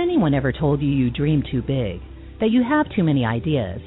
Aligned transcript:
anyone 0.00 0.32
ever 0.32 0.50
told 0.50 0.80
you 0.80 0.88
you 0.88 1.10
dream 1.10 1.42
too 1.50 1.60
big? 1.60 2.00
That 2.40 2.50
you 2.50 2.62
have 2.62 2.86
too 2.96 3.04
many 3.04 3.24
ideas? 3.24 3.80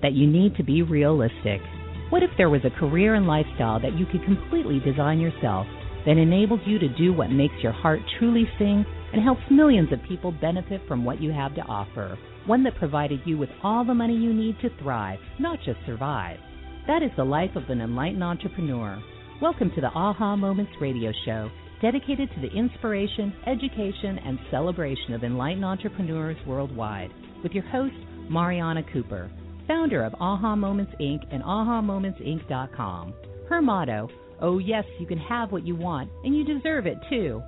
That 0.00 0.14
you 0.14 0.26
need 0.26 0.56
to 0.56 0.64
be 0.64 0.82
realistic? 0.82 1.60
What 2.08 2.22
if 2.22 2.30
there 2.38 2.48
was 2.48 2.62
a 2.64 2.80
career 2.80 3.14
and 3.14 3.26
lifestyle 3.26 3.78
that 3.80 3.98
you 3.98 4.06
could 4.06 4.24
completely 4.24 4.80
design 4.80 5.20
yourself 5.20 5.66
that 6.06 6.16
enables 6.16 6.60
you 6.64 6.78
to 6.78 6.88
do 6.96 7.12
what 7.12 7.30
makes 7.30 7.54
your 7.62 7.72
heart 7.72 8.00
truly 8.18 8.48
sing 8.58 8.86
and 9.12 9.22
helps 9.22 9.42
millions 9.50 9.92
of 9.92 10.02
people 10.08 10.32
benefit 10.32 10.80
from 10.88 11.04
what 11.04 11.20
you 11.20 11.32
have 11.32 11.54
to 11.56 11.62
offer? 11.62 12.18
One 12.46 12.64
that 12.64 12.76
provided 12.76 13.20
you 13.26 13.36
with 13.36 13.50
all 13.62 13.84
the 13.84 13.92
money 13.92 14.16
you 14.16 14.32
need 14.32 14.58
to 14.62 14.70
thrive, 14.82 15.18
not 15.38 15.58
just 15.66 15.78
survive. 15.84 16.38
That 16.86 17.02
is 17.02 17.10
the 17.16 17.24
life 17.24 17.54
of 17.56 17.68
an 17.68 17.82
enlightened 17.82 18.24
entrepreneur. 18.24 19.02
Welcome 19.42 19.70
to 19.74 19.82
the 19.82 19.88
Aha 19.88 20.34
Moments 20.36 20.72
radio 20.80 21.12
show, 21.26 21.50
dedicated 21.80 22.30
to 22.34 22.40
the 22.40 22.52
inspiration, 22.56 23.32
education, 23.46 24.18
and 24.24 24.38
celebration 24.50 25.14
of 25.14 25.24
enlightened 25.24 25.64
entrepreneurs 25.64 26.36
worldwide, 26.46 27.10
with 27.42 27.52
your 27.52 27.64
host, 27.64 27.94
Mariana 28.28 28.82
Cooper, 28.92 29.30
founder 29.66 30.04
of 30.04 30.14
Aha 30.20 30.56
Moments 30.56 30.92
Inc. 31.00 31.20
and 31.30 31.42
AhaMomentsInc.com. 31.42 33.14
Her 33.48 33.62
motto, 33.62 34.08
Oh, 34.40 34.58
yes, 34.58 34.84
you 35.00 35.06
can 35.06 35.18
have 35.18 35.50
what 35.50 35.66
you 35.66 35.74
want, 35.74 36.10
and 36.24 36.36
you 36.36 36.44
deserve 36.44 36.86
it 36.86 36.98
too. 37.10 37.42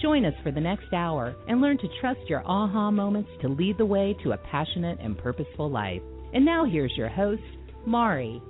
Join 0.00 0.24
us 0.24 0.34
for 0.42 0.50
the 0.50 0.60
next 0.60 0.92
hour 0.94 1.34
and 1.46 1.60
learn 1.60 1.76
to 1.78 1.88
trust 2.00 2.20
your 2.28 2.42
aha 2.46 2.90
moments 2.90 3.28
to 3.42 3.48
lead 3.48 3.76
the 3.76 3.84
way 3.84 4.16
to 4.22 4.32
a 4.32 4.38
passionate 4.38 4.98
and 5.00 5.18
purposeful 5.18 5.70
life. 5.70 6.00
And 6.32 6.44
now 6.44 6.64
here's 6.64 6.96
your 6.96 7.10
host, 7.10 7.42
Mari. 7.84 8.40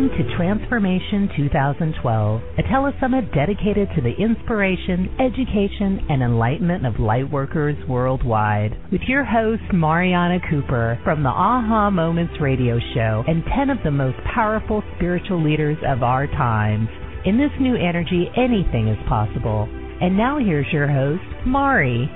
Welcome 0.00 0.16
to 0.16 0.34
Transformation 0.34 1.28
2012, 1.36 2.42
a 2.56 2.62
telesummit 2.62 3.34
dedicated 3.34 3.86
to 3.94 4.00
the 4.00 4.14
inspiration, 4.18 5.14
education, 5.20 6.06
and 6.08 6.22
enlightenment 6.22 6.86
of 6.86 6.94
lightworkers 6.94 7.86
worldwide. 7.86 8.74
With 8.90 9.02
your 9.02 9.24
host, 9.24 9.60
Mariana 9.74 10.38
Cooper, 10.48 10.98
from 11.04 11.22
the 11.22 11.28
Aha 11.28 11.90
Moments 11.90 12.32
radio 12.40 12.78
show 12.94 13.24
and 13.28 13.44
10 13.54 13.68
of 13.68 13.76
the 13.84 13.90
most 13.90 14.16
powerful 14.34 14.82
spiritual 14.96 15.44
leaders 15.44 15.76
of 15.86 16.02
our 16.02 16.26
times. 16.28 16.88
In 17.26 17.36
this 17.36 17.52
new 17.60 17.76
energy, 17.76 18.30
anything 18.38 18.88
is 18.88 19.06
possible. 19.06 19.68
And 20.00 20.16
now 20.16 20.38
here's 20.38 20.72
your 20.72 20.88
host, 20.88 21.44
Mari. 21.44 22.10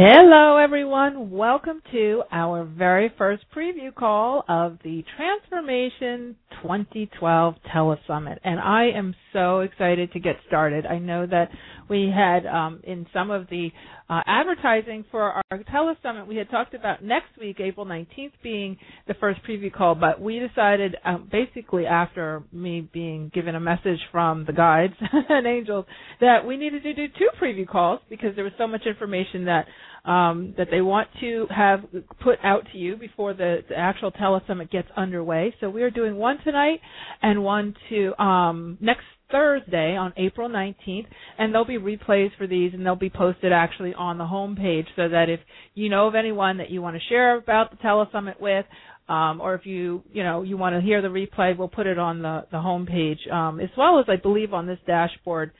Hello, 0.00 0.58
everyone. 0.58 1.28
Welcome 1.28 1.82
to 1.90 2.22
our 2.30 2.62
very 2.62 3.12
first 3.18 3.42
preview 3.52 3.92
call 3.92 4.44
of 4.48 4.78
the 4.84 5.02
Transformation 5.16 6.36
2012 6.62 7.54
Telesummit. 7.74 8.38
And 8.44 8.60
I 8.60 8.90
am 8.94 9.12
so 9.32 9.58
excited 9.62 10.12
to 10.12 10.20
get 10.20 10.36
started. 10.46 10.86
I 10.86 11.00
know 11.00 11.26
that 11.26 11.48
we 11.90 12.12
had, 12.14 12.46
um, 12.46 12.80
in 12.84 13.06
some 13.12 13.32
of 13.32 13.48
the 13.50 13.70
uh, 14.08 14.20
advertising 14.26 15.04
for 15.10 15.32
our 15.50 15.58
Telesummit, 15.74 16.28
we 16.28 16.36
had 16.36 16.48
talked 16.48 16.74
about 16.74 17.02
next 17.02 17.36
week, 17.40 17.58
April 17.58 17.84
19th, 17.84 18.32
being 18.42 18.76
the 19.08 19.14
first 19.14 19.40
preview 19.44 19.72
call, 19.72 19.94
but 19.96 20.20
we 20.20 20.38
decided, 20.38 20.96
um, 21.04 21.28
basically 21.30 21.86
after 21.86 22.42
me 22.52 22.88
being 22.92 23.30
given 23.34 23.54
a 23.56 23.60
message 23.60 23.98
from 24.12 24.44
the 24.46 24.52
guides 24.52 24.94
and 25.28 25.46
angels, 25.46 25.84
that 26.20 26.46
we 26.46 26.56
needed 26.56 26.82
to 26.84 26.94
do 26.94 27.06
two 27.18 27.28
preview 27.42 27.66
calls 27.66 28.00
because 28.08 28.34
there 28.36 28.44
was 28.44 28.52
so 28.58 28.66
much 28.66 28.82
information 28.86 29.44
that 29.46 29.66
um, 30.04 30.54
that 30.56 30.68
they 30.70 30.80
want 30.80 31.08
to 31.20 31.46
have 31.54 31.80
put 32.22 32.38
out 32.42 32.62
to 32.72 32.78
you 32.78 32.96
before 32.96 33.34
the, 33.34 33.58
the 33.68 33.76
actual 33.76 34.10
telesummit 34.12 34.70
gets 34.70 34.88
underway. 34.96 35.54
So 35.60 35.70
we 35.70 35.82
are 35.82 35.90
doing 35.90 36.16
one 36.16 36.38
tonight 36.44 36.80
and 37.22 37.42
one 37.42 37.74
to 37.90 38.22
um, 38.22 38.78
next 38.80 39.04
Thursday 39.30 39.94
on 39.96 40.12
April 40.16 40.48
19th, 40.48 41.06
and 41.38 41.52
there'll 41.52 41.66
be 41.66 41.78
replays 41.78 42.30
for 42.38 42.46
these, 42.46 42.72
and 42.72 42.84
they'll 42.84 42.96
be 42.96 43.10
posted 43.10 43.52
actually 43.52 43.94
on 43.94 44.18
the 44.18 44.26
home 44.26 44.56
page, 44.56 44.86
so 44.96 45.08
that 45.08 45.28
if 45.28 45.40
you 45.74 45.88
know 45.88 46.08
of 46.08 46.14
anyone 46.14 46.58
that 46.58 46.70
you 46.70 46.80
want 46.80 46.96
to 46.96 47.02
share 47.08 47.36
about 47.36 47.70
the 47.70 47.76
telesummit 47.76 48.40
with, 48.40 48.64
um, 49.08 49.40
or 49.40 49.54
if 49.54 49.66
you 49.66 50.02
you 50.12 50.22
know 50.22 50.42
you 50.42 50.56
want 50.56 50.74
to 50.74 50.80
hear 50.80 51.02
the 51.02 51.08
replay, 51.08 51.56
we'll 51.56 51.68
put 51.68 51.86
it 51.86 51.98
on 51.98 52.22
the 52.22 52.46
the 52.50 52.60
home 52.60 52.86
page, 52.86 53.18
um, 53.30 53.60
as 53.60 53.70
well 53.76 53.98
as 53.98 54.06
I 54.08 54.16
believe 54.16 54.54
on 54.54 54.66
this 54.66 54.78
dashboard 54.86 55.52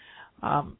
um, 0.42 0.76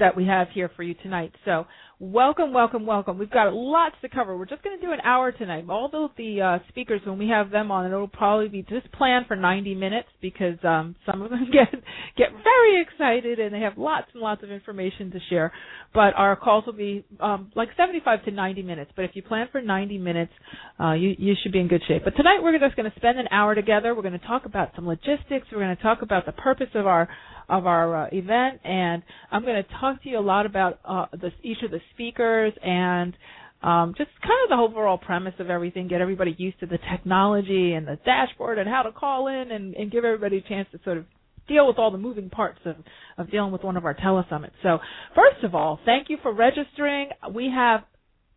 that 0.00 0.16
we 0.16 0.26
have 0.26 0.48
here 0.54 0.70
for 0.76 0.82
you 0.82 0.94
tonight. 1.02 1.32
So 1.44 1.66
Welcome, 2.00 2.52
welcome, 2.52 2.86
welcome. 2.86 3.18
We've 3.18 3.30
got 3.30 3.54
lots 3.54 3.94
to 4.02 4.08
cover. 4.08 4.36
We're 4.36 4.46
just 4.46 4.64
going 4.64 4.76
to 4.78 4.84
do 4.84 4.92
an 4.92 4.98
hour 5.04 5.30
tonight. 5.30 5.64
Although 5.68 6.10
the 6.18 6.40
uh, 6.40 6.58
speakers, 6.68 7.00
when 7.06 7.18
we 7.18 7.28
have 7.28 7.50
them 7.50 7.70
on, 7.70 7.86
it'll 7.86 8.08
probably 8.08 8.48
be 8.48 8.62
just 8.62 8.90
planned 8.92 9.26
for 9.28 9.36
90 9.36 9.76
minutes 9.76 10.08
because 10.20 10.58
um, 10.64 10.96
some 11.06 11.22
of 11.22 11.30
them 11.30 11.46
get 11.52 11.70
get 12.16 12.30
very 12.42 12.82
excited 12.82 13.38
and 13.38 13.54
they 13.54 13.60
have 13.60 13.78
lots 13.78 14.08
and 14.12 14.20
lots 14.20 14.42
of 14.42 14.50
information 14.50 15.12
to 15.12 15.20
share. 15.30 15.52
But 15.94 16.14
our 16.16 16.34
calls 16.34 16.66
will 16.66 16.72
be 16.72 17.04
um, 17.20 17.52
like 17.54 17.68
75 17.76 18.24
to 18.24 18.32
90 18.32 18.62
minutes. 18.62 18.90
But 18.96 19.04
if 19.04 19.12
you 19.14 19.22
plan 19.22 19.46
for 19.52 19.62
90 19.62 19.96
minutes, 19.98 20.32
uh, 20.80 20.94
you 20.94 21.14
you 21.16 21.34
should 21.44 21.52
be 21.52 21.60
in 21.60 21.68
good 21.68 21.82
shape. 21.86 22.02
But 22.04 22.16
tonight 22.16 22.40
we're 22.42 22.58
just 22.58 22.74
going 22.74 22.90
to 22.90 22.96
spend 22.96 23.20
an 23.20 23.28
hour 23.30 23.54
together. 23.54 23.94
We're 23.94 24.02
going 24.02 24.18
to 24.18 24.26
talk 24.26 24.46
about 24.46 24.72
some 24.74 24.86
logistics. 24.86 25.46
We're 25.52 25.60
going 25.62 25.76
to 25.76 25.82
talk 25.82 26.02
about 26.02 26.26
the 26.26 26.32
purpose 26.32 26.70
of 26.74 26.88
our 26.88 27.08
of 27.48 27.66
our 27.66 28.04
uh, 28.04 28.08
event, 28.12 28.60
and 28.64 29.02
I'm 29.30 29.42
going 29.42 29.62
to 29.62 29.68
talk 29.80 30.02
to 30.02 30.08
you 30.08 30.18
a 30.18 30.20
lot 30.20 30.46
about 30.46 30.80
uh, 30.84 31.06
the, 31.12 31.30
each 31.42 31.62
of 31.62 31.70
the 31.70 31.80
speakers 31.92 32.52
and 32.62 33.16
um, 33.62 33.94
just 33.96 34.10
kind 34.22 34.32
of 34.44 34.50
the 34.50 34.62
overall 34.62 34.98
premise 34.98 35.34
of 35.38 35.48
everything. 35.48 35.88
Get 35.88 36.00
everybody 36.00 36.34
used 36.38 36.60
to 36.60 36.66
the 36.66 36.78
technology 36.90 37.72
and 37.72 37.86
the 37.86 37.98
dashboard 38.04 38.58
and 38.58 38.68
how 38.68 38.82
to 38.82 38.92
call 38.92 39.28
in, 39.28 39.50
and, 39.50 39.74
and 39.74 39.90
give 39.90 40.04
everybody 40.04 40.38
a 40.38 40.48
chance 40.48 40.68
to 40.72 40.80
sort 40.84 40.98
of 40.98 41.06
deal 41.48 41.66
with 41.66 41.78
all 41.78 41.90
the 41.90 41.98
moving 41.98 42.30
parts 42.30 42.60
of, 42.64 42.76
of 43.18 43.30
dealing 43.30 43.52
with 43.52 43.62
one 43.62 43.76
of 43.76 43.84
our 43.84 43.94
telesummits. 43.94 44.52
So, 44.62 44.78
first 45.14 45.44
of 45.44 45.54
all, 45.54 45.78
thank 45.84 46.08
you 46.08 46.18
for 46.22 46.32
registering. 46.32 47.10
We 47.34 47.50
have 47.54 47.82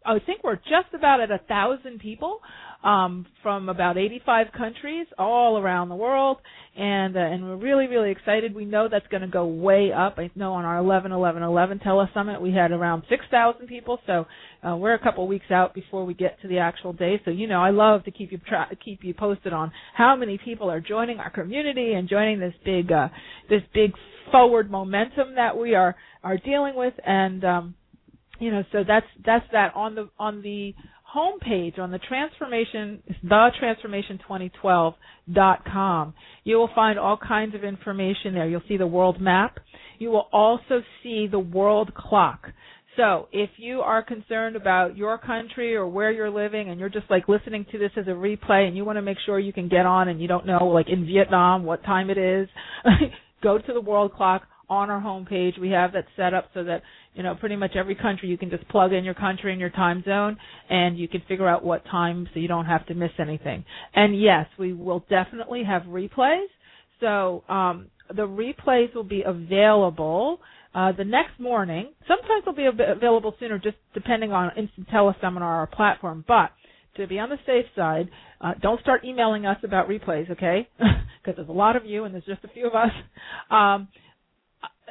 I 0.07 0.19
think 0.19 0.41
we're 0.43 0.55
just 0.55 0.93
about 0.93 1.19
at 1.19 1.31
a 1.31 1.39
thousand 1.49 1.99
people 1.99 2.39
um, 2.81 3.25
from 3.43 3.67
about 3.67 3.97
85 3.97 4.47
countries 4.57 5.05
all 5.17 5.57
around 5.57 5.89
the 5.89 5.95
world, 5.95 6.37
and 6.77 7.17
uh, 7.17 7.19
and 7.19 7.43
we're 7.43 7.57
really 7.57 7.87
really 7.87 8.11
excited. 8.11 8.55
We 8.55 8.63
know 8.63 8.87
that's 8.89 9.07
going 9.07 9.21
to 9.23 9.27
go 9.27 9.45
way 9.45 9.91
up. 9.91 10.15
I 10.17 10.29
know 10.35 10.53
on 10.53 10.63
our 10.63 10.77
11 10.77 11.11
11 11.11 11.43
11 11.43 11.79
telesummit 11.79 12.41
we 12.41 12.53
had 12.53 12.71
around 12.71 13.03
6,000 13.09 13.67
people, 13.67 13.99
so 14.07 14.25
uh, 14.65 14.77
we're 14.77 14.93
a 14.93 14.99
couple 15.03 15.27
weeks 15.27 15.51
out 15.51 15.73
before 15.73 16.05
we 16.05 16.13
get 16.13 16.39
to 16.41 16.47
the 16.47 16.59
actual 16.59 16.93
day. 16.93 17.19
So 17.25 17.31
you 17.31 17.47
know 17.47 17.59
I 17.61 17.71
love 17.71 18.05
to 18.05 18.11
keep 18.11 18.31
you 18.31 18.39
tra- 18.47 18.69
keep 18.83 19.03
you 19.03 19.13
posted 19.13 19.51
on 19.51 19.73
how 19.93 20.15
many 20.15 20.39
people 20.43 20.71
are 20.71 20.79
joining 20.79 21.19
our 21.19 21.29
community 21.31 21.93
and 21.93 22.07
joining 22.07 22.39
this 22.39 22.53
big 22.63 22.91
uh, 22.93 23.09
this 23.49 23.61
big 23.73 23.91
forward 24.31 24.71
momentum 24.71 25.35
that 25.35 25.57
we 25.57 25.75
are 25.75 25.95
are 26.23 26.37
dealing 26.37 26.75
with 26.75 26.93
and. 27.05 27.43
Um, 27.43 27.75
you 28.39 28.51
know, 28.51 28.63
so 28.71 28.83
that's 28.87 29.05
that's 29.25 29.45
that 29.51 29.73
on 29.75 29.95
the 29.95 30.09
on 30.19 30.41
the 30.41 30.73
homepage 31.15 31.79
on 31.79 31.89
the 31.89 31.99
transformation 31.99 33.01
the 33.23 33.49
transformation 33.57 34.19
2012.com 34.29 36.13
you 36.47 36.55
will 36.55 36.69
find 36.73 36.97
all 36.97 37.17
kinds 37.17 37.55
of 37.55 37.65
information 37.65 38.33
there. 38.33 38.47
You'll 38.47 38.61
see 38.69 38.77
the 38.77 38.87
world 38.87 39.19
map. 39.19 39.59
You 39.99 40.11
will 40.11 40.29
also 40.31 40.81
see 41.03 41.27
the 41.29 41.39
world 41.39 41.93
clock. 41.93 42.47
So 42.95 43.27
if 43.33 43.49
you 43.57 43.81
are 43.81 44.01
concerned 44.01 44.55
about 44.55 44.95
your 44.95 45.17
country 45.17 45.75
or 45.75 45.85
where 45.85 46.09
you're 46.09 46.29
living 46.29 46.69
and 46.69 46.79
you're 46.79 46.87
just 46.87 47.09
like 47.09 47.27
listening 47.27 47.65
to 47.73 47.77
this 47.77 47.91
as 47.97 48.07
a 48.07 48.11
replay 48.11 48.65
and 48.65 48.77
you 48.77 48.85
want 48.85 48.95
to 48.95 49.01
make 49.01 49.17
sure 49.25 49.39
you 49.39 49.51
can 49.51 49.67
get 49.67 49.85
on 49.85 50.07
and 50.07 50.21
you 50.21 50.29
don't 50.29 50.45
know 50.45 50.67
like 50.67 50.87
in 50.87 51.05
Vietnam 51.05 51.65
what 51.65 51.83
time 51.83 52.09
it 52.09 52.17
is 52.17 52.47
go 53.43 53.57
to 53.57 53.73
the 53.73 53.81
world 53.81 54.13
clock 54.13 54.43
on 54.69 54.89
our 54.89 55.01
homepage. 55.01 55.59
We 55.59 55.71
have 55.71 55.91
that 55.93 56.05
set 56.15 56.33
up 56.33 56.45
so 56.53 56.63
that, 56.63 56.81
you 57.17 57.23
know, 57.23 57.33
pretty 57.35 57.55
much 57.55 57.75
every 57.75 57.95
country 57.95 58.29
you 58.29 58.37
can 58.37 58.51
just 58.51 58.67
plug 58.69 58.93
in 58.93 59.03
your 59.03 59.15
country 59.15 59.51
and 59.51 59.59
your 59.59 59.71
time 59.71 60.03
zone 60.05 60.37
and 60.69 60.97
you 60.99 61.07
can 61.07 61.21
figure 61.27 61.47
out 61.47 61.65
what 61.65 61.83
time 61.85 62.29
so 62.33 62.39
you 62.39 62.47
don't 62.47 62.67
have 62.67 62.85
to 62.85 62.93
miss 62.93 63.11
anything. 63.19 63.65
And 63.95 64.19
yes, 64.21 64.45
we 64.59 64.71
will 64.73 65.03
definitely 65.09 65.63
have 65.63 65.81
replays. 65.83 66.45
So, 66.99 67.43
um, 67.49 67.87
the 68.15 68.27
replays 68.27 68.93
will 68.95 69.03
be 69.03 69.23
available 69.25 70.39
uh, 70.75 70.91
the 70.93 71.03
next 71.03 71.39
morning. 71.39 71.91
Sometimes 72.07 72.43
they'll 72.45 72.53
be 72.55 72.67
av- 72.67 72.97
available 72.97 73.33
sooner, 73.39 73.57
just 73.59 73.75
depending 73.93 74.31
on 74.31 74.51
Instant 74.57 74.87
Teleseminar 74.89 75.63
or 75.63 75.67
platform. 75.67 76.23
But 76.27 76.51
to 76.95 77.07
be 77.07 77.19
on 77.19 77.29
the 77.29 77.37
safe 77.45 77.65
side, 77.75 78.09
uh, 78.39 78.53
don't 78.61 78.79
start 78.81 79.03
emailing 79.03 79.45
us 79.45 79.57
about 79.63 79.89
replays, 79.89 80.29
okay? 80.31 80.67
Because 81.23 81.35
there's 81.37 81.49
a 81.49 81.59
lot 81.59 81.75
of 81.75 81.85
you 81.85 82.05
and 82.05 82.13
there's 82.13 82.23
just 82.23 82.45
a 82.45 82.47
few 82.47 82.67
of 82.67 82.73
us. 82.75 82.91
Um, 83.51 83.89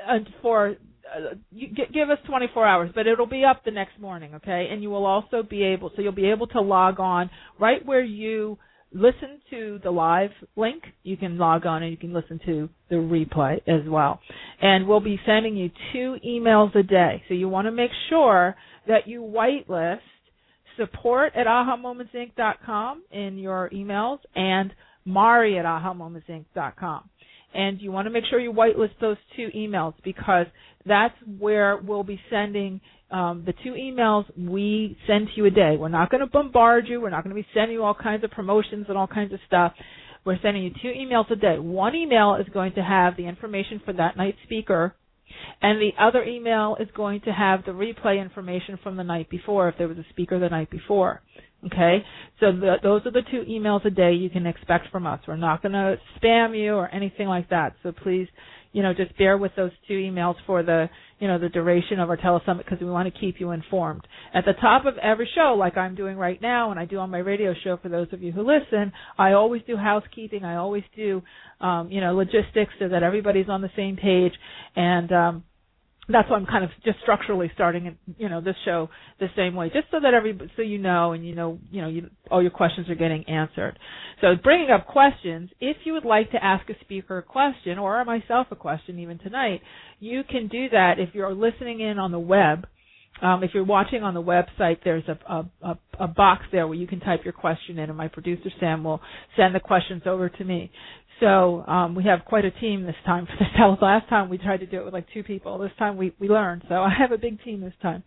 and 0.06 0.28
for 0.42 0.76
uh, 1.14 1.34
you, 1.50 1.68
give 1.68 2.10
us 2.10 2.18
24 2.26 2.66
hours, 2.66 2.90
but 2.94 3.06
it'll 3.06 3.26
be 3.26 3.44
up 3.44 3.64
the 3.64 3.70
next 3.70 3.98
morning, 4.00 4.34
okay? 4.34 4.68
And 4.70 4.82
you 4.82 4.90
will 4.90 5.06
also 5.06 5.42
be 5.42 5.62
able, 5.62 5.90
so 5.94 6.02
you'll 6.02 6.12
be 6.12 6.30
able 6.30 6.46
to 6.48 6.60
log 6.60 7.00
on 7.00 7.30
right 7.58 7.84
where 7.84 8.02
you 8.02 8.58
listen 8.92 9.40
to 9.50 9.78
the 9.82 9.90
live 9.90 10.30
link. 10.56 10.82
You 11.02 11.16
can 11.16 11.38
log 11.38 11.66
on 11.66 11.82
and 11.82 11.90
you 11.90 11.98
can 11.98 12.12
listen 12.12 12.40
to 12.46 12.68
the 12.88 12.96
replay 12.96 13.56
as 13.68 13.88
well. 13.88 14.20
And 14.60 14.86
we'll 14.86 15.00
be 15.00 15.20
sending 15.26 15.56
you 15.56 15.70
two 15.92 16.16
emails 16.26 16.74
a 16.74 16.82
day. 16.82 17.22
So 17.28 17.34
you 17.34 17.48
want 17.48 17.66
to 17.66 17.72
make 17.72 17.90
sure 18.08 18.56
that 18.88 19.06
you 19.06 19.20
whitelist 19.20 19.98
support 20.76 21.32
at 21.34 21.46
ahamomentsinc.com 21.46 23.02
in 23.10 23.38
your 23.38 23.70
emails 23.70 24.18
and 24.34 24.72
Mari 25.04 25.58
at 25.58 25.64
ahamomentsinc.com. 25.64 27.10
And 27.54 27.80
you 27.80 27.90
want 27.90 28.06
to 28.06 28.10
make 28.10 28.24
sure 28.28 28.38
you 28.38 28.52
whitelist 28.52 28.98
those 29.00 29.16
two 29.34 29.48
emails 29.56 29.94
because 30.04 30.46
that's 30.86 31.14
where 31.38 31.76
we'll 31.78 32.04
be 32.04 32.20
sending 32.30 32.80
um, 33.10 33.44
the 33.46 33.52
two 33.64 33.72
emails 33.72 34.24
we 34.36 34.96
send 35.06 35.28
to 35.28 35.32
you 35.36 35.46
a 35.46 35.50
day. 35.50 35.76
We're 35.78 35.88
not 35.88 36.10
going 36.10 36.20
to 36.22 36.26
bombard 36.26 36.88
you. 36.88 37.00
We're 37.00 37.10
not 37.10 37.24
going 37.24 37.34
to 37.34 37.40
be 37.40 37.46
sending 37.54 37.76
you 37.76 37.84
all 37.84 37.94
kinds 37.94 38.24
of 38.24 38.30
promotions 38.30 38.86
and 38.88 38.98
all 38.98 39.06
kinds 39.06 39.32
of 39.32 39.40
stuff. 39.46 39.72
We're 40.24 40.38
sending 40.42 40.64
you 40.64 40.70
two 40.82 40.88
emails 40.88 41.30
a 41.30 41.36
day. 41.36 41.58
One 41.58 41.94
email 41.94 42.34
is 42.36 42.46
going 42.52 42.72
to 42.74 42.82
have 42.82 43.16
the 43.16 43.26
information 43.26 43.80
for 43.84 43.92
that 43.92 44.16
night's 44.16 44.38
speaker, 44.42 44.96
and 45.62 45.80
the 45.80 45.92
other 46.00 46.24
email 46.24 46.76
is 46.80 46.88
going 46.96 47.20
to 47.22 47.30
have 47.32 47.64
the 47.64 47.70
replay 47.70 48.20
information 48.20 48.78
from 48.82 48.96
the 48.96 49.04
night 49.04 49.30
before 49.30 49.68
if 49.68 49.78
there 49.78 49.86
was 49.86 49.98
a 49.98 50.06
speaker 50.10 50.40
the 50.40 50.48
night 50.48 50.68
before. 50.70 51.22
Okay, 51.64 52.04
so 52.38 52.52
the, 52.52 52.76
those 52.82 53.02
are 53.06 53.10
the 53.10 53.22
two 53.30 53.42
emails 53.48 53.84
a 53.86 53.90
day 53.90 54.12
you 54.12 54.28
can 54.30 54.46
expect 54.46 54.88
from 54.90 55.06
us. 55.06 55.20
We're 55.26 55.36
not 55.36 55.62
going 55.62 55.72
to 55.72 55.96
spam 56.20 56.56
you 56.58 56.74
or 56.74 56.88
anything 56.88 57.28
like 57.28 57.48
that. 57.50 57.74
So 57.82 57.92
please 57.92 58.28
you 58.76 58.82
know, 58.82 58.92
just 58.92 59.16
bear 59.16 59.38
with 59.38 59.52
those 59.56 59.70
two 59.88 59.94
emails 59.94 60.34
for 60.44 60.62
the, 60.62 60.90
you 61.18 61.26
know, 61.26 61.38
the 61.38 61.48
duration 61.48 61.98
of 61.98 62.10
our 62.10 62.16
telesummit 62.18 62.58
because 62.58 62.78
we 62.78 62.84
want 62.84 63.10
to 63.10 63.20
keep 63.20 63.40
you 63.40 63.52
informed. 63.52 64.06
At 64.34 64.44
the 64.44 64.52
top 64.52 64.84
of 64.84 64.98
every 64.98 65.26
show, 65.34 65.56
like 65.58 65.78
I'm 65.78 65.94
doing 65.94 66.18
right 66.18 66.38
now 66.42 66.72
and 66.72 66.78
I 66.78 66.84
do 66.84 66.98
on 66.98 67.08
my 67.08 67.20
radio 67.20 67.54
show 67.64 67.78
for 67.78 67.88
those 67.88 68.08
of 68.12 68.22
you 68.22 68.32
who 68.32 68.42
listen, 68.42 68.92
I 69.16 69.32
always 69.32 69.62
do 69.66 69.78
housekeeping. 69.78 70.44
I 70.44 70.56
always 70.56 70.82
do, 70.94 71.22
um, 71.58 71.90
you 71.90 72.02
know, 72.02 72.14
logistics 72.14 72.74
so 72.78 72.90
that 72.90 73.02
everybody's 73.02 73.48
on 73.48 73.62
the 73.62 73.70
same 73.76 73.96
page. 73.96 74.34
And, 74.76 75.10
um, 75.10 75.44
that's 76.08 76.30
why 76.30 76.36
I'm 76.36 76.46
kind 76.46 76.64
of 76.64 76.70
just 76.84 76.98
structurally 77.02 77.50
starting, 77.54 77.96
you 78.16 78.28
know, 78.28 78.40
this 78.40 78.54
show 78.64 78.88
the 79.18 79.26
same 79.36 79.54
way, 79.54 79.68
just 79.68 79.86
so 79.90 79.98
that 80.00 80.14
every, 80.14 80.38
so 80.56 80.62
you 80.62 80.78
know, 80.78 81.12
and 81.12 81.26
you 81.26 81.34
know, 81.34 81.58
you 81.70 81.82
know, 81.82 81.88
you, 81.88 82.10
all 82.30 82.40
your 82.40 82.52
questions 82.52 82.88
are 82.88 82.94
getting 82.94 83.28
answered. 83.28 83.78
So 84.20 84.34
bringing 84.42 84.70
up 84.70 84.86
questions, 84.86 85.50
if 85.60 85.78
you 85.84 85.94
would 85.94 86.04
like 86.04 86.30
to 86.30 86.42
ask 86.42 86.68
a 86.70 86.74
speaker 86.80 87.18
a 87.18 87.22
question 87.22 87.78
or 87.78 88.04
myself 88.04 88.46
a 88.50 88.56
question, 88.56 88.98
even 89.00 89.18
tonight, 89.18 89.62
you 89.98 90.22
can 90.28 90.46
do 90.48 90.68
that 90.70 90.98
if 90.98 91.10
you're 91.14 91.34
listening 91.34 91.80
in 91.80 91.98
on 91.98 92.12
the 92.12 92.18
web. 92.20 92.66
Um, 93.22 93.42
if 93.42 93.52
you're 93.54 93.64
watching 93.64 94.02
on 94.02 94.12
the 94.12 94.22
website, 94.22 94.78
there's 94.84 95.04
a, 95.08 95.18
a, 95.32 95.50
a, 95.62 95.78
a 96.00 96.06
box 96.06 96.44
there 96.52 96.66
where 96.68 96.76
you 96.76 96.86
can 96.86 97.00
type 97.00 97.20
your 97.24 97.32
question 97.32 97.78
in, 97.78 97.88
and 97.88 97.96
my 97.96 98.08
producer 98.08 98.50
Sam 98.60 98.84
will 98.84 99.00
send 99.36 99.54
the 99.54 99.60
questions 99.60 100.02
over 100.04 100.28
to 100.28 100.44
me. 100.44 100.70
So 101.20 101.64
um, 101.66 101.94
we 101.94 102.04
have 102.04 102.24
quite 102.26 102.44
a 102.44 102.50
team 102.50 102.84
this 102.84 102.94
time 103.06 103.26
for 103.26 103.32
this. 103.38 103.48
Tele- 103.56 103.78
last 103.80 104.08
time 104.08 104.28
we 104.28 104.38
tried 104.38 104.58
to 104.60 104.66
do 104.66 104.80
it 104.80 104.84
with 104.84 104.94
like 104.94 105.06
two 105.14 105.22
people. 105.22 105.58
This 105.58 105.70
time 105.78 105.96
we 105.96 106.14
we 106.18 106.28
learned. 106.28 106.64
So 106.68 106.74
I 106.76 106.90
have 106.98 107.12
a 107.12 107.18
big 107.18 107.42
team 107.42 107.60
this 107.60 107.72
time. 107.80 108.02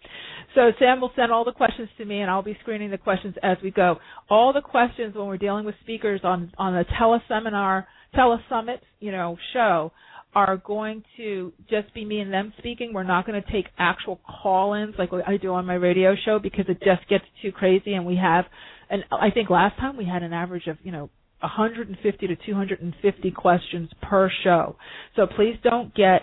So 0.56 0.72
Sam 0.80 1.02
will 1.02 1.12
send 1.16 1.32
all 1.32 1.44
the 1.44 1.52
questions 1.52 1.90
to 1.98 2.06
me, 2.06 2.20
and 2.22 2.30
I'll 2.30 2.44
be 2.44 2.58
screening 2.62 2.92
the 2.92 2.98
questions 2.98 3.36
as 3.42 3.58
we 3.64 3.72
go. 3.72 3.98
All 4.30 4.54
the 4.54 4.62
questions 4.62 5.16
when 5.16 5.28
we're 5.28 5.38
dealing 5.38 5.66
with 5.66 5.76
speakers 5.82 6.22
on 6.24 6.52
on 6.58 6.74
the 6.74 6.86
teleseminar, 7.00 7.86
telesummit, 8.16 8.80
you 9.00 9.12
know, 9.12 9.38
show 9.54 9.92
are 10.36 10.58
going 10.58 11.04
to 11.18 11.52
just 11.72 11.92
be 11.96 12.06
me 12.06 12.20
and 12.20 12.32
them 12.32 12.54
speaking. 12.60 12.94
We're 12.94 13.02
not 13.02 13.26
going 13.26 13.42
to 13.42 13.52
take 13.52 13.66
actual 13.80 14.20
call-ins 14.44 14.94
like 15.00 15.10
I 15.26 15.38
do 15.38 15.54
on 15.54 15.66
my 15.66 15.74
radio 15.74 16.14
show 16.24 16.38
because 16.38 16.66
it 16.70 16.78
just 16.84 17.10
gets 17.10 17.24
too 17.42 17.52
crazy, 17.52 17.94
and 17.94 18.06
we 18.06 18.16
have 18.18 18.46
and 18.90 19.04
I 19.12 19.30
think 19.32 19.50
last 19.50 19.78
time 19.80 19.98
we 19.98 20.06
had 20.06 20.24
an 20.24 20.34
average 20.34 20.68
of 20.68 20.78
you 20.84 20.92
know 20.92 21.10
150 21.42 22.28
to 22.28 22.36
250 22.46 23.32
questions 23.32 23.90
per 24.02 24.30
show. 24.44 24.76
So 25.16 25.26
please 25.28 25.56
don't 25.64 25.94
get 25.96 26.22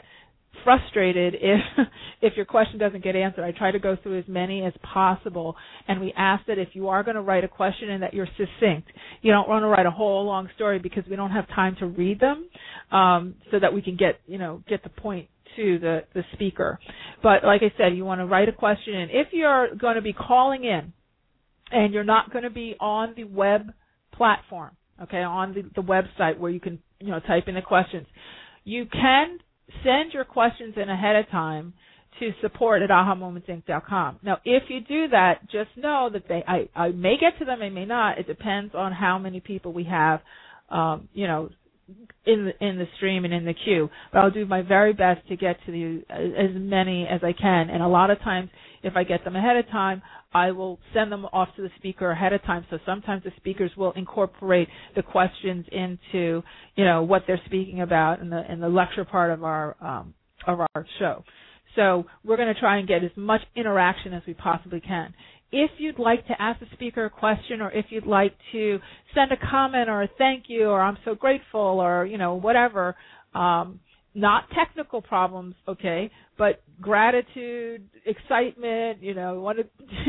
frustrated 0.64 1.34
if 1.40 1.60
if 2.22 2.36
your 2.36 2.44
question 2.44 2.78
doesn't 2.78 3.02
get 3.04 3.16
answered. 3.16 3.44
I 3.44 3.52
try 3.52 3.70
to 3.70 3.78
go 3.78 3.96
through 4.02 4.18
as 4.18 4.24
many 4.28 4.64
as 4.64 4.72
possible, 4.82 5.56
and 5.88 6.00
we 6.00 6.12
ask 6.16 6.44
that 6.46 6.58
if 6.58 6.68
you 6.72 6.88
are 6.88 7.02
going 7.02 7.14
to 7.14 7.22
write 7.22 7.44
a 7.44 7.48
question 7.48 7.90
and 7.90 8.02
that 8.02 8.14
you're 8.14 8.28
succinct, 8.36 8.88
you 9.22 9.32
don't 9.32 9.48
want 9.48 9.62
to 9.62 9.68
write 9.68 9.86
a 9.86 9.90
whole 9.90 10.24
long 10.24 10.48
story 10.54 10.78
because 10.78 11.04
we 11.08 11.16
don't 11.16 11.30
have 11.30 11.48
time 11.48 11.76
to 11.78 11.86
read 11.86 12.20
them, 12.20 12.48
um, 12.92 13.34
so 13.50 13.58
that 13.58 13.72
we 13.72 13.82
can 13.82 13.96
get 13.96 14.20
you 14.26 14.38
know 14.38 14.62
get 14.68 14.82
the 14.82 14.90
point 14.90 15.28
to 15.56 15.78
the 15.78 16.00
the 16.14 16.22
speaker. 16.32 16.78
But 17.22 17.44
like 17.44 17.62
I 17.62 17.72
said, 17.78 17.96
you 17.96 18.04
want 18.04 18.20
to 18.20 18.26
write 18.26 18.48
a 18.48 18.52
question, 18.52 18.94
and 18.94 19.10
if 19.10 19.28
you're 19.32 19.74
going 19.76 19.96
to 19.96 20.02
be 20.02 20.12
calling 20.12 20.64
in, 20.64 20.92
and 21.70 21.92
you're 21.92 22.04
not 22.04 22.32
going 22.32 22.44
to 22.44 22.50
be 22.50 22.74
on 22.80 23.14
the 23.16 23.24
web 23.24 23.72
platform 24.12 24.76
okay, 25.02 25.22
on 25.22 25.54
the, 25.54 25.62
the 25.74 25.82
website 25.86 26.38
where 26.38 26.50
you 26.50 26.60
can, 26.60 26.78
you 27.00 27.10
know, 27.10 27.20
type 27.20 27.44
in 27.48 27.54
the 27.54 27.62
questions. 27.62 28.06
You 28.64 28.86
can 28.86 29.38
send 29.84 30.12
your 30.12 30.24
questions 30.24 30.74
in 30.76 30.88
ahead 30.88 31.16
of 31.16 31.28
time 31.30 31.74
to 32.20 32.32
support 32.40 32.82
at 32.82 32.90
ahamomentsinc.com. 32.90 34.20
Now, 34.22 34.38
if 34.44 34.64
you 34.68 34.80
do 34.80 35.08
that, 35.08 35.42
just 35.50 35.70
know 35.76 36.08
that 36.12 36.28
they, 36.28 36.42
I, 36.46 36.68
I 36.74 36.88
may 36.90 37.16
get 37.20 37.38
to 37.38 37.44
them, 37.44 37.60
I 37.62 37.68
may 37.68 37.84
not. 37.84 38.18
It 38.18 38.26
depends 38.26 38.74
on 38.74 38.92
how 38.92 39.18
many 39.18 39.40
people 39.40 39.72
we 39.72 39.84
have, 39.84 40.20
um, 40.70 41.08
you 41.12 41.26
know, 41.26 41.50
in 42.24 42.46
the 42.46 42.66
in 42.66 42.78
the 42.78 42.86
stream 42.96 43.24
and 43.24 43.32
in 43.32 43.44
the 43.44 43.54
queue. 43.54 43.88
But 44.12 44.18
I'll 44.20 44.30
do 44.30 44.44
my 44.44 44.62
very 44.62 44.92
best 44.92 45.26
to 45.28 45.36
get 45.36 45.56
to 45.66 45.72
the 45.72 46.02
as 46.10 46.50
many 46.52 47.06
as 47.06 47.20
I 47.22 47.32
can. 47.32 47.70
And 47.70 47.82
a 47.82 47.86
lot 47.86 48.10
of 48.10 48.18
times, 48.20 48.50
if 48.86 48.96
I 48.96 49.04
get 49.04 49.24
them 49.24 49.34
ahead 49.36 49.56
of 49.56 49.66
time, 49.68 50.00
I 50.32 50.52
will 50.52 50.78
send 50.94 51.10
them 51.10 51.26
off 51.32 51.48
to 51.56 51.62
the 51.62 51.70
speaker 51.76 52.10
ahead 52.10 52.32
of 52.32 52.42
time. 52.44 52.64
So 52.70 52.78
sometimes 52.86 53.24
the 53.24 53.32
speakers 53.36 53.70
will 53.76 53.92
incorporate 53.92 54.68
the 54.94 55.02
questions 55.02 55.66
into, 55.72 56.42
you 56.76 56.84
know, 56.84 57.02
what 57.02 57.24
they're 57.26 57.40
speaking 57.46 57.80
about 57.82 58.20
in 58.20 58.30
the 58.30 58.50
in 58.50 58.60
the 58.60 58.68
lecture 58.68 59.04
part 59.04 59.30
of 59.32 59.42
our 59.42 59.76
um, 59.84 60.14
of 60.46 60.60
our 60.60 60.86
show. 60.98 61.24
So 61.74 62.06
we're 62.24 62.36
going 62.36 62.52
to 62.52 62.58
try 62.58 62.78
and 62.78 62.88
get 62.88 63.04
as 63.04 63.10
much 63.16 63.42
interaction 63.56 64.14
as 64.14 64.22
we 64.26 64.34
possibly 64.34 64.80
can. 64.80 65.12
If 65.52 65.70
you'd 65.78 65.98
like 65.98 66.26
to 66.28 66.40
ask 66.40 66.58
the 66.60 66.66
speaker 66.72 67.04
a 67.04 67.10
question 67.10 67.60
or 67.60 67.70
if 67.70 67.86
you'd 67.90 68.06
like 68.06 68.34
to 68.52 68.78
send 69.14 69.30
a 69.32 69.36
comment 69.50 69.88
or 69.88 70.02
a 70.02 70.08
thank 70.18 70.44
you 70.48 70.68
or 70.68 70.80
I'm 70.80 70.98
so 71.04 71.14
grateful 71.14 71.60
or, 71.60 72.04
you 72.06 72.18
know, 72.18 72.34
whatever, 72.34 72.96
um, 73.34 73.80
not 74.16 74.44
technical 74.54 75.02
problems, 75.02 75.54
okay, 75.68 76.10
but 76.38 76.62
gratitude, 76.80 77.86
excitement, 78.06 79.02
you 79.02 79.14
know, 79.14 79.40
want 79.40 79.58
to 79.58 79.66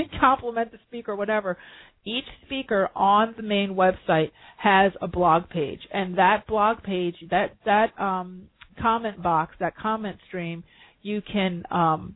compliment 0.19 0.71
the 0.71 0.77
speaker, 0.87 1.15
whatever. 1.15 1.57
Each 2.05 2.23
speaker 2.45 2.89
on 2.95 3.33
the 3.35 3.43
main 3.43 3.71
website 3.75 4.31
has 4.57 4.93
a 5.01 5.07
blog 5.07 5.49
page, 5.49 5.81
and 5.93 6.17
that 6.17 6.47
blog 6.47 6.81
page, 6.83 7.15
that 7.29 7.57
that 7.65 7.87
um, 7.99 8.43
comment 8.81 9.21
box, 9.21 9.55
that 9.59 9.75
comment 9.75 10.17
stream, 10.27 10.63
you 11.01 11.21
can 11.21 11.63
um, 11.69 12.15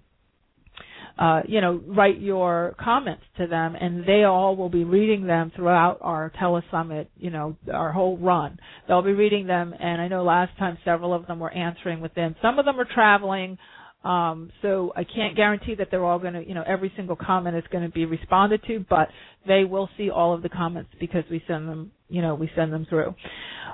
uh, 1.19 1.41
you 1.47 1.61
know, 1.61 1.81
write 1.87 2.19
your 2.19 2.75
comments 2.79 3.23
to 3.37 3.47
them, 3.47 3.75
and 3.75 4.05
they 4.05 4.23
all 4.23 4.55
will 4.55 4.69
be 4.69 4.83
reading 4.83 5.27
them 5.27 5.51
throughout 5.55 5.97
our 6.01 6.31
telesummit, 6.41 7.07
you 7.17 7.29
know, 7.29 7.55
our 7.73 7.91
whole 7.91 8.17
run. 8.17 8.57
They'll 8.87 9.01
be 9.01 9.13
reading 9.13 9.47
them, 9.47 9.73
and 9.79 10.01
I 10.01 10.07
know 10.07 10.23
last 10.23 10.57
time 10.57 10.77
several 10.83 11.13
of 11.13 11.27
them 11.27 11.39
were 11.39 11.51
answering 11.53 12.01
within. 12.01 12.35
Some 12.41 12.59
of 12.59 12.65
them 12.65 12.79
are 12.79 12.87
traveling, 12.91 13.57
um, 14.03 14.51
so 14.61 14.91
I 14.95 15.03
can't 15.03 15.35
guarantee 15.35 15.75
that 15.75 15.89
they're 15.91 16.03
all 16.03 16.17
going 16.17 16.33
to, 16.33 16.47
you 16.47 16.55
know, 16.55 16.63
every 16.65 16.91
single 16.95 17.15
comment 17.15 17.55
is 17.55 17.63
going 17.71 17.83
to 17.83 17.89
be 17.89 18.05
responded 18.05 18.61
to, 18.67 18.83
but 18.89 19.09
they 19.47 19.63
will 19.63 19.89
see 19.97 20.09
all 20.09 20.33
of 20.33 20.41
the 20.41 20.49
comments 20.49 20.89
because 20.99 21.23
we 21.29 21.43
send 21.47 21.67
them, 21.69 21.91
you 22.09 22.21
know, 22.21 22.33
we 22.33 22.49
send 22.55 22.73
them 22.73 22.85
through. 22.89 23.13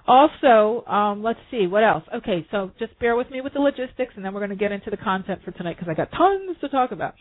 Also, 0.05 0.85
um, 0.85 1.23
let's 1.23 1.39
see 1.49 1.65
what 1.67 1.83
else. 1.83 2.03
Okay, 2.13 2.45
so 2.51 2.71
just 2.77 2.97
bear 2.99 3.15
with 3.15 3.29
me 3.31 3.39
with 3.41 3.53
the 3.53 3.59
logistics, 3.59 4.13
and 4.15 4.25
then 4.25 4.33
we're 4.33 4.41
going 4.41 4.49
to 4.49 4.55
get 4.57 4.71
into 4.71 4.89
the 4.89 4.97
content 4.97 5.41
for 5.45 5.51
tonight 5.51 5.77
because 5.79 5.89
I 5.89 5.93
got 5.93 6.11
tons 6.11 6.57
to 6.61 6.69
talk 6.69 6.91
about. 6.91 7.13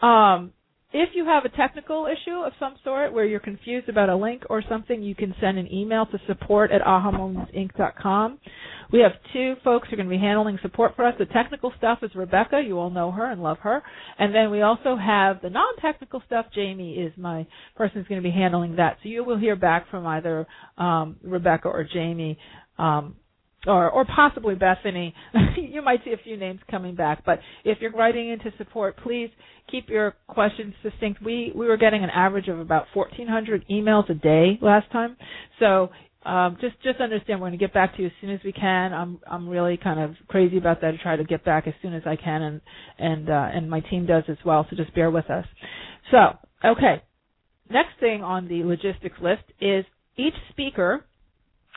Um, 0.00 0.52
if 0.92 1.10
you 1.14 1.24
have 1.24 1.44
a 1.44 1.48
technical 1.48 2.06
issue 2.06 2.36
of 2.44 2.52
some 2.60 2.74
sort 2.84 3.12
where 3.12 3.24
you're 3.24 3.40
confused 3.40 3.88
about 3.88 4.08
a 4.08 4.16
link 4.16 4.42
or 4.50 4.62
something, 4.68 5.02
you 5.02 5.14
can 5.14 5.34
send 5.40 5.58
an 5.58 5.72
email 5.72 6.06
to 6.06 6.18
support 6.26 6.70
at 6.70 6.82
ahamomentsinc.com. 6.82 8.38
We 8.92 9.00
have 9.00 9.12
two 9.32 9.54
folks 9.64 9.88
who 9.88 9.94
are 9.94 9.96
going 9.96 10.08
to 10.08 10.14
be 10.14 10.20
handling 10.20 10.58
support 10.60 10.94
for 10.94 11.06
us. 11.06 11.14
The 11.18 11.24
technical 11.26 11.72
stuff 11.78 12.00
is 12.02 12.10
Rebecca. 12.14 12.62
You 12.64 12.78
all 12.78 12.90
know 12.90 13.10
her 13.10 13.30
and 13.30 13.42
love 13.42 13.58
her. 13.60 13.82
And 14.18 14.34
then 14.34 14.50
we 14.50 14.60
also 14.60 14.96
have 14.96 15.40
the 15.40 15.48
non-technical 15.48 16.22
stuff. 16.26 16.46
Jamie 16.54 16.94
is 16.94 17.12
my 17.16 17.46
person 17.74 17.98
who's 18.00 18.06
going 18.08 18.22
to 18.22 18.28
be 18.28 18.34
handling 18.34 18.76
that. 18.76 18.98
So 19.02 19.08
you 19.08 19.24
will 19.24 19.38
hear 19.38 19.56
back 19.56 19.90
from 19.90 20.06
either 20.06 20.46
um, 20.76 21.16
Rebecca 21.22 21.68
or 21.68 21.84
Jamie 21.90 22.38
um, 22.78 23.16
or 23.66 23.90
or 23.90 24.04
possibly 24.04 24.54
Bethany. 24.54 25.14
you 25.56 25.82
might 25.82 26.00
see 26.04 26.12
a 26.12 26.16
few 26.22 26.36
names 26.36 26.60
coming 26.70 26.94
back, 26.94 27.24
but 27.24 27.40
if 27.64 27.78
you're 27.80 27.92
writing 27.92 28.30
in 28.30 28.38
to 28.40 28.52
support, 28.58 28.96
please 29.02 29.30
keep 29.70 29.88
your 29.88 30.14
questions 30.28 30.74
succinct. 30.82 31.22
We 31.22 31.52
we 31.54 31.66
were 31.66 31.76
getting 31.76 32.02
an 32.02 32.10
average 32.10 32.48
of 32.48 32.58
about 32.58 32.86
1,400 32.94 33.64
emails 33.70 34.08
a 34.10 34.14
day 34.14 34.58
last 34.60 34.90
time, 34.90 35.16
so 35.58 35.90
um, 36.24 36.56
just 36.60 36.80
just 36.82 37.00
understand 37.00 37.40
we're 37.40 37.48
going 37.48 37.58
to 37.58 37.64
get 37.64 37.74
back 37.74 37.96
to 37.96 38.02
you 38.02 38.06
as 38.06 38.12
soon 38.20 38.30
as 38.30 38.40
we 38.44 38.52
can. 38.52 38.92
I'm 38.92 39.18
I'm 39.28 39.48
really 39.48 39.76
kind 39.76 40.00
of 40.00 40.14
crazy 40.28 40.58
about 40.58 40.80
that 40.80 40.92
to 40.92 40.98
try 40.98 41.16
to 41.16 41.24
get 41.24 41.44
back 41.44 41.66
as 41.66 41.74
soon 41.82 41.94
as 41.94 42.02
I 42.06 42.16
can, 42.16 42.42
and 42.42 42.60
and 42.98 43.30
uh, 43.30 43.48
and 43.52 43.68
my 43.68 43.80
team 43.80 44.06
does 44.06 44.24
as 44.28 44.38
well. 44.44 44.66
So 44.70 44.76
just 44.76 44.94
bear 44.94 45.10
with 45.10 45.28
us. 45.30 45.46
So 46.10 46.18
okay, 46.64 47.02
next 47.70 47.98
thing 47.98 48.22
on 48.22 48.46
the 48.48 48.62
logistics 48.62 49.18
list 49.20 49.42
is 49.60 49.84
each 50.16 50.34
speaker 50.50 51.04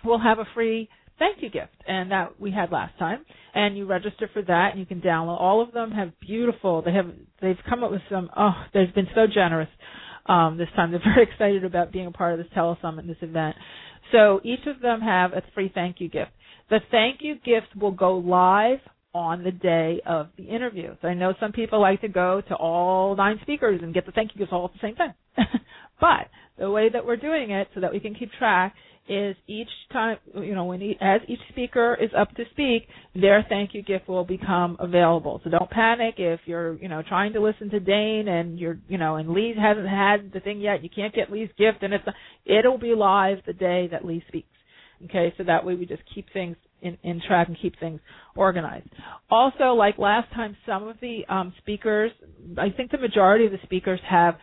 will 0.03 0.19
have 0.19 0.37
a 0.37 0.45
free 0.53 0.89
thank 1.19 1.41
you 1.41 1.49
gift, 1.49 1.73
and 1.87 2.11
that 2.11 2.39
we 2.39 2.51
had 2.51 2.71
last 2.71 2.97
time. 2.99 3.25
And 3.53 3.77
you 3.77 3.85
register 3.85 4.29
for 4.33 4.41
that, 4.41 4.69
and 4.71 4.79
you 4.79 4.85
can 4.85 5.01
download. 5.01 5.39
All 5.39 5.61
of 5.61 5.71
them 5.71 5.91
have 5.91 6.11
beautiful. 6.19 6.81
They 6.81 6.93
have 6.93 7.07
they've 7.41 7.57
come 7.69 7.83
up 7.83 7.91
with 7.91 8.01
some. 8.09 8.29
Oh, 8.35 8.51
they've 8.73 8.93
been 8.93 9.07
so 9.15 9.27
generous 9.33 9.69
um, 10.25 10.57
this 10.57 10.67
time. 10.75 10.91
They're 10.91 10.99
very 11.15 11.23
excited 11.23 11.63
about 11.63 11.91
being 11.91 12.07
a 12.07 12.11
part 12.11 12.33
of 12.33 12.39
this 12.39 12.53
telesummit, 12.55 13.07
this 13.07 13.17
event. 13.21 13.55
So 14.11 14.41
each 14.43 14.65
of 14.67 14.81
them 14.81 15.01
have 15.01 15.33
a 15.33 15.41
free 15.53 15.71
thank 15.73 15.99
you 15.99 16.09
gift. 16.09 16.31
The 16.69 16.79
thank 16.91 17.21
you 17.21 17.35
gift 17.35 17.75
will 17.79 17.91
go 17.91 18.17
live 18.17 18.79
on 19.13 19.43
the 19.43 19.51
day 19.51 20.01
of 20.05 20.27
the 20.37 20.43
interview. 20.43 20.93
So 21.01 21.07
I 21.07 21.13
know 21.13 21.33
some 21.39 21.53
people 21.53 21.79
like 21.79 22.01
to 22.01 22.09
go 22.09 22.41
to 22.49 22.55
all 22.55 23.15
nine 23.15 23.39
speakers 23.43 23.79
and 23.81 23.93
get 23.93 24.05
the 24.05 24.11
thank 24.11 24.31
you 24.33 24.39
gifts 24.39 24.51
all 24.51 24.65
at 24.65 24.73
the 24.73 24.79
same 24.81 24.95
time. 24.95 25.13
but 26.01 26.27
the 26.57 26.69
way 26.69 26.89
that 26.89 27.05
we're 27.05 27.17
doing 27.17 27.51
it 27.51 27.67
so 27.73 27.81
that 27.81 27.91
we 27.91 27.99
can 27.99 28.15
keep 28.15 28.31
track 28.33 28.75
is 29.07 29.35
each 29.47 29.69
time, 29.91 30.17
you 30.33 30.55
know, 30.55 30.65
when 30.65 30.81
as 30.99 31.21
each 31.27 31.39
speaker 31.49 31.95
is 32.01 32.09
up 32.17 32.33
to 32.35 32.43
speak, 32.51 32.87
their 33.13 33.45
thank 33.47 33.73
you 33.73 33.83
gift 33.83 34.07
will 34.07 34.23
become 34.23 34.77
available. 34.79 35.39
So 35.43 35.51
don't 35.51 35.69
panic 35.69 36.15
if 36.17 36.39
you're, 36.45 36.75
you 36.79 36.87
know, 36.87 37.03
trying 37.07 37.33
to 37.33 37.39
listen 37.39 37.69
to 37.69 37.79
Dane 37.79 38.27
and 38.27 38.59
you're, 38.59 38.79
you 38.87 38.97
know, 38.97 39.17
and 39.17 39.29
Lee 39.29 39.53
hasn't 39.59 39.87
had 39.87 40.31
the 40.33 40.39
thing 40.39 40.59
yet. 40.59 40.83
You 40.83 40.89
can't 40.89 41.13
get 41.13 41.31
Lee's 41.31 41.49
gift, 41.57 41.83
and 41.83 41.93
it's 41.93 42.03
it'll 42.45 42.79
be 42.79 42.95
live 42.95 43.39
the 43.45 43.53
day 43.53 43.87
that 43.91 44.05
Lee 44.05 44.23
speaks. 44.27 44.47
Okay, 45.05 45.33
so 45.37 45.43
that 45.43 45.65
way 45.65 45.75
we 45.75 45.85
just 45.85 46.01
keep 46.13 46.25
things 46.33 46.55
in, 46.81 46.97
in 47.03 47.21
track 47.27 47.47
and 47.47 47.57
keep 47.61 47.79
things 47.79 47.99
organized. 48.35 48.87
Also, 49.29 49.73
like 49.73 49.99
last 49.99 50.31
time, 50.33 50.57
some 50.65 50.87
of 50.87 50.95
the 51.01 51.25
um, 51.29 51.53
speakers, 51.59 52.11
I 52.57 52.69
think 52.69 52.91
the 52.91 52.97
majority 52.97 53.45
of 53.45 53.51
the 53.51 53.59
speakers 53.63 53.99
have 54.09 54.35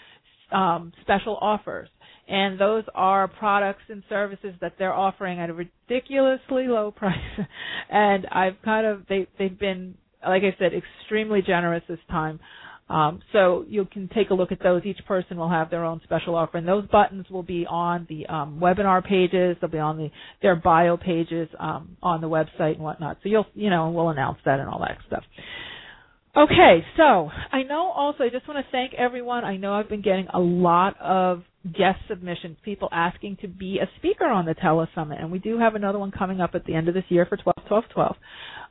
um, 0.52 0.92
special 1.00 1.38
offers 1.40 1.88
and 2.32 2.58
those 2.58 2.82
are 2.94 3.28
products 3.28 3.82
and 3.90 4.02
services 4.08 4.54
that 4.62 4.72
they're 4.78 4.94
offering 4.94 5.38
at 5.38 5.50
a 5.50 5.52
ridiculously 5.52 6.66
low 6.66 6.90
price. 6.96 7.14
and 7.90 8.26
I've 8.32 8.60
kind 8.64 8.86
of 8.86 9.02
they 9.08 9.26
they've 9.38 9.56
been 9.56 9.94
like 10.26 10.42
I 10.42 10.56
said 10.58 10.72
extremely 10.72 11.42
generous 11.42 11.82
this 11.88 11.98
time. 12.10 12.40
Um, 12.88 13.20
so 13.32 13.64
you 13.68 13.84
can 13.86 14.08
take 14.14 14.30
a 14.30 14.34
look 14.34 14.50
at 14.50 14.62
those. 14.62 14.82
Each 14.84 14.98
person 15.06 15.36
will 15.36 15.48
have 15.48 15.70
their 15.70 15.84
own 15.84 16.00
special 16.04 16.34
offer, 16.34 16.58
and 16.58 16.66
those 16.68 16.86
buttons 16.88 17.26
will 17.30 17.42
be 17.42 17.64
on 17.66 18.06
the 18.08 18.26
um, 18.26 18.58
webinar 18.60 19.04
pages. 19.04 19.56
They'll 19.60 19.70
be 19.70 19.78
on 19.78 19.96
the 19.98 20.10
their 20.40 20.56
bio 20.56 20.96
pages 20.96 21.48
um, 21.60 21.96
on 22.02 22.20
the 22.22 22.28
website 22.28 22.74
and 22.74 22.80
whatnot. 22.80 23.18
So 23.22 23.28
you'll 23.28 23.46
you 23.54 23.68
know 23.70 23.90
we'll 23.90 24.08
announce 24.08 24.38
that 24.46 24.58
and 24.58 24.68
all 24.70 24.80
that 24.80 24.98
stuff. 25.06 25.22
Okay, 26.34 26.82
so 26.96 27.28
I 27.52 27.62
know 27.62 27.92
also 27.94 28.24
I 28.24 28.30
just 28.30 28.48
want 28.48 28.64
to 28.64 28.72
thank 28.72 28.94
everyone. 28.94 29.44
I 29.44 29.58
know 29.58 29.74
I've 29.74 29.90
been 29.90 30.00
getting 30.00 30.28
a 30.32 30.38
lot 30.40 30.98
of 30.98 31.42
guest 31.76 31.98
submissions, 32.08 32.56
people 32.64 32.88
asking 32.90 33.36
to 33.42 33.48
be 33.48 33.80
a 33.80 33.88
speaker 33.98 34.24
on 34.24 34.46
the 34.46 34.54
TeleSummit, 34.54 35.20
and 35.20 35.30
we 35.30 35.38
do 35.40 35.58
have 35.58 35.74
another 35.74 35.98
one 35.98 36.10
coming 36.10 36.40
up 36.40 36.54
at 36.54 36.64
the 36.64 36.74
end 36.74 36.88
of 36.88 36.94
this 36.94 37.04
year 37.10 37.26
for 37.26 37.36
12 37.36 37.56
12 37.68 37.84
12. 37.92 38.16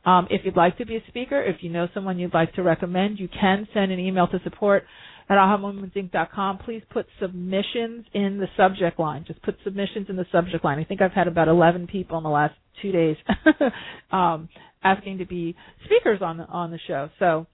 Um, 0.05 0.27
if 0.31 0.41
you'd 0.43 0.57
like 0.57 0.79
to 0.79 0.87
be 0.87 0.95
a 0.95 1.03
speaker, 1.07 1.39
if 1.39 1.57
you 1.61 1.69
know 1.69 1.87
someone 1.93 2.17
you'd 2.17 2.33
like 2.33 2.51
to 2.55 2.63
recommend, 2.63 3.19
you 3.19 3.27
can 3.27 3.67
send 3.75 3.91
an 3.91 3.99
email 3.99 4.27
to 4.29 4.39
support 4.43 4.85
at 5.29 5.35
ahamomentsinc.com. 5.37 6.57
Please 6.65 6.81
put 6.89 7.05
submissions 7.19 8.05
in 8.15 8.39
the 8.39 8.47
subject 8.57 8.99
line. 8.99 9.23
Just 9.27 9.39
put 9.43 9.55
submissions 9.63 10.07
in 10.09 10.15
the 10.15 10.25
subject 10.31 10.65
line. 10.65 10.79
I 10.79 10.83
think 10.83 11.03
I've 11.03 11.11
had 11.11 11.27
about 11.27 11.47
11 11.47 11.85
people 11.85 12.17
in 12.17 12.23
the 12.23 12.29
last 12.31 12.55
two 12.81 12.91
days 12.91 13.17
um, 14.11 14.49
asking 14.83 15.19
to 15.19 15.25
be 15.27 15.55
speakers 15.85 16.23
on 16.23 16.37
the 16.37 16.45
on 16.45 16.71
the 16.71 16.79
show. 16.87 17.09
So 17.19 17.45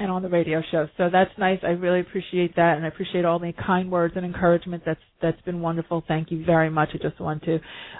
and 0.00 0.10
on 0.10 0.22
the 0.22 0.28
radio 0.28 0.62
show. 0.72 0.88
So 0.96 1.10
that's 1.12 1.30
nice. 1.38 1.58
I 1.62 1.68
really 1.72 2.00
appreciate 2.00 2.56
that, 2.56 2.76
and 2.76 2.86
I 2.86 2.88
appreciate 2.88 3.26
all 3.26 3.38
the 3.38 3.52
kind 3.52 3.90
words 3.90 4.14
and 4.16 4.24
encouragement. 4.24 4.82
That's 4.86 4.98
that's 5.20 5.40
been 5.42 5.60
wonderful. 5.60 6.02
Thank 6.08 6.30
you 6.30 6.42
very 6.44 6.70
much. 6.70 6.88
I 6.94 6.98
just 6.98 7.20
want 7.20 7.42
to 7.44 7.58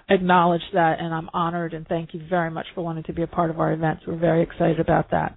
acknowledge 0.09 0.63
that, 0.73 0.99
and 0.99 1.13
I'm 1.15 1.29
honored 1.35 1.75
and 1.75 1.87
thank 1.87 2.15
you 2.15 2.23
very 2.29 2.51
much 2.51 2.67
for 2.75 2.81
wanting 2.83 3.03
to 3.05 3.13
be 3.13 3.23
a 3.23 3.27
part 3.27 3.51
of 3.51 3.61
our 3.61 3.73
events. 3.75 4.05
We're 4.07 4.17
very 4.19 4.43
excited 4.43 4.81
about 4.81 5.11
that. 5.11 5.37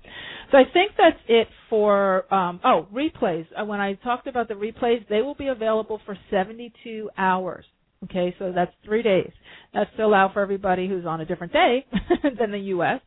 So 0.51 0.57
I 0.57 0.63
think 0.71 0.93
that's 0.97 1.19
it 1.27 1.49
for 1.69 2.33
um, 2.33 2.61
oh 2.63 2.87
replays. 2.93 3.45
Uh, 3.59 3.65
when 3.65 3.81
I 3.81 3.95
talked 3.95 4.27
about 4.27 4.47
the 4.47 4.53
replays, 4.53 5.05
they 5.09 5.21
will 5.21 5.35
be 5.35 5.47
available 5.47 5.99
for 6.05 6.17
72 6.31 7.09
hours. 7.17 7.65
Okay, 8.05 8.33
so 8.39 8.53
that's 8.55 8.71
three 8.85 9.01
days. 9.03 9.31
That's 9.73 9.89
to 9.97 10.03
allow 10.05 10.31
for 10.31 10.41
everybody 10.41 10.87
who's 10.87 11.05
on 11.05 11.19
a 11.19 11.25
different 11.25 11.51
day 11.51 11.85
than 12.39 12.51
the 12.51 12.59
U.S. 12.59 13.01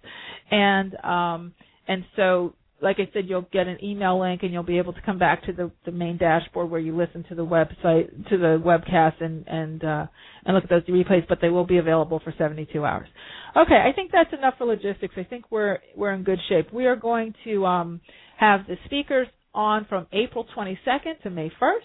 and 0.51 0.95
um, 1.03 1.55
and 1.89 2.05
so 2.17 2.55
like 2.81 2.97
I 2.99 3.09
said, 3.15 3.25
you'll 3.27 3.47
get 3.53 3.69
an 3.69 3.83
email 3.83 4.21
link 4.21 4.43
and 4.43 4.53
you'll 4.53 4.63
be 4.63 4.79
able 4.79 4.93
to 4.93 5.01
come 5.01 5.19
back 5.19 5.45
to 5.47 5.53
the, 5.53 5.71
the 5.87 5.93
main 5.93 6.19
dashboard 6.19 6.71
where 6.71 6.81
you 6.81 6.95
listen 6.95 7.25
to 7.31 7.35
the 7.35 7.45
website 7.45 8.29
to 8.29 8.37
the 8.37 8.61
webcast 8.63 9.23
and 9.23 9.47
and 9.49 9.83
uh, 9.83 10.07
and 10.45 10.55
look 10.55 10.65
at 10.65 10.71
those 10.71 10.85
replays. 10.85 11.27
But 11.27 11.39
they 11.41 11.49
will 11.49 11.65
be 11.67 11.79
available 11.79 12.21
for 12.23 12.35
72 12.37 12.85
hours. 12.85 13.09
Okay, 13.57 13.75
I 13.77 13.95
think 13.95 14.11
that's 14.13 14.33
enough 14.35 14.55
for 14.59 14.67
logistics. 14.67 15.15
I 15.17 15.25
think 15.25 15.47
we're 15.51 15.79
we're 15.97 16.13
in 16.13 16.23
good 16.23 16.39
shape. 16.49 16.73
We 16.73 16.87
are 16.87 16.97
going 16.97 17.35
to 17.45 17.65
um, 17.65 18.01
have 18.39 18.67
the 18.67 18.77
speakers 18.85 19.27
on 19.55 19.87
from 19.89 20.07
April 20.13 20.47
22nd 20.55 21.23
to 21.23 21.31
May 21.31 21.51
1st, 21.61 21.79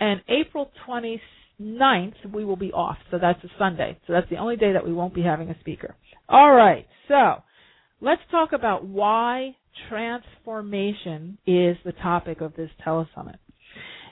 and 0.00 0.20
April 0.28 0.72
29th 0.88 2.14
we 2.32 2.44
will 2.44 2.56
be 2.56 2.72
off. 2.72 2.98
So 3.12 3.18
that's 3.20 3.42
a 3.44 3.48
Sunday. 3.56 3.96
So 4.08 4.12
that's 4.12 4.28
the 4.30 4.38
only 4.38 4.56
day 4.56 4.72
that 4.72 4.84
we 4.84 4.92
won't 4.92 5.14
be 5.14 5.22
having 5.22 5.50
a 5.50 5.60
speaker. 5.60 5.94
All 6.28 6.50
right, 6.50 6.86
so 7.06 7.42
let's 8.00 8.22
talk 8.32 8.52
about 8.52 8.84
why 8.84 9.54
transformation 9.88 11.38
is 11.46 11.76
the 11.84 11.92
topic 12.02 12.40
of 12.40 12.54
this 12.54 12.70
telesummit. 12.86 13.36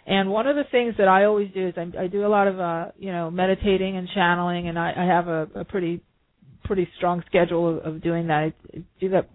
And 0.07 0.31
one 0.31 0.47
of 0.49 0.57
the 0.57 0.65
things 0.71 0.95
that 0.99 1.07
I 1.07 1.25
always 1.25 1.53
do 1.53 1.69
is 1.69 1.75
I, 1.77 2.05
I 2.05 2.07
do 2.09 2.27
a 2.27 2.29
lot 2.29 2.49
of 2.49 2.59
uh, 2.59 2.87
you 2.99 3.13
know 3.13 3.31
meditating 3.31 3.97
and 3.97 4.09
channeling, 4.13 4.69
and 4.69 4.79
I, 4.79 4.93
I 4.97 5.05
have 5.05 5.29
a, 5.29 5.49
a 5.55 5.65
pretty 5.65 6.01
pretty 6.65 6.89
strong 6.97 7.23
schedule 7.27 7.79
of, 7.79 7.85
of 7.97 8.03
doing 8.03 8.27
that. 8.27 8.53
I 8.75 8.83
do 9.01 9.11
that 9.11 9.29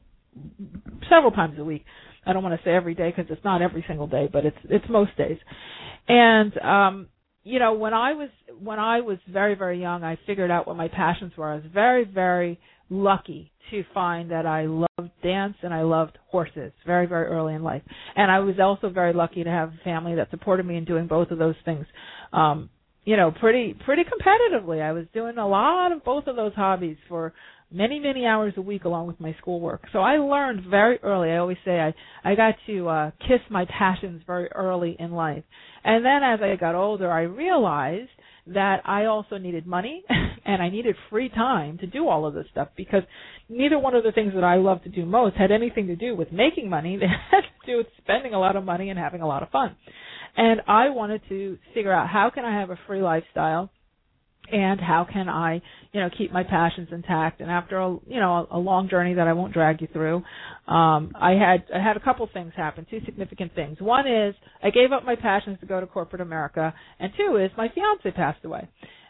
several 1.10 1.31
times 1.31 1.57
a 1.60 1.63
week. 1.63 1.86
I 2.25 2.34
don't 2.34 2.43
want 2.43 2.60
to 2.60 2.65
say 2.65 2.72
every 2.72 2.96
day 2.96 3.13
because 3.15 3.31
it's 3.31 3.43
not 3.46 3.62
every 3.62 3.86
single 3.88 4.07
day, 4.07 4.29
but 4.31 4.46
it's 4.46 4.57
it's 4.65 4.86
most 4.89 5.15
days. 5.17 5.38
And 6.10 6.57
um, 6.57 7.07
you 7.43 7.60
know, 7.60 7.74
when 7.74 7.93
I 7.93 8.13
was 8.13 8.29
when 8.62 8.79
I 8.79 9.00
was 9.00 9.19
very 9.31 9.55
very 9.55 9.79
young, 9.79 10.03
I 10.03 10.19
figured 10.27 10.51
out 10.51 10.67
what 10.67 10.75
my 10.75 10.89
passions 10.89 11.31
were. 11.38 11.50
I 11.50 11.55
was 11.55 11.65
very 11.74 12.03
very 12.03 12.60
lucky 12.89 13.51
to 13.72 13.84
find 13.94 14.32
that 14.32 14.46
I 14.46 14.65
loved 14.65 15.12
dance 15.22 15.56
and 15.62 15.74
I 15.74 15.82
loved 15.82 16.17
horses 16.27 16.72
very, 16.86 17.06
very 17.06 17.27
early 17.27 17.53
in 17.53 17.63
life. 17.63 17.82
And 18.15 18.32
I 18.32 18.39
was 18.39 18.56
also 18.62 18.89
very 18.89 19.13
lucky 19.13 19.44
to 19.44 19.50
have 19.50 19.70
a 19.70 19.84
family 19.84 20.15
that 20.15 20.29
supported 20.29 20.65
me 20.65 20.77
in 20.77 20.86
doing 20.86 21.08
both 21.08 21.32
of 21.32 21.38
those 21.38 21.56
things. 21.65 21.86
Um, 22.32 22.70
you 23.03 23.15
know, 23.15 23.32
pretty 23.32 23.74
pretty 23.86 24.03
competitively. 24.03 24.82
I 24.82 24.91
was 24.91 25.06
doing 25.13 25.38
a 25.38 25.48
lot 25.48 25.94
of 25.94 26.03
both 26.03 26.27
of 26.27 26.36
those 26.36 26.53
hobbies 26.53 26.98
for 27.08 27.34
many, 27.72 28.00
many 28.00 28.25
hours 28.25 28.53
a 28.58 28.62
week 28.62 28.84
along 28.84 29.08
with 29.08 29.20
my 29.20 29.34
schoolwork. 29.39 29.84
So 29.94 30.00
I 30.00 30.17
learned 30.17 30.70
very 30.70 31.00
early. 31.03 31.29
I 31.29 31.38
always 31.38 31.58
say 31.63 31.79
I 31.79 31.94
I 32.29 32.36
got 32.36 32.56
to 32.67 32.89
uh 32.89 33.12
kiss 33.22 33.39
my 33.50 33.65
passions 33.65 34.22
very 34.27 34.50
early 34.51 34.98
in 35.00 35.12
life. 35.12 35.44
And 35.84 36.03
then 36.03 36.22
as 36.22 36.39
I 36.41 36.56
got 36.58 36.75
older, 36.75 37.10
I 37.10 37.22
realized 37.22 38.10
that 38.54 38.82
I 38.86 39.06
also 39.06 39.38
needed 39.38 39.68
money 39.68 40.04
and 40.46 40.62
I 40.62 40.70
needed 40.70 40.96
free 41.10 41.30
time 41.30 41.77
to 41.80 41.88
do 41.88 42.08
all 42.08 42.25
of 42.25 42.34
this 42.34 42.46
stuff 42.51 42.70
because 42.75 43.04
neither 43.50 43.77
one 43.77 43.96
of 43.96 44.04
the 44.04 44.12
things 44.12 44.34
that 44.36 44.44
I 44.44 44.56
love 44.56 44.84
to 44.84 44.89
do 44.89 45.06
most 45.06 45.36
had 45.36 45.51
anything 45.51 45.88
to 45.88 45.96
do 45.96 46.16
with 46.16 46.32
making 46.32 46.70
money. 46.70 46.98
They 47.08 47.08
had 47.08 47.42
to 47.42 47.66
do 47.66 47.77
with 47.77 47.88
spending 47.98 48.34
a 48.34 48.39
lot 48.39 48.56
of 48.56 48.63
money 48.63 48.89
and 48.89 49.00
having 49.00 49.22
a 49.22 49.27
lot 49.27 49.44
of 49.44 49.50
fun. 49.50 49.75
And 50.36 50.62
I 50.68 50.89
wanted 50.89 51.22
to 51.30 51.58
figure 51.74 51.92
out 51.92 52.08
how 52.10 52.30
can 52.34 52.46
I 52.46 52.60
have 52.60 52.70
a 52.70 52.80
free 52.88 53.01
lifestyle 53.01 53.70
and 54.51 54.80
how 54.80 55.06
can 55.12 55.27
I, 55.27 55.62
you 55.92 56.00
know, 56.00 56.10
keep 56.16 56.32
my 56.32 56.44
passions 56.44 56.89
intact? 56.92 57.42
And 57.42 57.51
after 57.51 57.77
a, 57.80 57.98
you 58.08 58.20
know, 58.20 58.48
a, 58.51 58.58
long 58.58 58.89
journey 58.89 59.13
that 59.16 59.27
I 59.27 59.34
won't 59.34 59.54
drag 59.54 59.82
you 59.82 59.88
through, 59.92 60.18
um, 60.68 61.12
I 61.20 61.32
had 61.32 61.66
I 61.74 61.84
had 61.84 61.98
a 61.98 62.00
couple 62.00 62.27
things 62.32 62.54
happen, 62.56 62.86
two 62.89 63.01
significant 63.06 63.54
things. 63.56 63.77
One 63.80 64.08
is 64.08 64.36
I 64.63 64.70
gave 64.70 64.92
up 64.92 65.06
my 65.06 65.16
passions 65.16 65.60
to 65.60 65.66
go 65.66 65.80
to 65.80 65.88
corporate 65.88 66.22
America, 66.22 66.74
and 67.00 67.12
two 67.18 67.38
is 67.38 67.51
my 67.58 67.70
fiance 67.74 68.12
passed 68.16 68.44
away. 68.46 68.68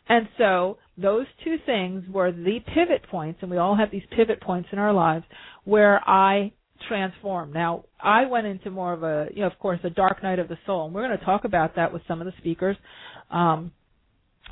And 0.09 0.27
so 0.37 0.77
those 0.97 1.25
two 1.43 1.57
things 1.65 2.03
were 2.09 2.31
the 2.31 2.59
pivot 2.73 3.03
points, 3.11 3.39
and 3.41 3.51
we 3.51 3.57
all 3.57 3.75
have 3.75 3.91
these 3.91 4.03
pivot 4.15 4.41
points 4.41 4.69
in 4.71 4.79
our 4.79 4.93
lives 4.93 5.25
where 5.65 6.01
I 6.07 6.53
transformed. 6.87 7.53
Now, 7.53 7.85
I 7.99 8.25
went 8.25 8.47
into 8.47 8.69
more 8.69 8.93
of 8.93 9.03
a, 9.03 9.27
you 9.33 9.41
know, 9.41 9.47
of 9.47 9.59
course, 9.59 9.79
a 9.83 9.89
dark 9.89 10.23
night 10.23 10.39
of 10.39 10.47
the 10.47 10.57
soul, 10.65 10.85
and 10.85 10.93
we're 10.93 11.05
going 11.05 11.17
to 11.17 11.25
talk 11.25 11.43
about 11.43 11.75
that 11.75 11.91
with 11.91 12.01
some 12.07 12.21
of 12.21 12.25
the 12.25 12.33
speakers. 12.37 12.77
Um, 13.31 13.71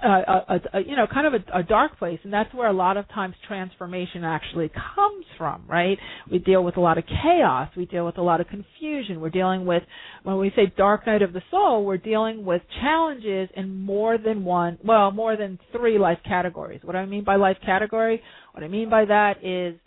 a, 0.06 0.54
a, 0.54 0.62
a, 0.74 0.82
you 0.86 0.96
know 0.96 1.08
kind 1.12 1.28
of 1.28 1.34
a, 1.34 1.60
a 1.60 1.64
dark 1.64 1.98
place 1.98 2.20
and 2.24 2.32
that's 2.32 2.54
where 2.54 2.68
a 2.68 2.74
lot 2.74 2.98
of 2.98 3.08
times 3.10 3.36
transformation 3.48 4.24
actually 4.24 4.70
comes 4.70 5.26
from 5.38 5.64
right? 5.68 5.98
We 6.32 6.40
deal 6.40 6.64
with 6.64 6.78
a 6.78 6.82
lot 6.82 6.98
of 6.98 7.06
chaos. 7.06 7.70
We 7.76 7.86
deal 7.86 8.06
with 8.06 8.18
a 8.18 8.22
lot 8.22 8.42
of 8.42 8.48
confusion. 8.48 9.20
We're 9.20 9.30
dealing 9.30 9.66
with 9.66 9.84
when 10.24 10.38
we 10.38 10.52
say 10.56 10.72
dark 10.78 11.08
night 11.08 11.22
of 11.22 11.34
the 11.34 11.42
soul 11.52 11.86
we're 11.86 11.98
dealing 11.98 12.46
with 12.46 12.62
challenges 12.82 13.50
in 13.56 13.84
more 13.84 14.18
than 14.18 14.44
one 14.44 14.78
well 14.84 15.12
more 15.12 15.36
than 15.38 15.60
three 15.72 15.98
life 15.98 16.20
categories. 16.26 16.82
What 16.84 16.96
i 16.96 17.06
mean 17.06 17.24
by 17.24 17.36
life 17.36 17.58
category? 17.66 18.22
What 18.54 18.64
i 18.64 18.68
mean 18.68 18.90
by 18.90 19.06
that 19.06 19.44
is 19.44 19.80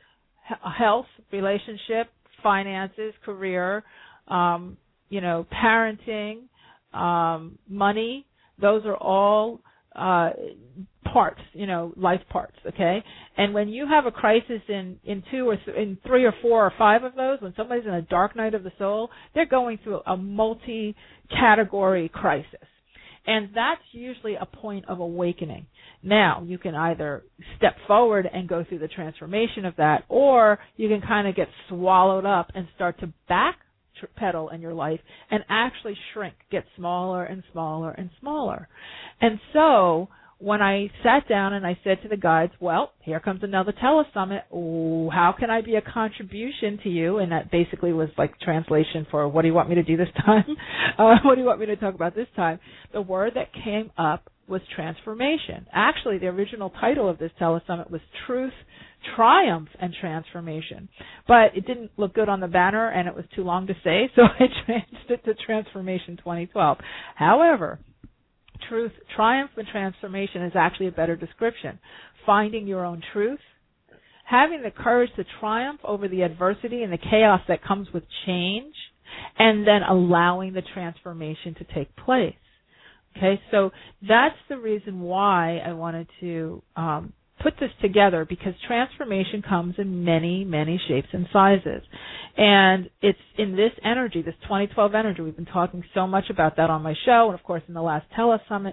health 0.79 1.07
relationship 1.33 2.09
finances 2.43 3.13
career 3.25 3.85
um 4.29 4.77
you 5.09 5.21
know 5.21 5.47
parenting 5.53 6.43
um 6.93 7.59
money. 7.69 8.27
Those 8.61 8.85
are 8.87 8.97
all 8.97 9.61
uh, 9.95 10.31
parts, 11.13 11.41
you 11.53 11.67
know, 11.67 11.93
life 11.97 12.21
parts, 12.31 12.57
okay? 12.67 13.03
And 13.37 13.55
when 13.55 13.69
you 13.69 13.87
have 13.87 14.07
a 14.07 14.11
crisis 14.11 14.61
in 14.69 14.99
in 15.05 15.23
two 15.31 15.49
or 15.49 15.57
th- 15.57 15.77
in 15.77 15.99
three 16.07 16.25
or 16.25 16.35
four 16.43 16.65
or 16.65 16.73
five 16.79 17.03
of 17.03 17.15
those, 17.15 17.41
when 17.41 17.55
somebody's 17.57 17.87
in 17.87 17.95
a 17.95 18.03
dark 18.03 18.37
night 18.37 18.55
of 18.55 18.63
the 18.63 18.73
soul, 18.79 19.11
they're 19.35 19.47
going 19.47 19.79
through 19.83 20.01
a 20.07 20.17
multi-category 20.17 22.09
crisis. 22.11 22.69
And 23.27 23.51
that's 23.55 23.83
usually 23.93 24.37
a 24.37 24.47
point 24.47 24.87
of 24.89 25.01
awakening. 25.01 25.67
Now, 26.03 26.43
you 26.47 26.57
can 26.57 26.75
either 26.75 27.25
step 27.57 27.77
forward 27.87 28.27
and 28.33 28.49
go 28.49 28.65
through 28.67 28.79
the 28.79 28.89
transformation 28.89 29.67
of 29.67 29.77
that, 29.77 30.05
or 30.09 30.59
you 30.77 30.89
can 30.89 31.03
kind 31.03 31.29
of 31.29 31.35
get 31.37 31.49
swallowed 31.69 32.25
up 32.25 32.51
and 32.55 32.69
start 32.75 32.99
to 33.01 33.13
back 33.29 33.57
pedal 34.07 34.49
in 34.51 34.61
your 34.61 34.75
life 34.75 35.01
and 35.31 35.45
actually 35.49 35.97
shrink, 36.13 36.35
get 36.51 36.65
smaller 36.77 37.25
and 37.25 37.43
smaller 37.53 37.91
and 37.91 38.11
smaller. 38.21 38.69
And 39.21 39.41
so 39.53 40.09
when 40.41 40.63
I 40.63 40.89
sat 41.03 41.29
down 41.29 41.53
and 41.53 41.67
I 41.67 41.77
said 41.83 42.01
to 42.03 42.09
the 42.09 42.17
guides, 42.17 42.53
well, 42.61 42.93
here 43.01 43.19
comes 43.19 43.43
another 43.43 43.73
telesummit. 43.73 44.43
Ooh, 44.55 45.11
how 45.11 45.35
can 45.37 45.51
I 45.51 45.63
be 45.63 45.75
a 45.75 45.83
contribution 45.83 46.79
to 46.85 46.89
you? 46.89 47.19
And 47.19 47.33
that 47.33 47.51
basically 47.51 47.93
was 47.93 48.09
like 48.17 48.39
translation 48.41 49.07
for 49.11 49.29
what 49.29 49.43
do 49.43 49.49
you 49.49 49.55
want 49.55 49.69
me 49.69 49.75
to 49.75 49.83
do 49.83 49.97
this 49.97 50.09
time? 50.25 50.45
uh, 50.97 51.17
what 51.25 51.35
do 51.35 51.41
you 51.41 51.47
want 51.47 51.59
me 51.59 51.67
to 51.67 51.77
talk 51.77 51.95
about 51.95 52.15
this 52.15 52.29
time? 52.37 52.61
The 52.93 53.03
word 53.03 53.33
that 53.35 53.49
came 53.65 53.91
up 53.99 54.31
was 54.49 54.61
transformation. 54.75 55.67
Actually, 55.73 56.19
the 56.19 56.27
original 56.27 56.71
title 56.81 57.09
of 57.09 57.19
this 57.19 57.33
telesummit 57.41 57.91
was 57.91 58.01
Truth, 58.27 58.53
Triumph, 59.17 59.69
and 59.81 59.95
Transformation. 60.01 60.89
But 61.27 61.57
it 61.57 61.67
didn't 61.67 61.91
look 61.97 62.15
good 62.15 62.29
on 62.29 62.41
the 62.41 62.49
banner 62.49 62.89
and 62.89 63.09
it 63.09 63.15
was 63.15 63.25
too 63.35 63.43
long 63.43 63.67
to 63.69 63.75
say, 63.85 64.11
so 64.17 64.23
I 64.23 64.47
changed 64.67 65.11
it 65.11 65.25
to 65.25 65.35
Transformation 65.35 66.17
2012. 66.17 66.79
However, 67.15 67.79
Truth, 68.69 68.93
Triumph, 69.15 69.53
and 69.57 69.67
Transformation 69.69 70.43
is 70.43 70.53
actually 70.55 70.89
a 70.89 70.93
better 70.93 71.17
description. 71.17 71.79
Finding 72.27 72.67
your 72.67 72.85
own 72.85 73.03
truth, 73.13 73.39
having 74.25 74.63
the 74.63 74.71
courage 74.71 75.11
to 75.17 75.25
triumph 75.41 75.81
over 75.85 76.09
the 76.09 76.23
adversity 76.23 76.83
and 76.83 76.93
the 76.93 76.99
chaos 76.99 77.41
that 77.49 77.65
comes 77.65 77.89
with 77.95 78.03
change, 78.27 78.75
and 79.39 79.67
then 79.67 79.83
allowing 79.89 80.53
the 80.53 80.63
transformation 80.75 81.55
to 81.55 81.65
take 81.75 81.95
place. 81.97 82.35
Okay, 83.17 83.41
so 83.51 83.71
that's 84.07 84.37
the 84.49 84.59
reason 84.59 85.01
why 85.01 85.59
I 85.59 85.73
wanted 85.73 86.09
to 86.21 86.63
um, 86.77 87.13
put 87.43 87.55
this 87.61 87.71
together 87.81 88.25
because 88.25 88.55
transformation 88.67 89.43
comes 89.43 89.75
in 89.79 90.05
many, 90.05 90.45
many 90.45 90.81
shapes 90.89 91.09
and 91.13 91.27
sizes. 91.33 91.83
And 92.37 92.89
it's 93.03 93.19
in 93.37 93.57
this 93.57 93.73
energy, 93.85 94.23
this 94.23 94.35
2012 94.43 94.95
energy. 94.95 95.23
We've 95.23 95.37
been 95.37 95.47
talking 95.47 95.83
so 95.95 96.07
much 96.07 96.25
about 96.31 96.57
that 96.57 96.71
on 96.71 96.83
my 96.83 96.95
show 97.05 97.27
and, 97.31 97.35
of 97.39 97.45
course, 97.45 97.63
in 97.69 97.75
the 97.75 97.83
last 97.83 98.07
Telesummit. 98.17 98.73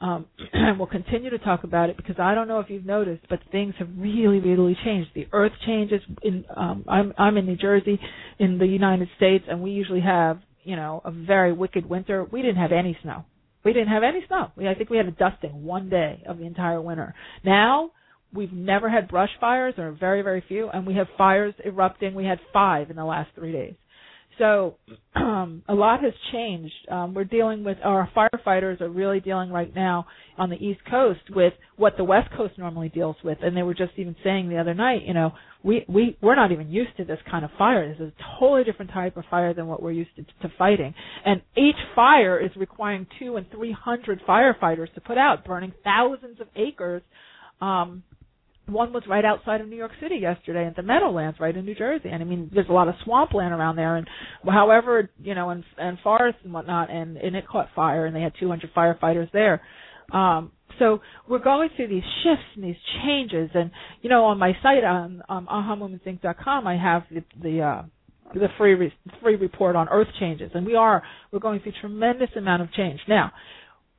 Um, 0.00 0.26
and 0.52 0.78
we'll 0.78 0.86
continue 0.88 1.30
to 1.30 1.38
talk 1.38 1.64
about 1.64 1.90
it 1.90 1.96
because 1.96 2.16
I 2.18 2.34
don't 2.34 2.48
know 2.48 2.60
if 2.60 2.70
you've 2.70 2.86
noticed, 2.86 3.26
but 3.28 3.40
things 3.52 3.74
have 3.78 3.88
really, 3.98 4.38
really 4.38 4.76
changed. 4.84 5.10
The 5.14 5.26
Earth 5.32 5.52
changes. 5.66 6.00
In 6.22 6.44
um, 6.56 6.84
I'm 6.88 7.12
I'm 7.18 7.36
in 7.36 7.44
New 7.44 7.56
Jersey, 7.56 8.00
in 8.38 8.56
the 8.56 8.66
United 8.66 9.08
States, 9.16 9.44
and 9.48 9.60
we 9.60 9.72
usually 9.72 10.00
have 10.00 10.38
you 10.64 10.74
know 10.76 11.02
a 11.04 11.10
very 11.10 11.52
wicked 11.52 11.84
winter. 11.84 12.24
We 12.24 12.40
didn't 12.40 12.56
have 12.56 12.72
any 12.72 12.96
snow 13.02 13.24
we 13.64 13.72
didn't 13.72 13.88
have 13.88 14.02
any 14.02 14.24
snow. 14.26 14.50
We, 14.56 14.68
I 14.68 14.74
think 14.74 14.90
we 14.90 14.96
had 14.96 15.06
a 15.06 15.10
dusting 15.10 15.64
one 15.64 15.90
day 15.90 16.22
of 16.26 16.38
the 16.38 16.44
entire 16.46 16.80
winter. 16.80 17.14
Now 17.44 17.90
we've 18.32 18.52
never 18.52 18.88
had 18.88 19.08
brush 19.08 19.30
fires, 19.40 19.74
or 19.78 19.92
very 19.92 20.22
very 20.22 20.42
few, 20.46 20.68
and 20.70 20.86
we 20.86 20.94
have 20.94 21.06
fires 21.16 21.54
erupting. 21.64 22.14
We 22.14 22.24
had 22.24 22.38
five 22.52 22.90
in 22.90 22.96
the 22.96 23.04
last 23.04 23.30
three 23.34 23.52
days. 23.52 23.74
So 24.40 24.76
um, 25.14 25.62
a 25.68 25.74
lot 25.74 26.02
has 26.02 26.14
changed. 26.32 26.74
Um, 26.90 27.14
we're 27.14 27.24
dealing 27.24 27.62
with 27.62 27.76
our 27.84 28.10
firefighters 28.16 28.80
are 28.80 28.88
really 28.88 29.20
dealing 29.20 29.50
right 29.50 29.72
now 29.74 30.06
on 30.38 30.48
the 30.48 30.56
East 30.56 30.80
Coast 30.90 31.20
with 31.30 31.52
what 31.76 31.96
the 31.98 32.04
West 32.04 32.30
Coast 32.34 32.54
normally 32.56 32.88
deals 32.88 33.16
with, 33.22 33.38
and 33.42 33.54
they 33.54 33.62
were 33.62 33.74
just 33.74 33.92
even 33.96 34.16
saying 34.24 34.48
the 34.48 34.56
other 34.56 34.72
night, 34.72 35.02
you 35.04 35.12
know, 35.12 35.32
we 35.62 35.84
we 35.88 36.16
we're 36.22 36.34
not 36.34 36.52
even 36.52 36.70
used 36.70 36.96
to 36.96 37.04
this 37.04 37.18
kind 37.30 37.44
of 37.44 37.50
fire. 37.58 37.86
This 37.86 38.00
is 38.00 38.12
a 38.18 38.40
totally 38.40 38.64
different 38.64 38.90
type 38.92 39.18
of 39.18 39.24
fire 39.30 39.52
than 39.52 39.66
what 39.66 39.82
we're 39.82 39.92
used 39.92 40.16
to, 40.16 40.22
to 40.22 40.54
fighting, 40.56 40.94
and 41.26 41.42
each 41.54 41.76
fire 41.94 42.40
is 42.40 42.50
requiring 42.56 43.06
two 43.18 43.36
and 43.36 43.46
three 43.50 43.72
hundred 43.72 44.22
firefighters 44.26 44.92
to 44.94 45.02
put 45.02 45.18
out, 45.18 45.44
burning 45.44 45.74
thousands 45.84 46.40
of 46.40 46.46
acres. 46.56 47.02
Um, 47.60 48.02
one 48.70 48.92
was 48.92 49.02
right 49.08 49.24
outside 49.24 49.60
of 49.60 49.68
New 49.68 49.76
York 49.76 49.92
City 50.00 50.16
yesterday 50.16 50.66
at 50.66 50.76
the 50.76 50.82
Meadowlands, 50.82 51.38
right 51.40 51.56
in 51.56 51.64
New 51.64 51.74
Jersey. 51.74 52.08
And 52.10 52.22
I 52.22 52.26
mean, 52.26 52.50
there's 52.52 52.68
a 52.68 52.72
lot 52.72 52.88
of 52.88 52.94
swampland 53.04 53.52
around 53.52 53.76
there, 53.76 53.96
and 53.96 54.06
however, 54.48 55.10
you 55.22 55.34
know, 55.34 55.50
and 55.50 55.64
and 55.78 55.98
forests 56.02 56.40
and 56.44 56.52
whatnot, 56.52 56.90
and 56.90 57.16
and 57.16 57.36
it 57.36 57.46
caught 57.46 57.68
fire, 57.74 58.06
and 58.06 58.14
they 58.14 58.20
had 58.20 58.32
200 58.38 58.72
firefighters 58.74 59.30
there. 59.32 59.60
Um, 60.12 60.52
so 60.78 61.00
we're 61.28 61.38
going 61.38 61.68
through 61.76 61.88
these 61.88 62.02
shifts 62.22 62.46
and 62.54 62.64
these 62.64 62.76
changes, 63.04 63.50
and 63.54 63.70
you 64.02 64.10
know, 64.10 64.24
on 64.24 64.38
my 64.38 64.52
site 64.62 64.84
on 64.84 65.22
um, 65.28 65.46
ahamomentsinc.com, 65.50 66.66
I 66.66 66.76
have 66.76 67.02
the 67.10 67.24
the 67.42 67.60
uh, 67.60 67.82
the 68.34 68.48
free 68.58 68.74
re- 68.74 68.94
free 69.22 69.36
report 69.36 69.76
on 69.76 69.88
Earth 69.88 70.08
changes, 70.18 70.50
and 70.54 70.66
we 70.66 70.74
are 70.74 71.02
we're 71.32 71.38
going 71.38 71.60
through 71.60 71.72
tremendous 71.80 72.30
amount 72.36 72.62
of 72.62 72.72
change 72.72 73.00
now. 73.08 73.32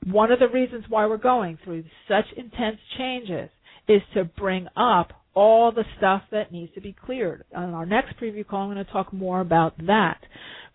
One 0.05 0.31
of 0.31 0.39
the 0.39 0.47
reasons 0.47 0.85
why 0.89 1.05
we're 1.05 1.17
going 1.17 1.59
through 1.63 1.83
such 2.07 2.25
intense 2.35 2.77
changes 2.97 3.49
is 3.87 4.01
to 4.13 4.23
bring 4.23 4.67
up 4.75 5.13
all 5.33 5.71
the 5.71 5.85
stuff 5.97 6.23
that 6.31 6.51
needs 6.51 6.73
to 6.73 6.81
be 6.81 6.95
cleared. 7.05 7.43
On 7.55 7.73
our 7.73 7.85
next 7.85 8.19
preview 8.19 8.45
call, 8.45 8.63
I'm 8.63 8.73
going 8.73 8.85
to 8.85 8.91
talk 8.91 9.13
more 9.13 9.39
about 9.39 9.77
that. 9.85 10.19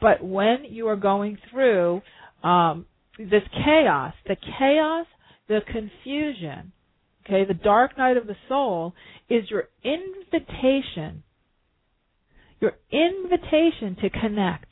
But 0.01 0.25
when 0.25 0.65
you 0.69 0.89
are 0.89 0.97
going 0.97 1.39
through 1.51 2.03
um, 2.43 2.87
this 3.19 3.43
chaos, 3.65 4.15
the 4.27 4.37
chaos, 4.59 5.07
the 5.49 5.61
confusion, 5.67 6.73
okay, 7.25 7.45
the 7.47 7.55
dark 7.55 7.97
night 7.99 8.17
of 8.17 8.27
the 8.27 8.37
soul 8.49 8.95
is 9.29 9.45
your 9.51 9.69
invitation, 9.85 11.23
your 12.61 12.73
invitation 12.91 13.97
to 14.01 14.11
connect, 14.11 14.67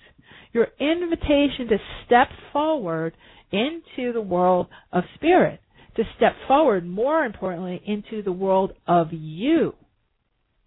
your 0.53 0.69
invitation 0.81 1.69
to 1.69 1.79
step 2.07 2.29
forward 2.53 3.15
into 3.53 4.13
the 4.13 4.21
world 4.21 4.69
of 4.93 5.05
spirit 5.15 5.61
to 5.97 6.05
step 6.17 6.35
forward, 6.49 6.87
more 6.87 7.25
importantly, 7.25 7.81
into 7.87 8.23
the 8.23 8.33
world 8.33 8.73
of 8.87 9.09
you. 9.13 9.75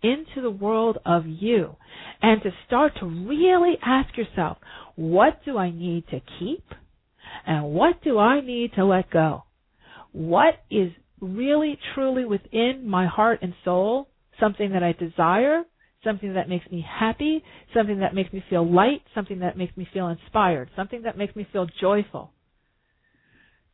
Into 0.01 0.41
the 0.41 0.51
world 0.51 0.97
of 1.05 1.25
you. 1.25 1.75
And 2.21 2.41
to 2.43 2.51
start 2.65 2.93
to 2.99 3.05
really 3.05 3.77
ask 3.83 4.15
yourself, 4.17 4.57
what 4.95 5.41
do 5.45 5.57
I 5.57 5.71
need 5.71 6.07
to 6.09 6.21
keep? 6.39 6.63
And 7.45 7.73
what 7.73 8.01
do 8.03 8.17
I 8.17 8.41
need 8.41 8.73
to 8.73 8.85
let 8.85 9.09
go? 9.09 9.43
What 10.11 10.55
is 10.71 10.91
really, 11.19 11.77
truly 11.93 12.25
within 12.25 12.87
my 12.87 13.07
heart 13.07 13.39
and 13.41 13.53
soul? 13.65 14.09
Something 14.39 14.73
that 14.73 14.83
I 14.83 14.93
desire, 14.93 15.63
something 16.03 16.35
that 16.35 16.49
makes 16.49 16.69
me 16.71 16.85
happy, 16.87 17.43
something 17.75 17.99
that 17.99 18.13
makes 18.13 18.31
me 18.31 18.43
feel 18.49 18.69
light, 18.69 19.01
something 19.13 19.39
that 19.39 19.57
makes 19.57 19.75
me 19.75 19.87
feel 19.93 20.07
inspired, 20.07 20.69
something 20.75 21.03
that 21.03 21.17
makes 21.17 21.35
me 21.35 21.47
feel 21.51 21.67
joyful. 21.81 22.31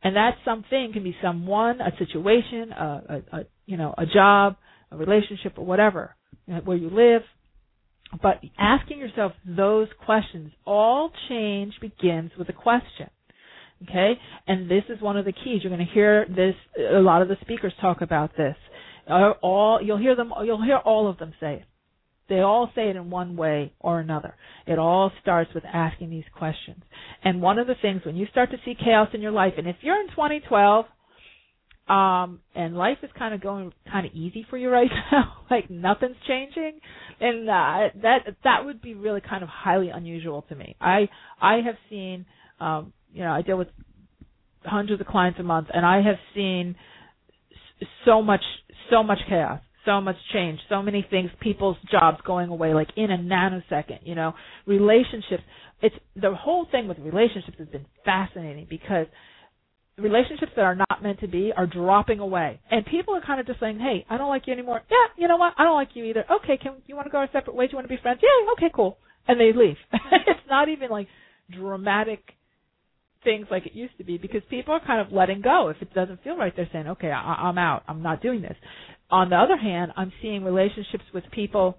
And 0.03 0.15
that 0.15 0.35
something 0.43 0.91
can 0.93 1.03
be 1.03 1.15
someone, 1.21 1.79
a 1.79 1.91
situation, 1.97 2.71
a, 2.71 2.83
a, 3.31 3.37
a 3.37 3.43
you 3.65 3.77
know, 3.77 3.93
a 3.97 4.05
job, 4.05 4.57
a 4.91 4.97
relationship, 4.97 5.53
or 5.57 5.65
whatever, 5.65 6.15
where 6.65 6.77
you 6.77 6.89
live. 6.89 7.21
But 8.21 8.41
asking 8.59 8.99
yourself 8.99 9.31
those 9.45 9.87
questions, 10.05 10.51
all 10.65 11.11
change 11.29 11.73
begins 11.81 12.31
with 12.37 12.49
a 12.49 12.53
question. 12.53 13.09
Okay? 13.83 14.13
And 14.47 14.69
this 14.69 14.83
is 14.89 15.01
one 15.01 15.17
of 15.17 15.25
the 15.25 15.31
keys. 15.31 15.61
You're 15.63 15.73
going 15.75 15.85
to 15.85 15.93
hear 15.93 16.25
this, 16.27 16.55
a 16.77 16.99
lot 16.99 17.21
of 17.21 17.27
the 17.27 17.37
speakers 17.41 17.73
talk 17.81 18.01
about 18.01 18.35
this. 18.37 18.55
Uh, 19.09 19.31
all, 19.41 19.81
you'll 19.81 19.97
hear 19.97 20.15
them, 20.15 20.31
you'll 20.43 20.63
hear 20.63 20.77
all 20.77 21.09
of 21.09 21.17
them 21.17 21.33
say 21.39 21.55
it. 21.55 21.65
They 22.33 22.39
all 22.39 22.67
say 22.73 22.89
it 22.89 22.95
in 22.95 23.11
one 23.11 23.35
way 23.35 23.73
or 23.79 23.99
another. 23.99 24.33
It 24.65 24.79
all 24.79 25.11
starts 25.21 25.51
with 25.53 25.63
asking 25.71 26.09
these 26.09 26.23
questions. 26.35 26.81
And 27.23 27.43
one 27.43 27.59
of 27.59 27.67
the 27.67 27.75
things 27.79 28.01
when 28.03 28.15
you 28.15 28.25
start 28.31 28.49
to 28.49 28.57
see 28.65 28.73
chaos 28.73 29.09
in 29.13 29.21
your 29.21 29.31
life, 29.31 29.53
and 29.55 29.67
if 29.67 29.75
you're 29.81 30.01
in 30.01 30.07
2012, 30.07 30.85
um, 31.87 32.39
and 32.55 32.75
life 32.75 32.97
is 33.03 33.11
kind 33.19 33.35
of 33.35 33.41
going 33.41 33.71
kind 33.91 34.07
of 34.07 34.13
easy 34.13 34.47
for 34.49 34.57
you 34.57 34.71
right 34.71 34.89
now, 35.11 35.33
like 35.51 35.69
nothing's 35.69 36.15
changing, 36.27 36.79
and 37.19 37.47
uh, 37.47 37.89
that 38.01 38.21
that 38.43 38.65
would 38.65 38.81
be 38.81 38.95
really 38.95 39.21
kind 39.21 39.43
of 39.43 39.49
highly 39.49 39.89
unusual 39.89 40.41
to 40.49 40.55
me. 40.55 40.75
I 40.81 41.09
I 41.39 41.57
have 41.63 41.75
seen, 41.87 42.25
um, 42.59 42.93
you 43.13 43.21
know, 43.21 43.31
I 43.31 43.43
deal 43.43 43.59
with 43.59 43.67
hundreds 44.63 44.99
of 45.01 45.05
clients 45.05 45.39
a 45.39 45.43
month, 45.43 45.67
and 45.71 45.85
I 45.85 45.97
have 45.97 46.15
seen 46.33 46.77
so 48.05 48.23
much 48.23 48.41
so 48.89 49.03
much 49.03 49.19
chaos 49.29 49.59
so 49.85 50.01
much 50.01 50.15
change, 50.33 50.59
so 50.69 50.81
many 50.81 51.05
things, 51.09 51.29
people's 51.39 51.77
jobs 51.91 52.17
going 52.25 52.49
away 52.49 52.73
like 52.73 52.89
in 52.95 53.11
a 53.11 53.17
nanosecond, 53.17 53.99
you 54.03 54.15
know, 54.15 54.33
relationships. 54.65 55.43
It's 55.81 55.95
the 56.15 56.33
whole 56.33 56.65
thing 56.71 56.87
with 56.87 56.97
relationships 56.99 57.57
has 57.59 57.67
been 57.67 57.85
fascinating 58.05 58.67
because 58.69 59.07
relationships 59.97 60.51
that 60.55 60.63
are 60.63 60.75
not 60.75 61.03
meant 61.03 61.19
to 61.19 61.27
be 61.27 61.51
are 61.55 61.67
dropping 61.67 62.19
away. 62.19 62.59
And 62.71 62.85
people 62.85 63.15
are 63.15 63.21
kind 63.21 63.39
of 63.39 63.47
just 63.47 63.59
saying, 63.59 63.79
"Hey, 63.79 64.05
I 64.09 64.17
don't 64.17 64.29
like 64.29 64.47
you 64.47 64.53
anymore." 64.53 64.81
Yeah, 64.89 65.07
you 65.17 65.27
know 65.27 65.37
what? 65.37 65.53
I 65.57 65.63
don't 65.63 65.75
like 65.75 65.95
you 65.95 66.05
either. 66.05 66.25
Okay, 66.29 66.57
can 66.57 66.75
you 66.87 66.95
want 66.95 67.07
to 67.07 67.11
go 67.11 67.19
our 67.19 67.29
separate 67.31 67.55
ways? 67.55 67.69
You 67.71 67.77
want 67.77 67.87
to 67.87 67.95
be 67.95 68.01
friends? 68.01 68.19
Yeah, 68.23 68.51
okay, 68.53 68.71
cool. 68.73 68.97
And 69.27 69.39
they 69.39 69.53
leave. 69.53 69.77
it's 69.93 70.47
not 70.49 70.69
even 70.69 70.89
like 70.89 71.07
dramatic 71.51 72.33
things 73.23 73.47
like 73.49 73.65
it 73.65 73.73
used 73.73 73.97
to 73.97 74.03
be 74.03 74.17
because 74.17 74.41
people 74.49 74.73
are 74.73 74.85
kind 74.85 74.99
of 74.99 75.13
letting 75.13 75.41
go. 75.41 75.69
If 75.69 75.81
it 75.81 75.93
doesn't 75.93 76.23
feel 76.23 76.35
right, 76.35 76.53
they're 76.55 76.69
saying, 76.71 76.87
"Okay, 76.87 77.11
I, 77.11 77.21
I'm 77.21 77.57
out. 77.57 77.83
I'm 77.87 78.01
not 78.01 78.21
doing 78.21 78.41
this." 78.41 78.57
On 79.13 79.29
the 79.29 79.35
other 79.35 79.57
hand, 79.57 79.91
I'm 79.95 80.11
seeing 80.23 80.43
relationships 80.43 81.03
with 81.13 81.23
people, 81.31 81.77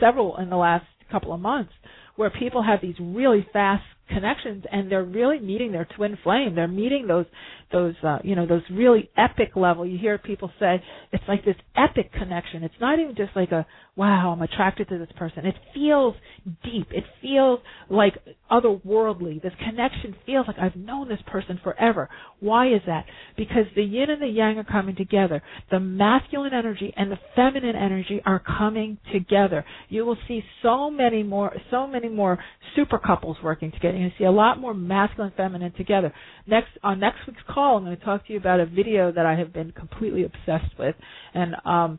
several 0.00 0.38
in 0.38 0.48
the 0.48 0.56
last 0.56 0.86
couple 1.12 1.34
of 1.34 1.40
months, 1.40 1.72
where 2.16 2.30
people 2.30 2.62
have 2.62 2.80
these 2.80 2.94
really 2.98 3.46
fast 3.52 3.84
connections 4.08 4.64
and 4.70 4.90
they're 4.90 5.04
really 5.04 5.40
meeting 5.40 5.72
their 5.72 5.86
twin 5.96 6.18
flame. 6.22 6.54
They're 6.54 6.68
meeting 6.68 7.06
those 7.06 7.26
those 7.72 7.94
uh, 8.04 8.18
you 8.22 8.36
know 8.36 8.46
those 8.46 8.62
really 8.70 9.10
epic 9.16 9.56
level. 9.56 9.84
You 9.86 9.98
hear 9.98 10.18
people 10.18 10.50
say 10.60 10.82
it's 11.12 11.24
like 11.26 11.44
this 11.44 11.56
epic 11.76 12.12
connection. 12.12 12.62
It's 12.62 12.74
not 12.80 12.98
even 12.98 13.16
just 13.16 13.34
like 13.34 13.52
a 13.52 13.66
wow 13.96 14.32
i'm 14.32 14.42
attracted 14.42 14.88
to 14.88 14.98
this 14.98 15.08
person. 15.16 15.46
It 15.46 15.54
feels 15.74 16.14
deep. 16.62 16.88
It 16.90 17.04
feels 17.20 17.60
like 17.90 18.14
otherworldly. 18.50 19.42
This 19.42 19.52
connection 19.58 20.14
feels 20.24 20.46
like 20.46 20.58
i've 20.60 20.76
known 20.76 21.08
this 21.08 21.18
person 21.26 21.58
forever. 21.62 22.08
Why 22.40 22.68
is 22.72 22.82
that? 22.86 23.06
Because 23.36 23.64
the 23.74 23.82
yin 23.82 24.10
and 24.10 24.22
the 24.22 24.28
yang 24.28 24.58
are 24.58 24.64
coming 24.64 24.94
together. 24.94 25.42
The 25.70 25.80
masculine 25.80 26.54
energy 26.54 26.92
and 26.96 27.10
the 27.10 27.18
feminine 27.34 27.76
energy 27.76 28.20
are 28.24 28.40
coming 28.40 28.98
together. 29.12 29.64
You 29.88 30.04
will 30.04 30.18
see 30.28 30.42
so 30.62 30.88
many 30.90 31.22
more 31.24 31.52
so 31.70 31.86
many 31.86 32.08
more 32.08 32.38
super 32.76 32.98
couples 32.98 33.38
working 33.42 33.72
together 33.72 33.95
you're 33.96 34.08
going 34.08 34.12
to 34.12 34.18
see 34.18 34.24
a 34.24 34.30
lot 34.30 34.60
more 34.60 34.74
masculine 34.74 35.28
and 35.28 35.36
feminine 35.36 35.72
together. 35.72 36.12
Next 36.46 36.68
on 36.82 37.00
next 37.00 37.18
week's 37.26 37.40
call, 37.48 37.78
I'm 37.78 37.84
going 37.84 37.96
to 37.96 38.04
talk 38.04 38.26
to 38.26 38.32
you 38.32 38.38
about 38.38 38.60
a 38.60 38.66
video 38.66 39.12
that 39.12 39.26
I 39.26 39.36
have 39.36 39.52
been 39.52 39.72
completely 39.72 40.24
obsessed 40.24 40.78
with, 40.78 40.94
and 41.34 41.54
um, 41.64 41.98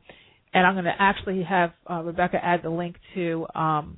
and 0.53 0.65
I'm 0.65 0.75
going 0.75 0.86
to 0.86 0.95
actually 0.97 1.43
have 1.43 1.71
uh, 1.89 2.01
Rebecca 2.03 2.38
add 2.43 2.62
the 2.63 2.69
link 2.69 2.95
to 3.15 3.45
um, 3.55 3.97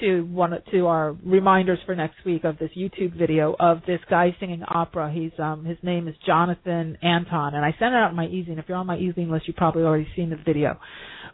to 0.00 0.22
one 0.22 0.52
to 0.72 0.86
our 0.86 1.16
reminders 1.24 1.78
for 1.86 1.94
next 1.94 2.16
week 2.24 2.44
of 2.44 2.58
this 2.58 2.70
YouTube 2.76 3.16
video 3.16 3.56
of 3.58 3.78
this 3.86 4.00
guy 4.10 4.34
singing 4.38 4.62
opera. 4.66 5.12
He's 5.12 5.32
um 5.38 5.64
his 5.64 5.78
name 5.82 6.08
is 6.08 6.14
Jonathan 6.26 6.98
Antoine, 7.02 7.54
and 7.54 7.64
I 7.64 7.70
sent 7.78 7.94
it 7.94 7.98
out 7.98 8.10
in 8.10 8.16
my 8.16 8.26
e-zine. 8.26 8.58
If 8.58 8.66
you're 8.68 8.76
on 8.76 8.86
my 8.86 8.96
e-zine 8.98 9.30
list, 9.30 9.46
you've 9.46 9.56
probably 9.56 9.82
already 9.82 10.08
seen 10.14 10.30
the 10.30 10.36
video. 10.36 10.78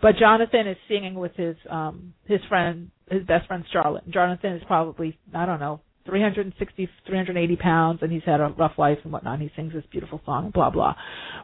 But 0.01 0.17
Jonathan 0.19 0.67
is 0.69 0.77
singing 0.89 1.15
with 1.15 1.35
his 1.37 1.57
um 1.71 2.15
his 2.27 2.41
friend, 2.49 2.91
his 3.11 3.25
best 3.25 3.47
friend 3.47 3.65
Charlotte. 3.73 4.09
Jonathan 4.11 4.53
is 4.55 4.63
probably 4.67 5.19
I 5.35 5.47
don't 5.47 5.61
know 5.61 5.81
360, 6.07 6.89
380 7.07 7.57
pounds, 7.57 8.01
and 8.03 8.13
he's 8.13 8.23
had 8.25 8.41
a 8.41 8.55
rough 8.59 8.73
life 8.79 8.99
and 9.05 9.13
whatnot. 9.13 9.35
And 9.35 9.43
he 9.43 9.51
sings 9.55 9.73
this 9.73 9.85
beautiful 9.91 10.21
song, 10.25 10.51
blah 10.53 10.71
blah. 10.71 10.95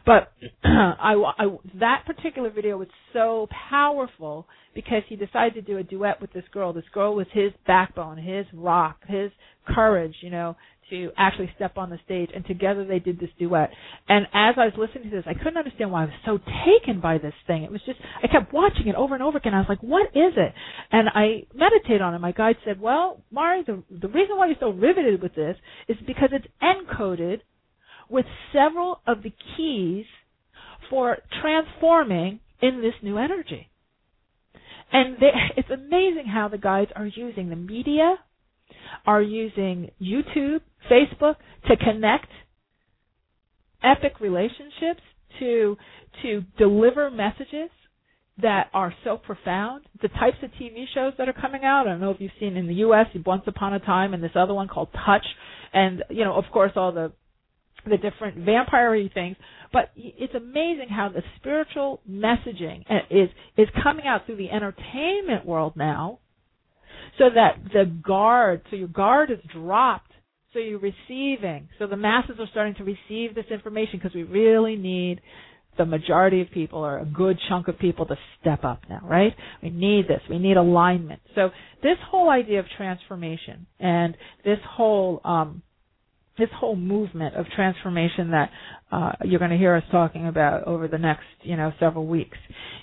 But 0.05 0.31
I, 0.63 1.13
I, 1.37 1.45
that 1.79 2.03
particular 2.05 2.49
video 2.49 2.77
was 2.77 2.87
so 3.13 3.47
powerful 3.69 4.47
because 4.75 5.03
he 5.07 5.15
decided 5.15 5.53
to 5.55 5.61
do 5.61 5.77
a 5.77 5.83
duet 5.83 6.21
with 6.21 6.31
this 6.33 6.43
girl. 6.51 6.73
This 6.73 6.83
girl 6.93 7.15
was 7.15 7.27
his 7.33 7.51
backbone, 7.65 8.17
his 8.17 8.45
rock, 8.53 8.97
his 9.07 9.31
courage, 9.67 10.15
you 10.21 10.29
know, 10.29 10.55
to 10.89 11.11
actually 11.17 11.51
step 11.55 11.77
on 11.77 11.89
the 11.89 11.99
stage, 12.05 12.29
and 12.33 12.45
together 12.45 12.85
they 12.85 12.99
did 12.99 13.19
this 13.19 13.29
duet. 13.37 13.69
And 14.07 14.25
as 14.33 14.55
I 14.57 14.65
was 14.65 14.73
listening 14.77 15.09
to 15.09 15.15
this, 15.15 15.25
I 15.27 15.33
couldn't 15.33 15.57
understand 15.57 15.91
why 15.91 16.03
I 16.03 16.05
was 16.05 16.13
so 16.25 16.39
taken 16.65 16.99
by 16.99 17.17
this 17.17 17.33
thing. 17.47 17.63
It 17.63 17.71
was 17.71 17.81
just 17.85 17.99
I 18.23 18.27
kept 18.27 18.53
watching 18.53 18.87
it 18.87 18.95
over 18.95 19.13
and 19.13 19.23
over 19.23 19.37
again. 19.37 19.53
I 19.53 19.59
was 19.59 19.69
like, 19.69 19.81
"What 19.83 20.07
is 20.15 20.33
it?" 20.37 20.53
And 20.91 21.09
I 21.13 21.45
meditated 21.53 22.01
on 22.01 22.13
it. 22.13 22.19
My 22.19 22.31
guide 22.31 22.57
said, 22.65 22.79
"Well, 22.79 23.21
Mari, 23.31 23.63
the 23.63 23.83
the 23.89 24.07
reason 24.07 24.37
why 24.37 24.47
you're 24.47 24.55
so 24.59 24.71
riveted 24.71 25.21
with 25.21 25.35
this 25.35 25.57
is 25.87 25.97
because 26.05 26.29
it's 26.31 26.47
encoded 26.61 27.41
with 28.09 28.25
several 28.53 29.01
of 29.05 29.23
the 29.23 29.33
keys 29.55 30.05
for 30.89 31.17
transforming 31.41 32.39
in 32.61 32.81
this 32.81 32.95
new 33.01 33.17
energy." 33.17 33.69
And 34.91 35.17
they, 35.19 35.31
it's 35.57 35.69
amazing 35.69 36.25
how 36.25 36.47
the 36.47 36.57
guides 36.57 36.91
are 36.95 37.05
using 37.05 37.49
the 37.49 37.55
media 37.55 38.17
are 39.05 39.21
using 39.21 39.91
YouTube, 40.01 40.61
Facebook 40.91 41.35
to 41.67 41.77
connect 41.77 42.27
epic 43.83 44.19
relationships 44.19 45.01
to 45.39 45.77
to 46.21 46.43
deliver 46.57 47.09
messages 47.09 47.69
that 48.41 48.69
are 48.73 48.93
so 49.03 49.17
profound. 49.17 49.85
The 50.01 50.07
types 50.09 50.37
of 50.43 50.49
TV 50.51 50.85
shows 50.93 51.13
that 51.17 51.27
are 51.27 51.33
coming 51.33 51.63
out. 51.63 51.87
I 51.87 51.91
don't 51.91 51.99
know 51.99 52.11
if 52.11 52.17
you've 52.19 52.31
seen 52.39 52.57
in 52.57 52.67
the 52.67 52.75
U.S. 52.75 53.07
Once 53.25 53.43
Upon 53.47 53.73
a 53.73 53.79
Time 53.79 54.13
and 54.13 54.23
this 54.23 54.31
other 54.35 54.53
one 54.53 54.67
called 54.67 54.89
Touch, 55.05 55.25
and 55.73 56.03
you 56.09 56.23
know, 56.23 56.33
of 56.33 56.45
course, 56.51 56.71
all 56.75 56.91
the 56.91 57.11
the 57.85 57.97
different 57.97 58.37
vampire 58.45 58.97
things. 59.13 59.37
But 59.71 59.91
it's 59.95 60.33
amazing 60.33 60.87
how 60.89 61.09
the 61.09 61.21
spiritual 61.37 62.01
messaging 62.09 62.83
uh, 62.89 62.99
is 63.09 63.29
is 63.57 63.67
coming 63.83 64.05
out 64.05 64.25
through 64.25 64.37
the 64.37 64.49
entertainment 64.49 65.45
world 65.45 65.73
now 65.75 66.19
so 67.17 67.25
that 67.33 67.59
the 67.73 67.85
guard, 67.85 68.61
so 68.69 68.75
your 68.75 68.87
guard 68.87 69.31
is 69.31 69.39
dropped, 69.53 70.11
so 70.53 70.59
you're 70.59 70.79
receiving. 70.79 71.69
So 71.77 71.87
the 71.87 71.97
masses 71.97 72.35
are 72.39 72.47
starting 72.51 72.75
to 72.75 72.83
receive 72.83 73.35
this 73.35 73.45
information 73.51 73.99
because 73.99 74.15
we 74.15 74.23
really 74.23 74.75
need 74.75 75.21
the 75.77 75.85
majority 75.85 76.41
of 76.41 76.51
people 76.51 76.79
or 76.79 76.99
a 76.99 77.05
good 77.05 77.39
chunk 77.47 77.67
of 77.67 77.79
people 77.79 78.05
to 78.05 78.15
step 78.41 78.63
up 78.63 78.81
now, 78.89 78.99
right? 79.03 79.33
We 79.63 79.69
need 79.69 80.07
this. 80.07 80.21
We 80.29 80.37
need 80.37 80.57
alignment. 80.57 81.21
So 81.35 81.51
this 81.81 81.97
whole 82.09 82.29
idea 82.29 82.59
of 82.59 82.65
transformation 82.75 83.65
and 83.79 84.17
this 84.43 84.57
whole 84.69 85.21
um, 85.23 85.61
this 86.39 86.49
whole 86.55 86.75
movement 86.75 87.35
of 87.35 87.45
transformation 87.55 88.31
that 88.31 88.49
uh, 88.91 89.11
you're 89.23 89.39
going 89.39 89.51
to 89.51 89.57
hear 89.57 89.75
us 89.75 89.83
talking 89.91 90.27
about 90.27 90.63
over 90.65 90.87
the 90.87 90.97
next 90.97 91.25
you 91.43 91.55
know 91.55 91.71
several 91.79 92.07
weeks 92.07 92.37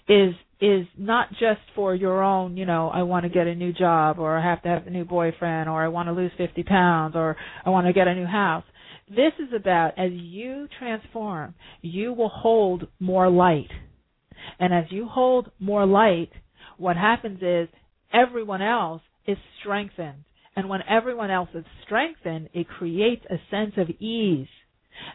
is 0.09 0.35
is 0.61 0.87
not 0.97 1.29
just 1.33 1.61
for 1.75 1.95
your 1.95 2.23
own, 2.23 2.57
you 2.57 2.65
know, 2.65 2.89
I 2.89 3.03
want 3.03 3.25
to 3.25 3.29
get 3.29 3.47
a 3.47 3.55
new 3.55 3.73
job 3.73 4.19
or 4.19 4.39
I 4.39 4.43
have 4.43 4.63
to 4.63 4.69
have 4.69 4.87
a 4.87 4.91
new 4.91 5.05
boyfriend 5.05 5.69
or 5.69 5.85
I 5.85 5.89
want 5.89 6.09
to 6.09 6.13
lose 6.13 6.31
50 6.39 6.63
pounds 6.63 7.15
or 7.15 7.37
I 7.65 7.71
want 7.71 7.87
to 7.87 7.93
get 7.93 8.09
a 8.09 8.15
new 8.15 8.27
house. 8.27 8.65
This 9.09 9.33
is 9.39 9.53
about 9.55 9.99
as 9.99 10.11
you 10.13 10.67
transform, 10.79 11.55
you 11.83 12.13
will 12.13 12.31
hold 12.31 12.87
more 12.99 13.31
light. 13.31 13.71
And 14.59 14.73
as 14.73 14.85
you 14.91 15.07
hold 15.07 15.51
more 15.61 15.85
light, 15.85 16.31
what 16.79 16.97
happens 16.97 17.41
is 17.43 17.69
everyone 18.13 18.63
else 18.63 19.03
is 19.27 19.37
strengthened. 19.61 20.25
And 20.57 20.69
when 20.69 20.81
everyone 20.89 21.31
else 21.31 21.51
is 21.55 21.65
strengthened, 21.85 22.49
it 22.55 22.67
creates 22.69 23.25
a 23.31 23.37
sense 23.51 23.75
of 23.77 23.91
ease. 24.01 24.49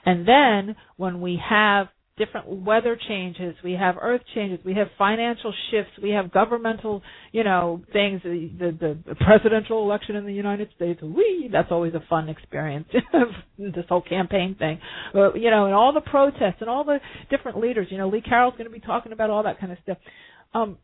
And 0.05 0.27
then 0.27 0.75
when 0.97 1.19
we 1.21 1.39
have 1.49 1.87
different 2.17 2.47
weather 2.47 2.95
changes, 3.07 3.55
we 3.63 3.71
have 3.73 3.95
earth 3.99 4.21
changes, 4.35 4.59
we 4.63 4.75
have 4.75 4.87
financial 4.97 5.51
shifts, 5.71 5.91
we 6.03 6.11
have 6.11 6.31
governmental, 6.31 7.01
you 7.31 7.43
know, 7.43 7.81
things, 7.91 8.21
the 8.21 8.51
the, 8.59 8.97
the 9.07 9.15
presidential 9.15 9.81
election 9.83 10.15
in 10.15 10.25
the 10.27 10.33
United 10.33 10.69
States, 10.75 11.01
we 11.01 11.49
that's 11.51 11.71
always 11.71 11.95
a 11.95 12.03
fun 12.07 12.29
experience. 12.29 12.87
this 13.57 13.85
whole 13.89 14.03
campaign 14.03 14.55
thing. 14.59 14.79
But, 15.13 15.39
you 15.39 15.49
know, 15.49 15.65
and 15.65 15.73
all 15.73 15.93
the 15.93 16.01
protests 16.01 16.57
and 16.59 16.69
all 16.69 16.83
the 16.83 16.99
different 17.31 17.57
leaders, 17.57 17.87
you 17.89 17.97
know, 17.97 18.09
Lee 18.09 18.21
Carroll's 18.21 18.53
going 18.53 18.69
to 18.69 18.73
be 18.73 18.79
talking 18.79 19.13
about 19.13 19.31
all 19.31 19.43
that 19.43 19.59
kind 19.59 19.71
of 19.71 19.79
stuff. 19.83 19.97
Um 20.53 20.77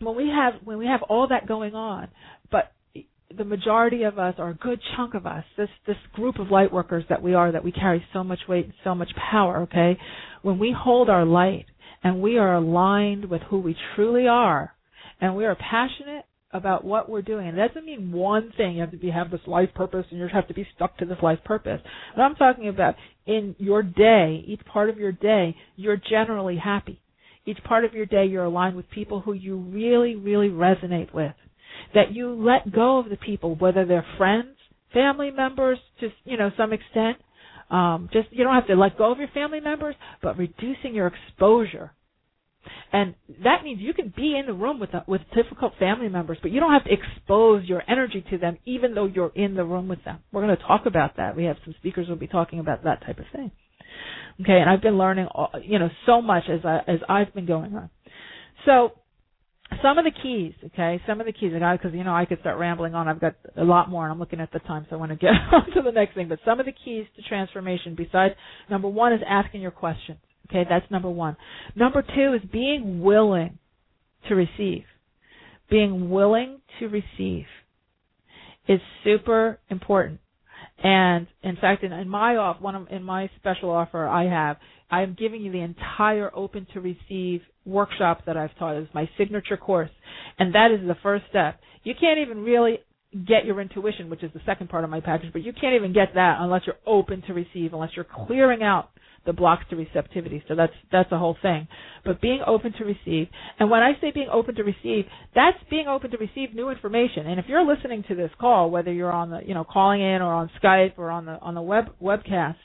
when 0.00 0.16
we 0.16 0.28
have 0.28 0.54
when 0.64 0.78
we 0.78 0.86
have 0.86 1.02
all 1.02 1.28
that 1.28 1.46
going 1.46 1.74
on, 1.74 2.08
but 2.50 2.72
the 3.36 3.44
majority 3.44 4.02
of 4.04 4.18
us, 4.18 4.34
or 4.38 4.50
a 4.50 4.54
good 4.54 4.80
chunk 4.96 5.14
of 5.14 5.26
us, 5.26 5.44
this 5.56 5.68
this 5.86 5.96
group 6.14 6.38
of 6.38 6.50
light 6.50 6.72
workers 6.72 7.04
that 7.08 7.22
we 7.22 7.34
are, 7.34 7.52
that 7.52 7.64
we 7.64 7.72
carry 7.72 8.04
so 8.12 8.24
much 8.24 8.40
weight 8.48 8.66
and 8.66 8.74
so 8.84 8.94
much 8.94 9.10
power, 9.30 9.62
okay? 9.62 9.98
When 10.42 10.58
we 10.58 10.74
hold 10.76 11.08
our 11.08 11.24
light 11.24 11.66
and 12.02 12.20
we 12.20 12.38
are 12.38 12.54
aligned 12.54 13.24
with 13.26 13.42
who 13.42 13.60
we 13.60 13.76
truly 13.94 14.26
are, 14.26 14.72
and 15.20 15.36
we 15.36 15.44
are 15.44 15.56
passionate 15.56 16.24
about 16.52 16.84
what 16.84 17.08
we're 17.08 17.22
doing. 17.22 17.48
And 17.48 17.58
it 17.58 17.68
doesn't 17.68 17.84
mean 17.84 18.12
one 18.12 18.52
thing. 18.56 18.74
You 18.74 18.80
have 18.80 18.90
to 18.92 18.96
be 18.96 19.10
have 19.10 19.30
this 19.30 19.40
life 19.46 19.70
purpose 19.74 20.06
and 20.10 20.18
you 20.18 20.28
have 20.32 20.48
to 20.48 20.54
be 20.54 20.66
stuck 20.74 20.96
to 20.98 21.04
this 21.04 21.18
life 21.22 21.38
purpose. 21.44 21.80
But 22.14 22.22
I'm 22.22 22.34
talking 22.36 22.68
about 22.68 22.94
in 23.26 23.54
your 23.58 23.82
day, 23.82 24.44
each 24.46 24.64
part 24.64 24.88
of 24.88 24.98
your 24.98 25.12
day, 25.12 25.56
you're 25.76 26.00
generally 26.08 26.56
happy. 26.56 27.00
Each 27.44 27.58
part 27.64 27.84
of 27.84 27.94
your 27.94 28.06
day 28.06 28.26
you're 28.26 28.44
aligned 28.44 28.76
with 28.76 28.88
people 28.90 29.20
who 29.20 29.32
you 29.32 29.56
really, 29.56 30.16
really 30.16 30.48
resonate 30.48 31.12
with 31.12 31.34
that 31.94 32.12
you 32.12 32.34
let 32.34 32.72
go 32.72 32.98
of 32.98 33.08
the 33.10 33.16
people, 33.16 33.54
whether 33.56 33.84
they're 33.84 34.06
friends, 34.18 34.56
family 34.92 35.30
members, 35.30 35.78
to 36.00 36.10
you 36.24 36.36
know 36.36 36.50
some 36.56 36.72
extent. 36.72 37.18
Um, 37.70 38.08
just 38.12 38.28
you 38.30 38.44
don't 38.44 38.54
have 38.54 38.68
to 38.68 38.76
let 38.76 38.98
go 38.98 39.12
of 39.12 39.18
your 39.18 39.28
family 39.34 39.60
members, 39.60 39.96
but 40.22 40.38
reducing 40.38 40.94
your 40.94 41.08
exposure 41.08 41.90
And 42.92 43.14
that 43.44 43.64
means 43.64 43.80
you 43.80 43.94
can 43.94 44.12
be 44.16 44.36
in 44.38 44.46
the 44.46 44.52
room 44.52 44.78
with 44.80 44.90
with 45.06 45.22
difficult 45.34 45.72
family 45.78 46.08
members, 46.08 46.38
but 46.42 46.50
you 46.50 46.60
don't 46.60 46.72
have 46.72 46.84
to 46.84 46.92
expose 46.92 47.64
your 47.68 47.82
energy 47.88 48.24
to 48.30 48.38
them 48.38 48.58
even 48.66 48.94
though 48.94 49.06
you're 49.06 49.32
in 49.34 49.54
the 49.54 49.64
room 49.64 49.88
with 49.88 50.02
them. 50.04 50.20
We're 50.32 50.42
going 50.46 50.56
to 50.56 50.62
talk 50.62 50.86
about 50.86 51.16
that. 51.16 51.36
We 51.36 51.44
have 51.44 51.56
some 51.64 51.74
speakers 51.78 52.06
who'll 52.06 52.16
be 52.16 52.26
talking 52.28 52.58
about 52.60 52.84
that 52.84 53.04
type 53.04 53.18
of 53.18 53.26
thing. 53.32 53.50
Okay, 54.40 54.58
and 54.60 54.68
I've 54.70 54.82
been 54.82 54.98
learning 54.98 55.28
you 55.62 55.78
know 55.78 55.90
so 56.06 56.22
much 56.22 56.44
as 56.50 56.60
I 56.64 56.80
as 56.86 57.00
I've 57.08 57.34
been 57.34 57.46
going 57.46 57.74
on. 57.74 57.90
So 58.66 58.92
some 59.82 59.98
of 59.98 60.04
the 60.04 60.10
keys, 60.10 60.52
okay, 60.64 61.00
some 61.06 61.20
of 61.20 61.26
the 61.26 61.32
keys, 61.32 61.52
because 61.52 61.92
you 61.92 62.04
know 62.04 62.14
I 62.14 62.24
could 62.24 62.40
start 62.40 62.58
rambling 62.58 62.94
on. 62.94 63.08
I've 63.08 63.20
got 63.20 63.34
a 63.56 63.64
lot 63.64 63.90
more, 63.90 64.04
and 64.04 64.12
I'm 64.12 64.18
looking 64.18 64.40
at 64.40 64.52
the 64.52 64.60
time, 64.60 64.86
so 64.88 64.96
I 64.96 64.98
want 64.98 65.10
to 65.10 65.16
get 65.16 65.30
on 65.52 65.70
to 65.74 65.82
the 65.82 65.92
next 65.92 66.14
thing. 66.14 66.28
But 66.28 66.38
some 66.44 66.60
of 66.60 66.66
the 66.66 66.72
keys 66.72 67.06
to 67.16 67.22
transformation, 67.22 67.94
besides 67.96 68.34
number 68.70 68.88
one, 68.88 69.12
is 69.12 69.20
asking 69.26 69.62
your 69.62 69.70
questions. 69.72 70.18
Okay, 70.48 70.64
that's 70.68 70.88
number 70.90 71.10
one. 71.10 71.36
Number 71.74 72.02
two 72.02 72.34
is 72.34 72.48
being 72.50 73.00
willing 73.00 73.58
to 74.28 74.34
receive. 74.34 74.84
Being 75.68 76.10
willing 76.10 76.60
to 76.78 76.86
receive 76.86 77.46
is 78.68 78.80
super 79.04 79.58
important. 79.68 80.20
And 80.86 81.26
in 81.42 81.56
fact, 81.56 81.82
in, 81.82 81.92
in 81.92 82.08
my 82.08 82.36
off, 82.36 82.60
one 82.60 82.76
of, 82.76 82.86
in 82.92 83.02
my 83.02 83.28
special 83.40 83.70
offer 83.70 84.06
I 84.06 84.26
have, 84.28 84.56
I 84.88 85.02
am 85.02 85.16
giving 85.18 85.42
you 85.42 85.50
the 85.50 85.58
entire 85.62 86.30
open 86.32 86.64
to 86.74 86.80
receive 86.80 87.40
workshop 87.64 88.20
that 88.26 88.36
I've 88.36 88.56
taught. 88.56 88.76
It's 88.76 88.94
my 88.94 89.10
signature 89.18 89.56
course, 89.56 89.90
and 90.38 90.54
that 90.54 90.70
is 90.70 90.86
the 90.86 90.94
first 91.02 91.24
step. 91.28 91.58
You 91.82 91.92
can't 92.00 92.20
even 92.20 92.44
really 92.44 92.78
get 93.26 93.44
your 93.44 93.60
intuition, 93.60 94.08
which 94.08 94.22
is 94.22 94.30
the 94.32 94.40
second 94.46 94.68
part 94.68 94.84
of 94.84 94.90
my 94.90 95.00
package, 95.00 95.32
but 95.32 95.42
you 95.42 95.52
can't 95.52 95.74
even 95.74 95.92
get 95.92 96.14
that 96.14 96.36
unless 96.38 96.62
you're 96.66 96.76
open 96.86 97.20
to 97.22 97.34
receive, 97.34 97.72
unless 97.72 97.90
you're 97.96 98.06
clearing 98.26 98.62
out 98.62 98.90
the 99.26 99.32
blocks 99.32 99.64
to 99.70 99.76
receptivity. 99.76 100.42
So 100.48 100.54
that's 100.54 100.72
that's 100.90 101.10
the 101.10 101.18
whole 101.18 101.36
thing. 101.42 101.68
But 102.04 102.20
being 102.20 102.40
open 102.46 102.72
to 102.78 102.84
receive, 102.84 103.28
and 103.58 103.70
when 103.70 103.82
I 103.82 103.92
say 104.00 104.10
being 104.12 104.28
open 104.32 104.54
to 104.56 104.62
receive, 104.62 105.04
that's 105.34 105.58
being 105.68 105.88
open 105.88 106.10
to 106.12 106.16
receive 106.18 106.54
new 106.54 106.70
information. 106.70 107.26
And 107.26 107.38
if 107.38 107.46
you're 107.48 107.66
listening 107.66 108.04
to 108.08 108.14
this 108.14 108.30
call, 108.40 108.70
whether 108.70 108.92
you're 108.92 109.12
on 109.12 109.30
the 109.30 109.40
you 109.44 109.54
know 109.54 109.64
calling 109.64 110.00
in 110.00 110.22
or 110.22 110.32
on 110.32 110.50
Skype 110.62 110.94
or 110.96 111.10
on 111.10 111.26
the 111.26 111.38
on 111.40 111.54
the 111.54 111.62
web 111.62 111.86
webcast, 112.00 112.56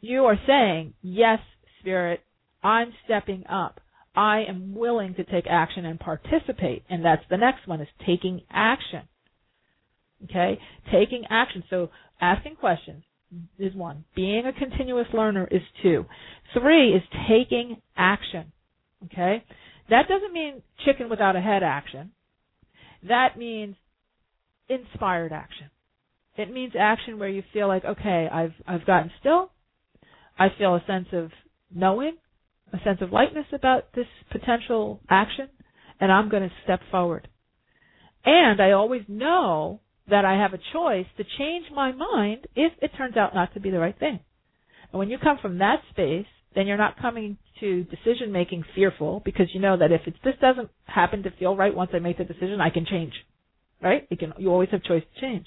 you 0.00 0.24
are 0.24 0.38
saying 0.46 0.94
yes, 1.02 1.40
Spirit, 1.80 2.20
I'm 2.62 2.92
stepping 3.04 3.44
up. 3.46 3.80
I 4.16 4.44
am 4.48 4.74
willing 4.74 5.14
to 5.14 5.24
take 5.24 5.46
action 5.48 5.84
and 5.84 5.98
participate. 5.98 6.84
And 6.88 7.04
that's 7.04 7.24
the 7.28 7.36
next 7.36 7.66
one 7.66 7.80
is 7.80 7.88
taking 8.06 8.42
action. 8.50 9.02
Okay? 10.24 10.58
Taking 10.92 11.24
action. 11.28 11.64
So 11.68 11.90
asking 12.20 12.56
questions, 12.56 13.02
is 13.58 13.74
one. 13.74 14.04
Being 14.14 14.44
a 14.46 14.52
continuous 14.52 15.06
learner 15.12 15.48
is 15.50 15.62
two. 15.82 16.06
Three 16.52 16.92
is 16.92 17.02
taking 17.28 17.80
action. 17.96 18.52
Okay? 19.06 19.44
That 19.90 20.08
doesn't 20.08 20.32
mean 20.32 20.62
chicken 20.84 21.08
without 21.08 21.36
a 21.36 21.40
head 21.40 21.62
action. 21.62 22.12
That 23.06 23.36
means 23.36 23.76
inspired 24.68 25.32
action. 25.32 25.70
It 26.36 26.52
means 26.52 26.72
action 26.78 27.18
where 27.18 27.28
you 27.28 27.42
feel 27.52 27.68
like, 27.68 27.84
okay, 27.84 28.28
I've 28.32 28.54
I've 28.66 28.86
gotten 28.86 29.10
still. 29.20 29.50
I 30.38 30.48
feel 30.58 30.74
a 30.74 30.84
sense 30.86 31.08
of 31.12 31.30
knowing, 31.72 32.16
a 32.72 32.78
sense 32.82 32.98
of 33.02 33.12
lightness 33.12 33.46
about 33.52 33.92
this 33.94 34.06
potential 34.32 35.00
action, 35.08 35.48
and 36.00 36.10
I'm 36.10 36.28
going 36.28 36.42
to 36.42 36.54
step 36.64 36.80
forward. 36.90 37.28
And 38.24 38.60
I 38.60 38.72
always 38.72 39.02
know 39.06 39.80
that 40.08 40.24
I 40.24 40.34
have 40.34 40.52
a 40.52 40.60
choice 40.72 41.06
to 41.16 41.24
change 41.38 41.66
my 41.74 41.92
mind 41.92 42.46
if 42.54 42.72
it 42.82 42.90
turns 42.96 43.16
out 43.16 43.34
not 43.34 43.54
to 43.54 43.60
be 43.60 43.70
the 43.70 43.78
right 43.78 43.98
thing. 43.98 44.20
And 44.92 44.98
when 44.98 45.10
you 45.10 45.18
come 45.18 45.38
from 45.40 45.58
that 45.58 45.82
space, 45.90 46.26
then 46.54 46.66
you're 46.66 46.76
not 46.76 47.00
coming 47.00 47.36
to 47.60 47.84
decision 47.84 48.30
making 48.30 48.64
fearful 48.74 49.22
because 49.24 49.46
you 49.52 49.60
know 49.60 49.76
that 49.76 49.92
if 49.92 50.02
it, 50.06 50.14
this 50.22 50.34
doesn't 50.40 50.70
happen 50.84 51.22
to 51.22 51.30
feel 51.32 51.56
right 51.56 51.74
once 51.74 51.90
I 51.94 51.98
make 51.98 52.18
the 52.18 52.24
decision, 52.24 52.60
I 52.60 52.70
can 52.70 52.86
change. 52.86 53.12
Right? 53.82 54.06
You 54.10 54.16
can 54.16 54.32
you 54.38 54.50
always 54.50 54.70
have 54.70 54.82
choice 54.82 55.02
to 55.14 55.20
change. 55.20 55.46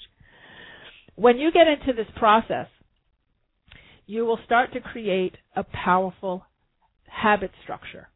When 1.14 1.38
you 1.38 1.50
get 1.50 1.66
into 1.66 1.92
this 1.92 2.10
process, 2.16 2.66
you 4.06 4.24
will 4.24 4.38
start 4.44 4.72
to 4.74 4.80
create 4.80 5.36
a 5.56 5.64
powerful 5.64 6.44
habit 7.06 7.50
structure 7.62 8.08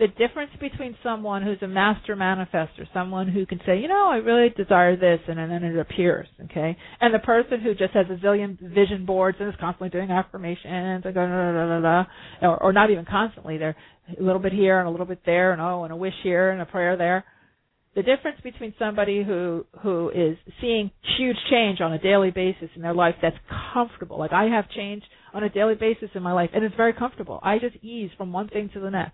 the 0.00 0.08
difference 0.08 0.50
between 0.58 0.96
someone 1.02 1.42
who's 1.42 1.60
a 1.60 1.68
master 1.68 2.16
manifester, 2.16 2.88
someone 2.94 3.28
who 3.28 3.44
can 3.44 3.60
say, 3.66 3.78
you 3.78 3.86
know, 3.86 4.08
I 4.10 4.16
really 4.16 4.48
desire 4.48 4.96
this, 4.96 5.20
and 5.28 5.38
then 5.38 5.62
it 5.62 5.78
appears, 5.78 6.26
okay, 6.44 6.74
and 7.02 7.12
the 7.12 7.18
person 7.18 7.60
who 7.60 7.74
just 7.74 7.92
has 7.92 8.06
a 8.10 8.16
zillion 8.24 8.58
vision 8.58 9.04
boards 9.04 9.36
and 9.38 9.48
is 9.50 9.54
constantly 9.60 9.90
doing 9.90 10.10
affirmations 10.10 10.64
and 10.64 11.02
da, 11.04 11.10
da, 11.10 11.26
da, 11.26 11.52
da, 11.52 11.80
da, 11.80 12.48
or, 12.48 12.62
or 12.62 12.72
not 12.72 12.90
even 12.90 13.04
constantly, 13.04 13.58
they're 13.58 13.76
a 14.18 14.22
little 14.22 14.40
bit 14.40 14.54
here 14.54 14.78
and 14.78 14.88
a 14.88 14.90
little 14.90 15.04
bit 15.04 15.20
there, 15.26 15.52
and 15.52 15.60
oh, 15.60 15.84
and 15.84 15.92
a 15.92 15.96
wish 15.96 16.14
here 16.22 16.48
and 16.50 16.62
a 16.62 16.66
prayer 16.66 16.96
there. 16.96 17.22
The 17.94 18.02
difference 18.02 18.40
between 18.42 18.72
somebody 18.78 19.22
who 19.22 19.66
who 19.82 20.08
is 20.10 20.38
seeing 20.62 20.90
huge 21.18 21.36
change 21.50 21.82
on 21.82 21.92
a 21.92 21.98
daily 21.98 22.30
basis 22.30 22.70
in 22.74 22.80
their 22.80 22.94
life 22.94 23.16
that's 23.20 23.36
comfortable, 23.74 24.18
like 24.18 24.32
I 24.32 24.44
have 24.44 24.70
change 24.70 25.02
on 25.34 25.44
a 25.44 25.50
daily 25.50 25.74
basis 25.74 26.08
in 26.14 26.22
my 26.22 26.32
life, 26.32 26.50
and 26.54 26.64
it's 26.64 26.76
very 26.76 26.94
comfortable. 26.94 27.38
I 27.42 27.58
just 27.58 27.76
ease 27.84 28.10
from 28.16 28.32
one 28.32 28.48
thing 28.48 28.70
to 28.72 28.80
the 28.80 28.90
next 28.90 29.12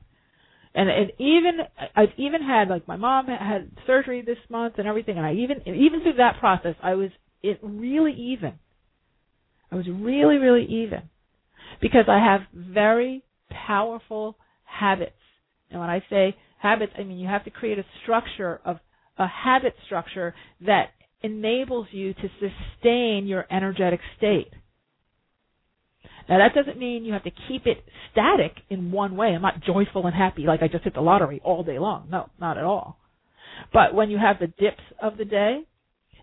and 0.76 0.90
and 0.90 1.10
even 1.18 1.60
I've 1.96 2.10
even 2.18 2.42
had 2.42 2.68
like 2.68 2.86
my 2.86 2.96
mom 2.96 3.26
had 3.26 3.70
surgery 3.86 4.22
this 4.22 4.36
month 4.50 4.74
and 4.76 4.86
everything, 4.86 5.16
and 5.16 5.26
I 5.26 5.32
even 5.32 5.62
even 5.66 6.02
through 6.02 6.18
that 6.18 6.38
process 6.38 6.74
I 6.82 6.94
was 6.94 7.10
it 7.42 7.58
really 7.62 8.12
even. 8.12 8.54
I 9.72 9.76
was 9.76 9.86
really 9.88 10.36
really 10.36 10.66
even 10.66 11.08
because 11.80 12.04
I 12.08 12.18
have 12.18 12.42
very 12.54 13.24
powerful 13.66 14.36
habits, 14.64 15.12
and 15.70 15.80
when 15.80 15.88
I 15.88 16.04
say 16.10 16.36
habits, 16.58 16.92
I 16.98 17.04
mean 17.04 17.18
you 17.18 17.28
have 17.28 17.44
to 17.44 17.50
create 17.50 17.78
a 17.78 17.84
structure 18.02 18.60
of 18.64 18.76
a 19.18 19.26
habit 19.26 19.74
structure 19.86 20.34
that 20.66 20.90
enables 21.22 21.86
you 21.90 22.12
to 22.12 22.28
sustain 22.38 23.26
your 23.26 23.46
energetic 23.50 24.00
state. 24.18 24.52
Now 26.28 26.38
that 26.38 26.54
doesn't 26.54 26.78
mean 26.78 27.04
you 27.04 27.12
have 27.12 27.24
to 27.24 27.32
keep 27.48 27.66
it 27.66 27.84
static 28.12 28.52
in 28.68 28.90
one 28.90 29.16
way. 29.16 29.28
I'm 29.28 29.42
not 29.42 29.62
joyful 29.62 30.06
and 30.06 30.14
happy 30.14 30.42
like 30.42 30.62
I 30.62 30.68
just 30.68 30.84
hit 30.84 30.94
the 30.94 31.00
lottery 31.00 31.40
all 31.44 31.62
day 31.62 31.78
long. 31.78 32.08
No, 32.10 32.28
not 32.40 32.58
at 32.58 32.64
all. 32.64 32.98
But 33.72 33.94
when 33.94 34.10
you 34.10 34.18
have 34.18 34.38
the 34.38 34.48
dips 34.48 34.82
of 35.00 35.16
the 35.16 35.24
day, 35.24 35.60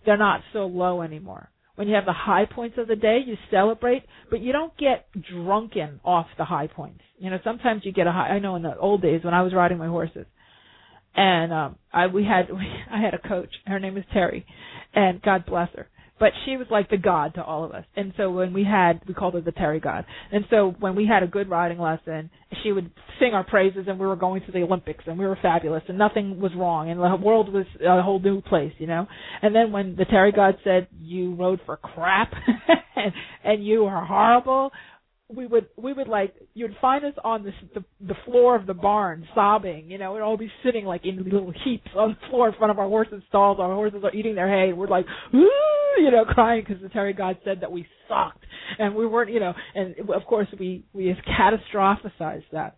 they're 0.06 0.18
not 0.18 0.42
so 0.52 0.66
low 0.66 1.02
anymore. 1.02 1.50
When 1.76 1.88
you 1.88 1.96
have 1.96 2.06
the 2.06 2.14
high 2.14 2.46
points 2.46 2.78
of 2.78 2.88
the 2.88 2.96
day, 2.96 3.20
you 3.26 3.36
celebrate, 3.50 4.04
but 4.30 4.42
you 4.42 4.52
don't 4.52 4.78
get 4.78 5.08
drunken 5.32 6.00
off 6.04 6.28
the 6.38 6.46
high 6.46 6.68
points. 6.68 7.02
You 7.18 7.32
know, 7.32 7.40
sometimes 7.44 7.82
you 7.84 7.92
get 7.92 8.06
a 8.06 8.12
high. 8.12 8.28
I 8.28 8.40
know 8.40 8.56
in 8.56 8.62
the 8.62 8.78
old 8.78 9.02
days 9.02 9.24
when 9.24 9.34
I 9.34 9.42
was 9.42 9.54
riding 9.54 9.80
my 9.80 9.88
horses, 9.88 10.28
and 11.16 11.52
um, 11.52 11.76
I 11.92 12.08
we 12.08 12.26
had 12.26 12.52
we, 12.52 12.68
I 12.92 13.02
had 13.02 13.16
a 13.16 13.28
coach. 13.28 13.50
Her 13.66 13.80
name 13.80 13.98
is 13.98 14.04
Terry, 14.14 14.46
and 14.94 15.22
God 15.22 15.46
bless 15.48 15.70
her 15.76 15.88
but 16.20 16.32
she 16.46 16.58
was 16.58 16.68
like 16.70 16.90
the 16.90 16.98
god 16.98 17.34
to 17.36 17.44
all 17.44 17.64
of 17.64 17.72
us. 17.72 17.86
And 17.96 18.14
so 18.18 18.30
when 18.32 18.54
we 18.54 18.64
had, 18.64 19.02
we 19.08 19.14
called 19.14 19.34
her 19.34 19.42
the 19.42 19.52
Terry 19.52 19.80
God. 19.80 20.06
And 20.32 20.46
so 20.50 20.76
when 20.80 20.96
we 20.96 21.06
had 21.06 21.24
a 21.24 21.28
good 21.28 21.50
riding 21.50 21.80
lesson, 21.80 22.30
she 22.64 22.72
would 22.72 22.92
sing 23.20 23.34
our 23.34 23.44
praises, 23.44 23.86
and 23.88 24.00
we 24.00 24.06
were 24.06 24.16
going 24.16 24.42
to 24.46 24.52
the 24.52 24.64
Olympics, 24.64 25.04
and 25.08 25.18
we 25.18 25.26
were 25.26 25.38
fabulous, 25.42 25.84
and 25.88 25.98
nothing 25.98 26.40
was 26.40 26.52
wrong, 26.56 26.90
and 26.90 27.00
the 27.00 27.26
world 27.26 27.52
was 27.52 27.66
a 27.86 28.02
whole 28.02 28.20
new 28.20 28.42
place, 28.42 28.74
you 28.78 28.88
know. 28.88 29.08
And 29.42 29.56
then 29.56 29.72
when 29.72 29.96
the 29.96 30.06
Terry 30.06 30.32
God 30.32 30.56
said, 30.64 30.88
"You 31.02 31.36
rode 31.36 31.60
for 31.66 31.78
crap, 31.78 32.32
and, 32.96 33.14
and 33.44 33.66
you 33.66 33.86
are 33.86 34.06
horrible," 34.06 34.72
we 35.36 35.48
would 35.48 35.68
we 35.78 35.94
would 35.94 36.08
like 36.08 36.34
you'd 36.54 36.76
find 36.82 37.04
us 37.06 37.14
on 37.24 37.44
this 37.44 37.54
the 37.74 37.84
the 38.06 38.16
floor 38.26 38.56
of 38.56 38.66
the 38.66 38.74
barn 38.74 39.28
sobbing 39.34 39.90
you 39.90 39.98
know 39.98 40.14
we'd 40.14 40.22
all 40.22 40.38
be 40.38 40.52
sitting 40.64 40.86
like 40.86 41.06
in 41.06 41.24
little 41.24 41.54
heaps 41.64 41.90
on 41.96 42.10
the 42.20 42.30
floor 42.30 42.50
in 42.50 42.56
front 42.56 42.72
of 42.72 42.80
our 42.80 42.88
horses 42.88 43.22
stalls 43.30 43.58
our 43.60 43.74
horses 43.74 44.02
are 44.04 44.14
eating 44.14 44.36
their 44.36 44.50
hay. 44.50 44.74
We're 44.74 44.88
like 44.88 45.06
Ooh, 45.34 46.02
you 46.02 46.12
know 46.12 46.26
crying 46.30 46.64
because 46.68 46.82
the 46.82 46.90
terry 46.90 47.14
god 47.14 47.38
said 47.44 47.62
that 47.62 47.72
we 47.72 47.86
sucked. 48.08 48.46
And 48.80 48.96
we 48.96 49.06
weren't 49.06 49.32
you 49.32 49.40
know 49.40 49.54
and 49.76 49.96
of 50.10 50.26
course 50.26 50.48
we 50.60 50.86
we 50.94 51.16
catastrophized 51.28 52.44
that. 52.52 52.78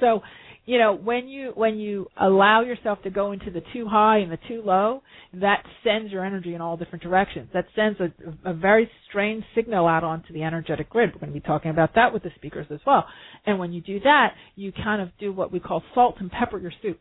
So 0.00 0.22
you 0.64 0.78
know 0.78 0.94
when 0.94 1.28
you 1.28 1.52
when 1.54 1.78
you 1.78 2.06
allow 2.20 2.62
yourself 2.62 3.02
to 3.02 3.10
go 3.10 3.32
into 3.32 3.50
the 3.50 3.62
too 3.72 3.86
high 3.88 4.18
and 4.18 4.30
the 4.30 4.38
too 4.48 4.62
low 4.64 5.02
that 5.34 5.64
sends 5.82 6.12
your 6.12 6.24
energy 6.24 6.54
in 6.54 6.60
all 6.60 6.76
different 6.76 7.02
directions. 7.02 7.48
That 7.54 7.66
sends 7.74 7.98
a, 8.00 8.12
a 8.48 8.54
very 8.54 8.90
strange 9.08 9.44
signal 9.54 9.86
out 9.86 10.04
onto 10.04 10.32
the 10.32 10.42
energetic 10.42 10.90
grid. 10.90 11.10
We're 11.14 11.20
going 11.20 11.32
to 11.32 11.40
be 11.40 11.46
talking 11.46 11.70
about 11.70 11.94
that 11.94 12.12
with 12.12 12.22
the 12.22 12.30
speakers 12.36 12.66
as 12.70 12.80
well. 12.86 13.06
And 13.46 13.58
when 13.58 13.72
you 13.72 13.80
do 13.80 14.00
that 14.00 14.34
you 14.54 14.72
kind 14.72 15.02
of 15.02 15.08
do 15.18 15.32
what 15.32 15.52
we 15.52 15.60
call 15.60 15.82
salt 15.94 16.16
and 16.20 16.30
pepper 16.30 16.58
your 16.58 16.72
soup. 16.82 17.00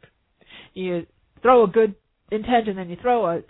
You 0.73 1.05
throw 1.41 1.63
a 1.63 1.67
good 1.67 1.95
intention 2.31 2.77
then 2.77 2.89
you 2.89 2.95
throw 3.01 3.27
a 3.27 3.41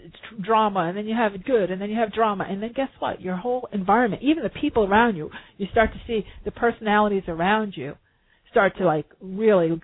drama 0.43 0.79
and 0.87 0.97
then 0.97 1.05
you 1.05 1.15
have 1.15 1.35
it 1.35 1.45
good 1.45 1.69
and 1.69 1.79
then 1.81 1.89
you 1.89 1.95
have 1.95 2.11
drama. 2.11 2.45
And 2.49 2.61
then 2.61 2.73
guess 2.75 2.89
what? 2.99 3.21
Your 3.21 3.37
whole 3.37 3.69
environment 3.71 4.23
even 4.23 4.43
the 4.43 4.49
people 4.49 4.83
around 4.85 5.15
you 5.15 5.29
you 5.57 5.67
start 5.71 5.91
to 5.93 5.99
see 6.05 6.25
the 6.43 6.51
personalities 6.51 7.23
around 7.27 7.73
you 7.77 7.95
start 8.49 8.77
to 8.77 8.85
like 8.85 9.05
really 9.21 9.81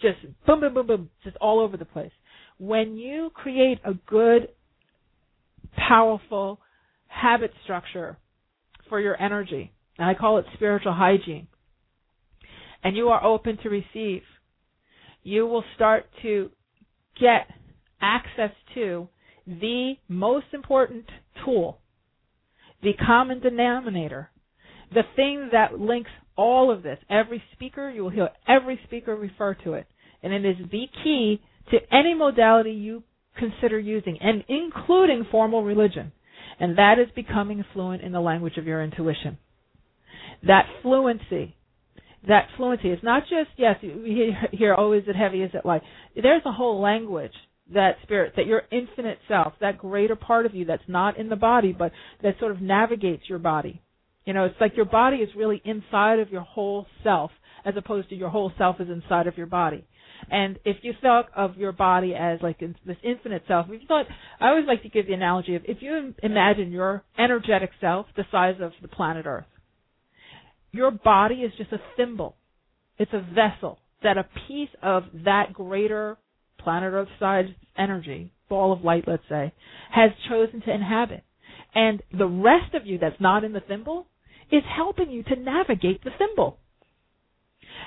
just 0.00 0.18
boom, 0.46 0.60
boom, 0.60 0.74
boom, 0.74 0.86
boom, 0.86 1.10
just 1.24 1.36
all 1.36 1.60
over 1.60 1.76
the 1.76 1.84
place. 1.84 2.12
When 2.58 2.96
you 2.96 3.30
create 3.34 3.78
a 3.84 3.94
good, 4.06 4.48
powerful 5.76 6.60
habit 7.06 7.52
structure 7.64 8.16
for 8.88 9.00
your 9.00 9.20
energy, 9.20 9.72
and 9.98 10.08
I 10.08 10.14
call 10.14 10.38
it 10.38 10.46
spiritual 10.54 10.94
hygiene, 10.94 11.48
and 12.82 12.96
you 12.96 13.08
are 13.08 13.22
open 13.22 13.58
to 13.62 13.68
receive, 13.68 14.22
you 15.22 15.46
will 15.46 15.64
start 15.74 16.06
to 16.22 16.50
get 17.20 17.46
access 18.00 18.50
to 18.74 19.08
the 19.46 19.94
most 20.08 20.46
important 20.52 21.04
tool, 21.44 21.80
the 22.82 22.92
common 23.06 23.40
denominator, 23.40 24.30
the 24.92 25.02
thing 25.16 25.50
that 25.52 25.78
links 25.78 26.10
all 26.40 26.70
of 26.72 26.82
this. 26.82 26.98
Every 27.10 27.42
speaker, 27.52 27.90
you 27.90 28.02
will 28.02 28.10
hear 28.10 28.30
every 28.48 28.80
speaker 28.86 29.14
refer 29.14 29.54
to 29.64 29.74
it. 29.74 29.86
And 30.22 30.32
it 30.32 30.44
is 30.46 30.56
the 30.72 30.86
key 31.04 31.40
to 31.70 31.78
any 31.92 32.14
modality 32.14 32.72
you 32.72 33.02
consider 33.38 33.78
using, 33.78 34.18
and 34.20 34.42
including 34.48 35.26
formal 35.30 35.62
religion. 35.62 36.12
And 36.58 36.78
that 36.78 36.96
is 36.98 37.08
becoming 37.14 37.64
fluent 37.72 38.02
in 38.02 38.12
the 38.12 38.20
language 38.20 38.56
of 38.56 38.66
your 38.66 38.82
intuition. 38.82 39.38
That 40.46 40.64
fluency, 40.82 41.56
that 42.26 42.48
fluency 42.56 42.88
is 42.88 42.98
not 43.02 43.24
just, 43.24 43.50
yes, 43.56 43.76
you 43.82 44.32
hear, 44.50 44.74
oh, 44.76 44.92
is 44.92 45.04
it 45.06 45.16
heavy, 45.16 45.42
is 45.42 45.50
it 45.52 45.66
light? 45.66 45.82
There's 46.20 46.42
a 46.46 46.52
whole 46.52 46.80
language 46.80 47.32
that 47.72 47.96
spirit, 48.02 48.32
that 48.36 48.46
your 48.46 48.62
infinite 48.72 49.18
self, 49.28 49.52
that 49.60 49.78
greater 49.78 50.16
part 50.16 50.46
of 50.46 50.54
you 50.54 50.64
that's 50.64 50.82
not 50.88 51.18
in 51.18 51.28
the 51.28 51.36
body, 51.36 51.72
but 51.72 51.92
that 52.22 52.38
sort 52.40 52.52
of 52.52 52.60
navigates 52.60 53.24
your 53.28 53.38
body. 53.38 53.80
You 54.24 54.34
know, 54.34 54.44
it's 54.44 54.60
like 54.60 54.76
your 54.76 54.84
body 54.84 55.18
is 55.18 55.30
really 55.36 55.62
inside 55.64 56.18
of 56.18 56.30
your 56.30 56.42
whole 56.42 56.86
self, 57.02 57.30
as 57.64 57.74
opposed 57.76 58.08
to 58.10 58.14
your 58.14 58.30
whole 58.30 58.52
self 58.58 58.80
is 58.80 58.88
inside 58.88 59.26
of 59.26 59.36
your 59.36 59.46
body. 59.46 59.84
And 60.30 60.58
if 60.64 60.78
you 60.82 60.92
thought 61.00 61.28
of 61.34 61.56
your 61.56 61.72
body 61.72 62.14
as 62.14 62.40
like 62.42 62.58
this 62.58 62.96
infinite 63.02 63.44
self, 63.48 63.66
you 63.70 63.80
thought, 63.88 64.06
I 64.40 64.48
always 64.48 64.66
like 64.66 64.82
to 64.82 64.88
give 64.88 65.06
the 65.06 65.14
analogy 65.14 65.54
of 65.56 65.62
if 65.66 65.78
you 65.80 66.14
imagine 66.22 66.70
your 66.70 67.02
energetic 67.18 67.70
self 67.80 68.06
the 68.16 68.24
size 68.30 68.56
of 68.60 68.72
the 68.82 68.88
planet 68.88 69.26
Earth, 69.26 69.46
your 70.72 70.90
body 70.90 71.36
is 71.36 71.52
just 71.56 71.72
a 71.72 71.80
thimble. 71.96 72.36
It's 72.98 73.12
a 73.12 73.20
vessel 73.34 73.78
that 74.02 74.18
a 74.18 74.26
piece 74.46 74.68
of 74.82 75.04
that 75.24 75.52
greater 75.52 76.18
planet 76.58 76.92
Earth 76.92 77.08
sized 77.18 77.52
energy, 77.76 78.32
ball 78.48 78.72
of 78.72 78.84
light, 78.84 79.04
let's 79.06 79.22
say, 79.28 79.52
has 79.90 80.10
chosen 80.28 80.60
to 80.62 80.72
inhabit. 80.72 81.24
And 81.74 82.02
the 82.16 82.26
rest 82.26 82.74
of 82.74 82.86
you 82.86 82.98
that's 82.98 83.20
not 83.20 83.44
in 83.44 83.52
the 83.52 83.60
thimble 83.60 84.06
is 84.52 84.62
helping 84.76 85.10
you 85.10 85.22
to 85.24 85.36
navigate 85.36 86.02
the 86.04 86.10
symbol. 86.18 86.58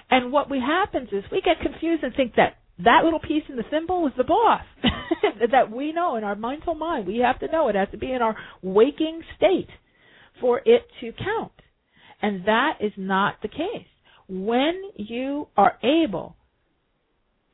And 0.10 0.32
what 0.32 0.50
we 0.50 0.60
happens 0.60 1.10
is 1.12 1.24
we 1.32 1.42
get 1.42 1.62
confused 1.62 2.04
and 2.04 2.14
think 2.16 2.36
that 2.36 2.58
that 2.80 3.04
little 3.04 3.20
piece 3.20 3.44
in 3.50 3.56
the 3.56 3.66
symbol 3.72 4.08
is 4.08 4.14
the 4.18 4.24
boss 4.24 4.62
that 5.52 5.72
we 5.72 5.92
know 5.92 6.16
in 6.16 6.24
our 6.24 6.36
mindful 6.36 6.76
mind. 6.76 7.08
We 7.08 7.20
have 7.20 7.40
to 7.40 7.52
know 7.52 7.68
it 7.68 7.76
has 7.76 7.90
to 7.92 7.98
be 7.98 8.12
in 8.12 8.22
our 8.22 8.36
waking 8.62 9.22
state 9.38 9.70
for 10.42 10.62
it 10.66 10.84
to 11.02 11.12
count. 11.12 11.52
And 12.22 12.46
that 12.46 12.78
is 12.80 12.94
not 12.98 13.36
the 13.42 13.48
case. 13.48 13.88
When 14.28 14.82
you 14.96 15.48
are 15.56 15.78
able, 15.84 16.36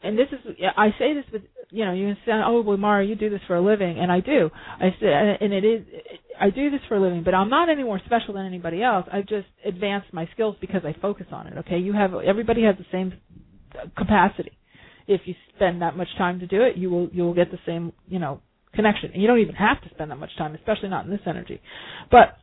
and 0.02 0.18
this 0.18 0.28
is, 0.32 0.56
I 0.78 0.90
say 0.98 1.14
this 1.14 1.26
with, 1.32 1.42
you 1.72 1.86
know, 1.86 1.94
you 1.94 2.08
can 2.08 2.18
say, 2.26 2.32
oh, 2.34 2.62
well, 2.62 2.78
Mari, 2.78 3.08
you 3.08 3.16
do 3.16 3.30
this 3.30 3.42
for 3.48 3.56
a 3.56 3.62
living, 3.62 4.00
and 4.00 4.12
I 4.12 4.22
do. 4.22 4.50
I 4.80 4.90
say, 5.00 5.38
and 5.42 5.54
it 5.54 5.66
is, 5.66 5.86
I 6.40 6.50
do 6.50 6.72
this 6.72 6.80
for 6.88 6.96
a 6.96 7.02
living, 7.02 7.24
but 7.24 7.34
I'm 7.34 7.50
not 7.50 7.70
any 7.70 7.84
more 7.84 8.00
special 8.06 8.34
than 8.34 8.46
anybody 8.46 8.82
else. 8.82 9.06
I've 9.12 9.28
just 9.28 9.48
advanced 9.66 10.14
my 10.14 10.28
skills 10.34 10.56
because 10.62 10.82
I 10.86 10.96
focus 11.02 11.28
on 11.32 11.48
it. 11.48 11.58
Okay, 11.60 11.78
you 11.78 11.94
have 11.94 12.14
everybody 12.14 12.64
has 12.64 12.76
the 12.78 12.86
same 12.92 13.14
capacity. 13.98 14.58
If 15.08 15.22
you 15.26 15.36
spend 15.56 15.82
that 15.82 15.98
much 15.98 16.08
time 16.18 16.40
to 16.40 16.48
do 16.48 16.62
it, 16.62 16.78
you 16.78 16.90
will 16.90 17.10
you 17.12 17.24
will 17.24 17.34
get 17.34 17.52
the 17.52 17.60
same 17.66 17.92
you 18.08 18.20
know 18.20 18.42
connection. 18.74 19.12
And 19.14 19.22
you 19.22 19.28
don't 19.28 19.40
even 19.40 19.56
have 19.56 19.82
to 19.84 19.90
spend 19.90 20.12
that 20.12 20.18
much 20.18 20.36
time, 20.38 20.56
especially 20.56 20.90
not 20.90 21.06
in 21.06 21.12
this 21.12 21.20
energy. 21.26 21.62
But 22.10 22.38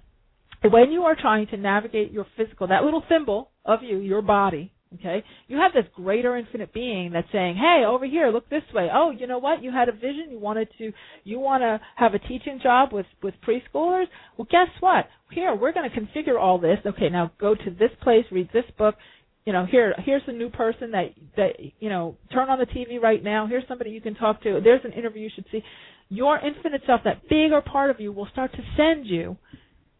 when 0.70 0.92
you 0.92 1.02
are 1.02 1.16
trying 1.18 1.46
to 1.48 1.56
navigate 1.56 2.12
your 2.12 2.26
physical, 2.36 2.66
that 2.68 2.84
little 2.84 3.02
thimble 3.08 3.50
of 3.64 3.80
you, 3.82 3.98
your 3.98 4.22
body, 4.22 4.72
Okay? 4.94 5.24
You 5.48 5.56
have 5.58 5.72
this 5.72 5.84
greater 5.94 6.36
infinite 6.36 6.72
being 6.72 7.12
that's 7.12 7.30
saying, 7.32 7.56
"Hey, 7.56 7.84
over 7.84 8.06
here, 8.06 8.30
look 8.30 8.48
this 8.48 8.62
way. 8.72 8.88
Oh, 8.92 9.10
you 9.10 9.26
know 9.26 9.38
what? 9.38 9.62
You 9.62 9.72
had 9.72 9.88
a 9.88 9.92
vision. 9.92 10.28
You 10.30 10.38
wanted 10.38 10.68
to 10.78 10.92
you 11.24 11.40
want 11.40 11.62
to 11.62 11.80
have 11.96 12.14
a 12.14 12.18
teaching 12.20 12.60
job 12.62 12.92
with 12.92 13.06
with 13.22 13.34
preschoolers? 13.46 14.06
Well, 14.36 14.46
guess 14.50 14.68
what? 14.80 15.06
Here, 15.32 15.54
we're 15.54 15.72
going 15.72 15.90
to 15.90 16.00
configure 16.00 16.40
all 16.40 16.58
this. 16.58 16.78
Okay, 16.86 17.08
now 17.08 17.32
go 17.38 17.54
to 17.54 17.70
this 17.70 17.90
place, 18.02 18.24
read 18.30 18.48
this 18.52 18.64
book. 18.78 18.94
You 19.44 19.52
know, 19.52 19.66
here 19.66 19.94
here's 19.98 20.22
a 20.28 20.32
new 20.32 20.50
person 20.50 20.92
that 20.92 21.14
that 21.36 21.52
you 21.80 21.88
know, 21.88 22.16
turn 22.32 22.48
on 22.48 22.58
the 22.58 22.66
TV 22.66 23.00
right 23.00 23.22
now. 23.22 23.46
Here's 23.46 23.66
somebody 23.66 23.90
you 23.90 24.00
can 24.00 24.14
talk 24.14 24.42
to. 24.44 24.60
There's 24.62 24.84
an 24.84 24.92
interview 24.92 25.22
you 25.22 25.30
should 25.34 25.46
see. 25.50 25.62
Your 26.08 26.38
infinite 26.38 26.82
self, 26.86 27.00
that 27.04 27.28
bigger 27.28 27.60
part 27.60 27.90
of 27.90 27.98
you 28.00 28.12
will 28.12 28.28
start 28.30 28.52
to 28.52 28.62
send 28.76 29.06
you 29.06 29.36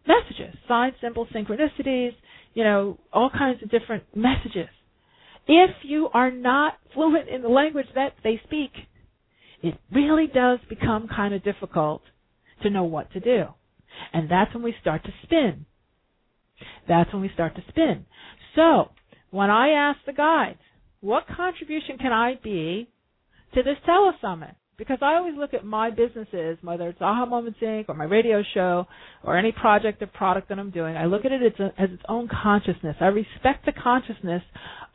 messages, 0.07 0.55
signs, 0.69 0.95
symbols, 1.01 1.29
synchronicities, 1.35 2.15
you 2.57 2.65
know, 2.65 2.99
all 3.13 3.31
kinds 3.31 3.63
of 3.63 3.71
different 3.71 4.03
messages 4.17 4.69
if 5.47 5.71
you 5.83 6.09
are 6.13 6.31
not 6.31 6.75
fluent 6.93 7.29
in 7.29 7.43
the 7.43 7.49
language 7.49 7.87
that 7.95 8.15
they 8.25 8.41
speak, 8.45 8.71
it 9.63 9.79
really 9.93 10.27
does 10.27 10.59
become 10.69 11.09
kind 11.09 11.35
of 11.35 11.45
difficult 11.45 12.03
to 12.63 12.71
know 12.71 12.85
what 12.85 13.13
to 13.13 13.21
do. 13.21 13.45
And 14.13 14.31
that's 14.31 14.53
when 14.53 14.63
we 14.63 14.75
start 14.81 15.05
to 15.05 15.11
spin. 15.23 15.67
That's 16.89 17.13
when 17.13 17.23
we 17.23 17.31
start 17.33 17.55
to 17.57 17.63
spin. 17.69 18.07
So, 18.55 18.91
when 19.31 19.51
I 19.51 19.71
ask 19.71 19.99
the 20.07 20.13
guides, 20.13 20.59
what 21.01 21.25
contribution 21.29 21.99
can 21.99 22.13
I 22.13 22.35
be 22.43 22.89
to 23.55 23.63
this 23.63 23.77
telesummit? 23.89 24.55
Because 24.79 24.99
I 25.01 25.15
always 25.15 25.35
look 25.37 25.55
at 25.55 25.65
my 25.65 25.91
businesses, 25.91 26.59
whether 26.63 26.89
it's 26.89 27.01
Aha 27.01 27.25
Moments 27.25 27.59
Inc. 27.63 27.87
or 27.89 27.95
my 27.95 28.05
radio 28.05 28.43
show 28.55 28.87
or 29.25 29.39
any 29.39 29.53
project 29.53 30.03
or 30.03 30.07
product 30.07 30.51
that 30.51 30.59
I'm 30.59 30.71
doing, 30.71 30.97
I 30.97 31.07
look 31.07 31.25
at 31.25 31.33
it 31.33 31.43
as, 31.59 31.71
its 31.79 32.03
own 32.09 32.29
consciousness. 32.29 32.97
I 33.01 33.07
respect 33.07 33.65
the 33.65 33.73
consciousness 33.73 34.43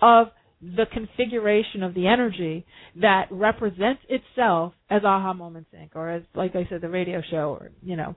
of 0.02 0.28
the 0.62 0.86
configuration 0.92 1.82
of 1.82 1.96
the 1.96 2.08
energy 2.08 2.66
that 3.02 3.28
represents 3.32 4.02
itself 4.08 4.74
as 4.90 5.04
Aha 5.04 5.34
Moments 5.34 5.70
Inc. 5.76 5.90
or 5.96 6.12
as, 6.12 6.24
like 6.36 6.56
I 6.56 6.68
said, 6.70 6.82
the 6.82 6.90
radio 6.90 7.22
show 7.30 7.58
or, 7.60 7.72
you 7.82 7.96
know. 7.96 8.16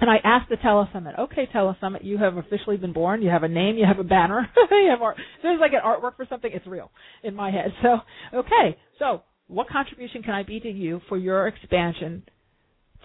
And 0.00 0.10
I 0.10 0.16
asked 0.24 0.50
the 0.50 0.56
Telesummit, 0.56 1.18
okay, 1.18 1.48
Telesummit, 1.54 2.04
you 2.04 2.18
have 2.18 2.36
officially 2.36 2.76
been 2.76 2.92
born. 2.92 3.22
You 3.22 3.30
have 3.30 3.44
a 3.44 3.48
name. 3.48 3.76
You 3.76 3.86
have 3.86 4.00
a 4.00 4.04
banner. 4.04 4.48
you 4.70 4.88
have 4.90 5.00
art. 5.00 5.16
There's 5.42 5.60
like 5.60 5.72
an 5.74 5.80
artwork 5.84 6.16
for 6.16 6.26
something. 6.28 6.50
It's 6.52 6.66
real 6.66 6.90
in 7.22 7.36
my 7.36 7.50
head. 7.50 7.72
So, 7.82 7.98
okay. 8.34 8.76
So, 8.98 9.22
what 9.52 9.68
contribution 9.68 10.22
can 10.22 10.34
I 10.34 10.42
be 10.42 10.60
to 10.60 10.70
you 10.70 11.00
for 11.08 11.16
your 11.16 11.46
expansion 11.46 12.24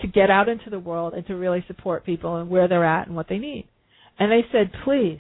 to 0.02 0.08
get 0.08 0.30
out 0.30 0.50
into 0.50 0.70
the 0.70 0.80
world 0.80 1.14
and 1.14 1.26
to 1.28 1.36
really 1.36 1.64
support 1.68 2.06
people 2.06 2.38
and 2.38 2.50
where 2.50 2.68
they're 2.68 2.86
at 2.86 3.08
and 3.08 3.16
what 3.16 3.28
they 3.30 3.38
need? 3.38 3.68
And 4.20 4.32
they 4.32 4.46
said, 4.52 4.72
please, 4.84 5.20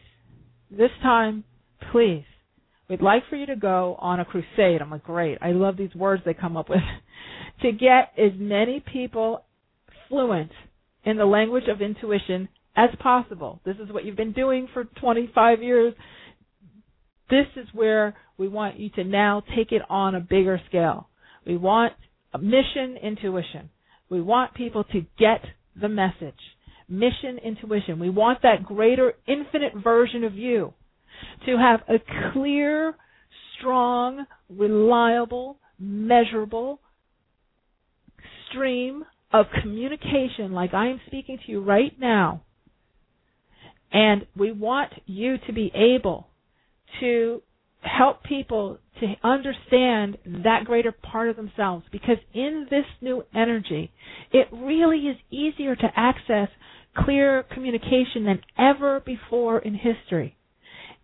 this 0.71 0.91
time, 1.03 1.43
please, 1.91 2.25
We'd 2.89 3.01
like 3.01 3.23
for 3.29 3.35
you 3.35 3.45
to 3.47 3.55
go 3.55 3.97
on 3.99 4.19
a 4.19 4.25
crusade. 4.25 4.81
I'm 4.81 4.89
like, 4.89 5.03
great. 5.03 5.37
I 5.41 5.51
love 5.51 5.75
these 5.75 5.93
words 5.93 6.23
they 6.25 6.33
come 6.33 6.55
up 6.55 6.69
with. 6.69 6.79
to 7.61 7.71
get 7.71 8.13
as 8.17 8.31
many 8.37 8.79
people 8.79 9.43
fluent 10.07 10.51
in 11.03 11.17
the 11.17 11.25
language 11.25 11.65
of 11.67 11.81
intuition 11.81 12.47
as 12.75 12.89
possible. 13.01 13.59
This 13.65 13.75
is 13.77 13.91
what 13.91 14.05
you've 14.05 14.15
been 14.15 14.33
doing 14.33 14.69
for 14.73 14.85
25 14.85 15.61
years. 15.61 15.93
This 17.29 17.47
is 17.57 17.67
where 17.73 18.15
we 18.37 18.47
want 18.47 18.79
you 18.79 18.89
to 18.91 19.03
now 19.03 19.43
take 19.55 19.71
it 19.71 19.81
on 19.89 20.15
a 20.15 20.21
bigger 20.21 20.61
scale. 20.69 21.06
We 21.47 21.55
want 21.55 21.93
a 22.33 22.37
mission 22.39 22.97
intuition. 23.01 23.69
We 24.09 24.21
want 24.21 24.53
people 24.53 24.83
to 24.85 25.01
get 25.17 25.41
the 25.79 25.87
message. 25.87 26.35
Mission 26.89 27.37
intuition. 27.43 27.99
We 27.99 28.09
want 28.09 28.41
that 28.43 28.63
greater 28.63 29.13
infinite 29.27 29.73
version 29.81 30.23
of 30.23 30.35
you 30.35 30.73
to 31.45 31.57
have 31.57 31.81
a 31.89 31.99
clear, 32.33 32.95
strong, 33.57 34.25
reliable, 34.49 35.57
measurable 35.79 36.79
stream 38.49 39.03
of 39.31 39.45
communication 39.61 40.51
like 40.51 40.73
I 40.73 40.87
am 40.87 41.01
speaking 41.07 41.37
to 41.45 41.51
you 41.51 41.61
right 41.61 41.97
now. 41.99 42.43
And 43.91 44.25
we 44.35 44.51
want 44.51 44.91
you 45.05 45.37
to 45.47 45.53
be 45.53 45.71
able 45.73 46.27
to 46.99 47.41
help 47.81 48.23
people 48.23 48.79
to 48.99 49.13
understand 49.23 50.17
that 50.25 50.65
greater 50.65 50.91
part 50.91 51.29
of 51.29 51.35
themselves 51.35 51.85
because 51.91 52.17
in 52.33 52.65
this 52.69 52.85
new 53.01 53.23
energy, 53.35 53.91
it 54.31 54.47
really 54.51 54.99
is 55.07 55.17
easier 55.29 55.75
to 55.75 55.87
access 55.95 56.49
clear 56.97 57.43
communication 57.53 58.25
than 58.25 58.41
ever 58.57 58.99
before 59.01 59.59
in 59.59 59.75
history. 59.75 60.35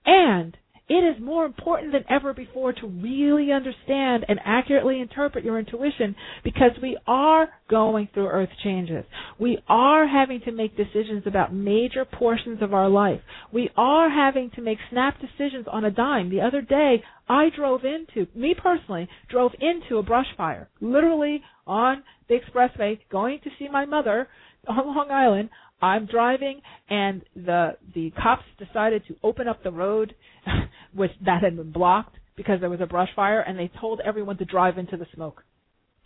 And 0.05 0.57
it 0.93 1.03
is 1.03 1.19
more 1.19 1.43
important 1.43 1.91
than 1.91 2.03
ever 2.07 2.35
before 2.35 2.71
to 2.71 2.85
really 2.87 3.51
understand 3.51 4.25
and 4.29 4.39
accurately 4.45 5.01
interpret 5.01 5.43
your 5.43 5.57
intuition 5.57 6.15
because 6.43 6.69
we 6.83 6.95
are 7.07 7.49
going 7.67 8.07
through 8.13 8.27
earth 8.27 8.51
changes. 8.63 9.03
We 9.39 9.57
are 9.67 10.05
having 10.05 10.41
to 10.41 10.51
make 10.51 10.77
decisions 10.77 11.23
about 11.25 11.51
major 11.51 12.05
portions 12.05 12.61
of 12.61 12.75
our 12.75 12.89
life. 12.89 13.21
We 13.51 13.71
are 13.75 14.07
having 14.07 14.51
to 14.51 14.61
make 14.61 14.77
snap 14.91 15.19
decisions 15.19 15.65
on 15.71 15.83
a 15.83 15.89
dime. 15.89 16.29
The 16.29 16.41
other 16.41 16.61
day, 16.61 17.03
I 17.27 17.49
drove 17.57 17.81
into, 17.85 18.27
me 18.35 18.53
personally, 18.55 19.09
drove 19.31 19.53
into 19.59 19.97
a 19.97 20.03
brush 20.03 20.27
fire, 20.37 20.69
literally 20.79 21.41
on 21.65 22.03
the 22.29 22.35
expressway 22.37 22.99
going 23.11 23.39
to 23.45 23.49
see 23.57 23.67
my 23.67 23.85
mother 23.85 24.27
on 24.67 24.95
Long 24.95 25.09
Island. 25.09 25.49
I'm 25.81 26.05
driving 26.05 26.61
and 26.89 27.23
the 27.35 27.77
the 27.93 28.11
cops 28.11 28.43
decided 28.57 29.03
to 29.07 29.15
open 29.23 29.47
up 29.47 29.63
the 29.63 29.71
road 29.71 30.15
which 30.93 31.11
that 31.25 31.43
had 31.43 31.57
been 31.57 31.71
blocked 31.71 32.15
because 32.35 32.59
there 32.59 32.69
was 32.69 32.81
a 32.81 32.85
brush 32.85 33.09
fire 33.15 33.41
and 33.41 33.57
they 33.57 33.71
told 33.79 34.01
everyone 34.05 34.37
to 34.37 34.45
drive 34.45 34.77
into 34.77 34.97
the 34.97 35.07
smoke. 35.13 35.43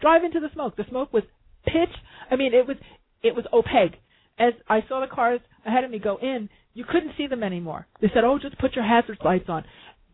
Drive 0.01 0.23
into 0.23 0.39
the 0.39 0.49
smoke. 0.53 0.75
The 0.75 0.85
smoke 0.89 1.13
was 1.13 1.23
pitch 1.65 1.95
I 2.31 2.35
mean 2.35 2.53
it 2.53 2.67
was 2.67 2.77
it 3.23 3.35
was 3.35 3.45
opaque. 3.53 3.99
As 4.39 4.53
I 4.67 4.81
saw 4.87 4.99
the 5.01 5.13
cars 5.13 5.41
ahead 5.65 5.83
of 5.83 5.89
me 5.91 5.99
go 5.99 6.17
in, 6.21 6.49
you 6.73 6.85
couldn't 6.87 7.13
see 7.17 7.25
them 7.25 7.41
anymore. 7.41 7.87
They 8.01 8.09
said, 8.13 8.23
"Oh, 8.23 8.37
just 8.37 8.59
put 8.59 8.75
your 8.75 8.85
hazard 8.85 9.17
lights 9.25 9.49
on." 9.49 9.65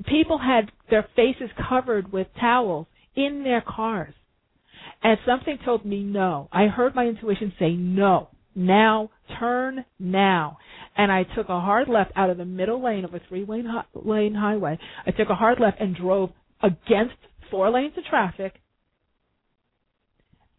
People 0.05 0.37
had 0.37 0.71
their 0.89 1.07
faces 1.15 1.49
covered 1.69 2.11
with 2.11 2.27
towels 2.39 2.87
in 3.15 3.43
their 3.43 3.61
cars. 3.61 4.13
And 5.03 5.17
something 5.25 5.57
told 5.63 5.85
me 5.85 6.03
no. 6.03 6.47
I 6.51 6.67
heard 6.67 6.95
my 6.95 7.05
intuition 7.05 7.53
say 7.59 7.73
no. 7.73 8.29
Now, 8.55 9.09
turn 9.39 9.85
now. 9.99 10.57
And 10.95 11.11
I 11.11 11.23
took 11.23 11.49
a 11.49 11.59
hard 11.59 11.89
left 11.89 12.11
out 12.15 12.29
of 12.29 12.37
the 12.37 12.45
middle 12.45 12.83
lane 12.83 13.03
of 13.03 13.13
a 13.13 13.21
three 13.27 13.45
lane, 13.47 13.67
lane 13.93 14.35
highway. 14.35 14.77
I 15.05 15.11
took 15.11 15.29
a 15.29 15.35
hard 15.35 15.59
left 15.59 15.79
and 15.79 15.95
drove 15.95 16.29
against 16.61 17.15
four 17.49 17.71
lanes 17.71 17.93
of 17.97 18.03
traffic. 18.05 18.53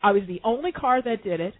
I 0.02 0.12
was 0.12 0.22
the 0.26 0.40
only 0.44 0.72
car 0.72 1.00
that 1.02 1.24
did 1.24 1.40
it. 1.40 1.54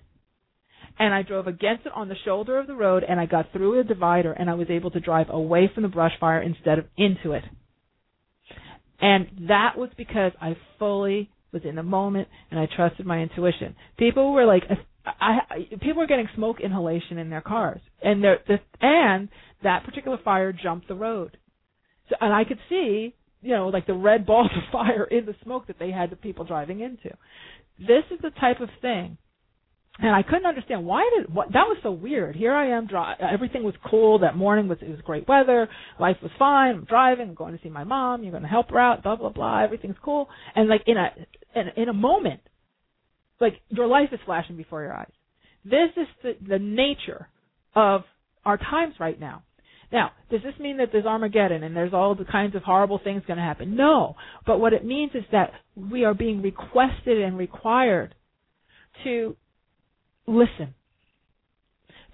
And 0.99 1.12
I 1.12 1.22
drove 1.22 1.47
against 1.49 1.87
it 1.87 1.93
on 1.95 2.09
the 2.09 2.14
shoulder 2.24 2.59
of 2.59 2.68
the 2.68 2.74
road 2.74 3.05
and 3.09 3.18
I 3.18 3.26
got 3.26 3.51
through 3.53 3.80
a 3.80 3.85
divider 3.85 4.32
and 4.32 4.49
I 4.49 4.55
was 4.55 4.68
able 4.70 4.93
to 4.93 5.01
drive 5.01 5.26
away 5.28 5.68
from 5.72 5.82
the 5.82 5.89
brush 5.89 6.12
fire 6.20 6.41
instead 6.41 6.78
of 6.78 6.85
into 6.97 7.32
it. 7.32 7.43
And 9.01 9.49
that 9.49 9.76
was 9.76 9.91
because 9.97 10.32
I 10.41 10.57
fully 10.78 11.30
was 11.53 11.62
in 11.64 11.74
the 11.74 11.82
moment 11.82 12.28
and 12.51 12.61
I 12.61 12.68
trusted 12.76 13.07
my 13.07 13.18
intuition. 13.18 13.74
People 13.99 14.32
were 14.32 14.47
like, 14.47 14.62
I, 15.05 15.39
I 15.51 15.57
people 15.81 15.97
were 15.97 16.07
getting 16.07 16.29
smoke 16.35 16.61
inhalation 16.61 17.19
in 17.19 17.31
their 17.31 17.41
cars, 17.41 17.81
and 18.03 18.23
there, 18.23 18.39
the, 18.47 18.59
and 18.81 19.29
that 19.63 19.85
particular 19.85 20.19
fire 20.25 20.53
jumped 20.53 20.89
the 20.89 20.95
road. 20.95 21.37
So, 22.09 22.17
and 22.21 22.33
I 22.33 22.45
could 22.45 22.59
see, 22.69 23.15
you 23.43 23.53
know, 23.53 23.69
like 23.69 23.87
the 23.87 23.95
red 23.95 24.27
balls 24.27 24.51
of 24.57 24.63
fire 24.73 25.05
in 25.05 25.27
the 25.27 25.35
smoke 25.43 25.67
that 25.67 25.79
they 25.79 25.91
had 25.91 26.11
the 26.11 26.17
people 26.17 26.45
driving 26.45 26.81
into. 26.81 27.17
This 27.79 28.05
is 28.11 28.21
the 28.23 28.31
type 28.31 28.61
of 28.61 28.69
thing 28.81 29.19
and 29.99 30.11
I 30.11 30.23
couldn't 30.23 30.47
understand 30.47 30.85
why 30.85 31.09
did 31.17 31.33
what 31.33 31.53
that 31.53 31.67
was 31.69 31.77
so 31.83 31.93
weird. 31.93 32.35
Here 32.35 32.53
I 32.53 32.77
am, 32.77 32.87
dri- 32.87 33.15
everything 33.21 33.63
was 33.63 33.75
cool 33.89 34.19
that 34.21 34.37
morning. 34.37 34.67
Was 34.67 34.79
it 34.81 34.91
was 34.91 35.01
great 35.05 35.29
weather, 35.29 35.69
life 36.01 36.17
was 36.21 36.33
fine. 36.39 36.75
I'm 36.75 36.85
driving, 36.85 37.29
I'm 37.29 37.35
going 37.35 37.57
to 37.57 37.63
see 37.63 37.69
my 37.69 37.85
mom. 37.85 38.23
You're 38.23 38.33
going 38.33 38.43
to 38.43 38.49
help 38.49 38.71
her 38.71 38.79
out, 38.79 39.05
blah 39.05 39.17
blah 39.17 39.29
blah. 39.31 39.63
Everything's 39.63 39.97
cool, 40.03 40.29
and 40.57 40.69
like 40.69 40.83
in 40.87 40.97
a 40.97 41.11
in, 41.55 41.83
in 41.83 41.89
a 41.89 41.93
moment, 41.93 42.41
like 43.41 43.55
your 43.68 43.87
life 43.87 44.11
is 44.12 44.20
flashing 44.24 44.57
before 44.57 44.82
your 44.82 44.95
eyes. 44.95 45.12
This 45.64 45.91
is 45.97 46.07
the 46.22 46.32
the 46.47 46.59
nature 46.59 47.28
of 47.74 48.03
our 48.45 48.59
times 48.59 48.95
right 49.01 49.18
now. 49.18 49.43
Now, 49.93 50.11
does 50.30 50.41
this 50.43 50.55
mean 50.59 50.78
that 50.78 50.89
there's 50.93 51.07
Armageddon 51.07 51.62
and 51.62 51.76
there's 51.76 51.95
all 51.95 52.14
the 52.14 52.24
kinds 52.24 52.57
of 52.57 52.62
horrible 52.62 53.01
things 53.03 53.22
going 53.26 53.37
to 53.37 53.43
happen? 53.45 53.76
No. 53.76 54.16
But 54.45 54.59
what 54.59 54.72
it 54.72 54.85
means 54.85 55.12
is 55.14 55.22
that 55.30 55.53
we 55.76 56.05
are 56.05 56.14
being 56.14 56.43
requested 56.43 57.22
and 57.22 57.39
required 57.39 58.14
to 59.05 59.37
listen, 60.26 60.74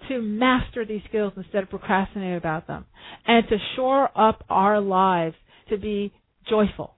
to 0.09 0.21
master 0.21 0.85
these 0.85 1.01
skills 1.09 1.33
instead 1.35 1.63
of 1.63 1.69
procrastinate 1.69 2.37
about 2.37 2.67
them, 2.67 2.85
and 3.25 3.47
to 3.49 3.57
shore 3.75 4.09
up 4.15 4.43
our 4.49 4.79
lives 4.79 5.35
to 5.69 5.77
be 5.77 6.13
joyful. 6.47 6.95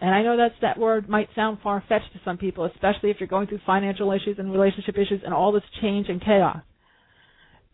And 0.00 0.14
I 0.14 0.22
know 0.22 0.36
that's 0.36 0.54
that 0.62 0.78
word 0.78 1.08
might 1.08 1.28
sound 1.34 1.58
far 1.62 1.84
fetched 1.88 2.12
to 2.14 2.20
some 2.24 2.38
people, 2.38 2.64
especially 2.64 3.10
if 3.10 3.18
you're 3.20 3.28
going 3.28 3.46
through 3.46 3.60
financial 3.66 4.12
issues 4.12 4.36
and 4.38 4.50
relationship 4.50 4.96
issues 4.96 5.20
and 5.24 5.34
all 5.34 5.52
this 5.52 5.62
change 5.82 6.08
and 6.08 6.22
chaos. 6.24 6.62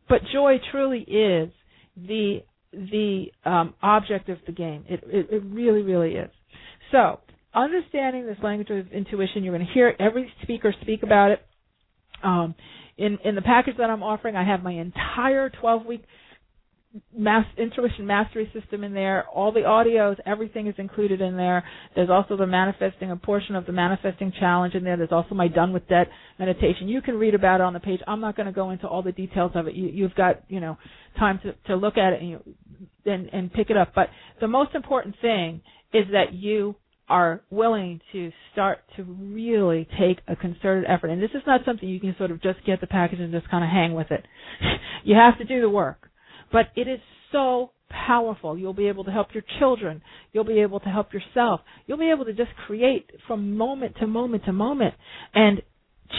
But 0.08 0.22
joy 0.32 0.56
truly 0.72 1.00
is 1.00 1.50
the 1.96 2.40
the 2.72 3.26
um, 3.44 3.74
object 3.80 4.28
of 4.28 4.38
the 4.46 4.52
game. 4.52 4.84
It, 4.88 5.02
it 5.06 5.28
it 5.30 5.42
really 5.46 5.82
really 5.82 6.14
is. 6.14 6.30
So 6.90 7.20
understanding 7.54 8.26
this 8.26 8.36
language 8.42 8.70
of 8.70 8.92
intuition, 8.92 9.44
you're 9.44 9.54
going 9.54 9.66
to 9.66 9.72
hear 9.72 9.94
every 9.98 10.32
speaker 10.42 10.74
speak 10.82 11.02
about 11.02 11.30
it. 11.30 11.46
Um, 12.24 12.54
in 12.98 13.18
in 13.24 13.36
the 13.36 13.42
package 13.42 13.76
that 13.78 13.88
I'm 13.88 14.02
offering, 14.02 14.34
I 14.34 14.44
have 14.44 14.62
my 14.62 14.72
entire 14.72 15.48
12 15.50 15.86
week 15.86 16.04
mass 17.16 17.44
intuition 17.56 18.06
mastery 18.06 18.50
system 18.58 18.84
in 18.84 18.94
there. 18.94 19.24
All 19.28 19.52
the 19.52 19.60
audios, 19.60 20.16
everything 20.26 20.66
is 20.66 20.74
included 20.78 21.20
in 21.20 21.36
there. 21.36 21.64
There's 21.94 22.10
also 22.10 22.36
the 22.36 22.46
manifesting, 22.46 23.10
a 23.10 23.16
portion 23.16 23.56
of 23.56 23.66
the 23.66 23.72
manifesting 23.72 24.32
challenge 24.38 24.74
in 24.74 24.84
there. 24.84 24.96
There's 24.96 25.12
also 25.12 25.34
my 25.34 25.48
done 25.48 25.72
with 25.72 25.88
debt 25.88 26.08
meditation. 26.38 26.88
You 26.88 27.02
can 27.02 27.16
read 27.16 27.34
about 27.34 27.60
it 27.60 27.64
on 27.64 27.72
the 27.72 27.80
page. 27.80 28.00
I'm 28.06 28.20
not 28.20 28.36
going 28.36 28.46
to 28.46 28.52
go 28.52 28.70
into 28.70 28.86
all 28.86 29.02
the 29.02 29.12
details 29.12 29.52
of 29.54 29.66
it. 29.66 29.74
You, 29.74 29.88
you've 29.88 30.14
got 30.14 30.42
you 30.48 30.60
know 30.60 30.76
time 31.18 31.40
to 31.42 31.54
to 31.68 31.76
look 31.76 31.96
at 31.96 32.12
it 32.12 32.20
and 32.20 32.30
you 32.30 32.40
and 33.04 33.28
and 33.32 33.52
pick 33.52 33.70
it 33.70 33.76
up. 33.76 33.92
But 33.94 34.08
the 34.40 34.48
most 34.48 34.74
important 34.74 35.16
thing 35.20 35.60
is 35.92 36.04
that 36.12 36.32
you 36.34 36.76
are 37.08 37.42
willing 37.50 38.00
to 38.12 38.32
start 38.52 38.80
to 38.96 39.04
really 39.04 39.86
take 39.98 40.18
a 40.26 40.34
concerted 40.34 40.84
effort. 40.88 41.08
And 41.08 41.22
this 41.22 41.30
is 41.34 41.42
not 41.46 41.60
something 41.64 41.88
you 41.88 42.00
can 42.00 42.14
sort 42.18 42.30
of 42.30 42.42
just 42.42 42.64
get 42.66 42.80
the 42.80 42.86
package 42.86 43.20
and 43.20 43.32
just 43.32 43.48
kind 43.48 43.62
of 43.62 43.70
hang 43.70 43.94
with 43.94 44.10
it. 44.10 44.26
you 45.04 45.14
have 45.14 45.38
to 45.38 45.44
do 45.44 45.60
the 45.60 45.70
work. 45.70 46.05
But 46.52 46.66
it 46.76 46.88
is 46.88 47.00
so 47.32 47.70
powerful. 47.88 48.58
You'll 48.58 48.74
be 48.74 48.88
able 48.88 49.04
to 49.04 49.10
help 49.10 49.28
your 49.34 49.44
children. 49.58 50.02
You'll 50.32 50.44
be 50.44 50.60
able 50.60 50.80
to 50.80 50.88
help 50.88 51.12
yourself. 51.12 51.60
You'll 51.86 51.98
be 51.98 52.10
able 52.10 52.24
to 52.24 52.32
just 52.32 52.50
create 52.66 53.10
from 53.26 53.56
moment 53.56 53.96
to 54.00 54.06
moment 54.06 54.44
to 54.44 54.52
moment 54.52 54.94
and 55.34 55.62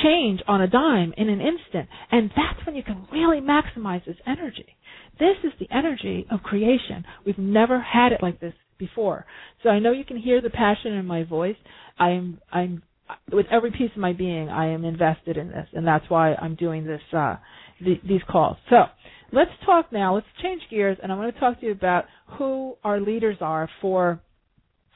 change 0.03 0.41
on 0.47 0.61
a 0.61 0.67
dime 0.67 1.13
in 1.17 1.29
an 1.29 1.39
instant. 1.39 1.87
And 2.11 2.29
that's 2.35 2.65
when 2.65 2.75
you 2.75 2.83
can 2.83 3.07
really 3.11 3.39
maximize 3.39 4.05
this 4.05 4.17
energy. 4.25 4.75
This 5.19 5.37
is 5.43 5.51
the 5.59 5.67
energy 5.75 6.25
of 6.29 6.43
creation. 6.43 7.05
We've 7.25 7.37
never 7.37 7.79
had 7.81 8.11
it 8.11 8.21
like 8.21 8.39
this 8.39 8.53
before. 8.77 9.25
So 9.63 9.69
I 9.69 9.79
know 9.79 9.91
you 9.91 10.05
can 10.05 10.17
hear 10.17 10.41
the 10.41 10.49
passion 10.49 10.93
in 10.93 11.05
my 11.05 11.23
voice. 11.23 11.55
I'm 11.97 12.39
I'm 12.51 12.83
with 13.31 13.45
every 13.49 13.71
piece 13.71 13.91
of 13.95 13.97
my 13.97 14.13
being 14.13 14.49
I 14.49 14.67
am 14.67 14.83
invested 14.83 15.37
in 15.37 15.47
this 15.47 15.67
and 15.73 15.87
that's 15.87 16.03
why 16.09 16.33
I'm 16.35 16.55
doing 16.55 16.85
this 16.85 17.01
uh 17.13 17.37
th- 17.83 18.01
these 18.07 18.21
calls. 18.29 18.57
So, 18.69 18.83
let's 19.31 19.51
talk 19.65 19.91
now. 19.91 20.15
Let's 20.15 20.27
change 20.41 20.61
gears 20.69 20.97
and 21.01 21.11
I 21.11 21.15
want 21.15 21.33
to 21.33 21.39
talk 21.39 21.59
to 21.59 21.65
you 21.65 21.71
about 21.71 22.05
who 22.37 22.75
our 22.83 22.99
leaders 22.99 23.37
are 23.41 23.69
for 23.81 24.21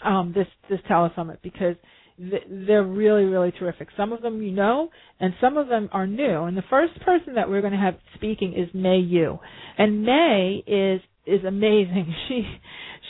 um 0.03 0.33
this 0.35 0.47
this 0.69 0.79
telesummit 0.89 1.37
because 1.43 1.75
they're 2.17 2.83
really, 2.83 3.23
really 3.23 3.51
terrific. 3.51 3.87
Some 3.97 4.13
of 4.13 4.21
them 4.21 4.41
you 4.43 4.51
know, 4.51 4.89
and 5.19 5.33
some 5.41 5.57
of 5.57 5.67
them 5.67 5.89
are 5.91 6.05
new. 6.05 6.43
And 6.43 6.55
the 6.55 6.63
first 6.69 6.99
person 7.01 7.35
that 7.35 7.49
we're 7.49 7.61
going 7.61 7.73
to 7.73 7.79
have 7.79 7.95
speaking 8.15 8.53
is 8.53 8.69
May 8.75 8.97
Yu, 8.99 9.39
and 9.77 10.03
May 10.03 10.63
is 10.67 11.01
is 11.25 11.43
amazing. 11.45 12.13
She 12.27 12.45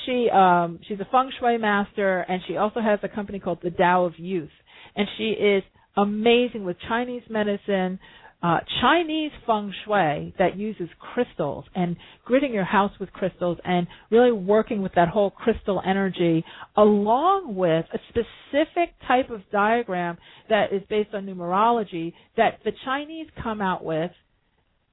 she 0.06 0.30
um 0.30 0.80
she's 0.88 1.00
a 1.00 1.08
feng 1.12 1.32
shui 1.40 1.58
master 1.58 2.22
and 2.22 2.42
she 2.48 2.58
also 2.58 2.80
has 2.80 3.00
a 3.04 3.08
company 3.08 3.40
called 3.40 3.60
the 3.62 3.70
Tao 3.70 4.06
of 4.06 4.18
Youth 4.18 4.50
and 4.96 5.08
she 5.18 5.26
is 5.32 5.64
amazing 5.98 6.64
with 6.64 6.78
Chinese 6.88 7.24
medicine, 7.30 8.00
uh, 8.44 8.60
Chinese 8.82 9.32
feng 9.46 9.72
shui 9.86 10.34
that 10.40 10.58
uses 10.58 10.90
crystals 11.00 11.66
and 11.76 11.96
gridding 12.28 12.54
your 12.54 12.64
house 12.64 12.92
with 13.00 13.12
crystals 13.14 13.58
and 13.64 13.88
really 14.10 14.32
working 14.32 14.82
with 14.82 14.94
that 14.96 15.08
whole 15.10 15.30
crystal 15.30 15.82
energy 15.86 16.44
along 16.76 17.56
with 17.56 17.86
a 17.94 18.00
specific 18.10 18.94
type 19.08 19.30
of 19.30 19.42
diagram 19.52 20.18
that 20.50 20.74
is 20.74 20.82
based 20.90 21.14
on 21.14 21.26
numerology 21.26 22.14
that 22.36 22.60
the 22.66 22.72
Chinese 22.84 23.28
come 23.44 23.62
out 23.62 23.84
with 23.84 24.12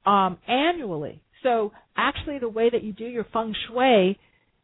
um, 0.05 0.37
annually. 0.47 1.23
So 1.43 1.73
actually 1.97 2.39
the 2.39 2.49
way 2.49 2.69
that 2.71 2.83
you 2.83 2.93
do 2.93 3.05
your 3.07 3.27
feng 3.33 3.55
shui 3.67 4.19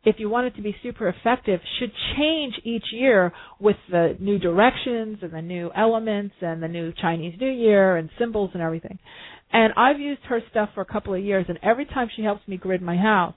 if 0.04 0.16
you 0.18 0.28
want 0.28 0.46
it 0.46 0.56
to 0.56 0.62
be 0.62 0.76
super 0.82 1.08
effective, 1.08 1.60
should 1.78 1.92
change 2.16 2.54
each 2.64 2.84
year 2.92 3.32
with 3.58 3.76
the 3.90 4.16
new 4.20 4.38
directions 4.38 5.18
and 5.22 5.32
the 5.32 5.42
new 5.42 5.70
elements 5.76 6.34
and 6.40 6.62
the 6.62 6.68
new 6.68 6.92
Chinese 7.00 7.34
New 7.40 7.50
Year 7.50 7.96
and 7.96 8.10
symbols 8.18 8.50
and 8.54 8.62
everything. 8.62 8.98
And 9.52 9.72
I've 9.76 10.00
used 10.00 10.22
her 10.28 10.40
stuff 10.50 10.70
for 10.74 10.80
a 10.80 10.86
couple 10.86 11.14
of 11.14 11.22
years, 11.22 11.46
and 11.48 11.58
every 11.62 11.86
time 11.86 12.08
she 12.14 12.22
helps 12.22 12.46
me 12.48 12.56
grid 12.56 12.82
my 12.82 12.96
house, 12.96 13.34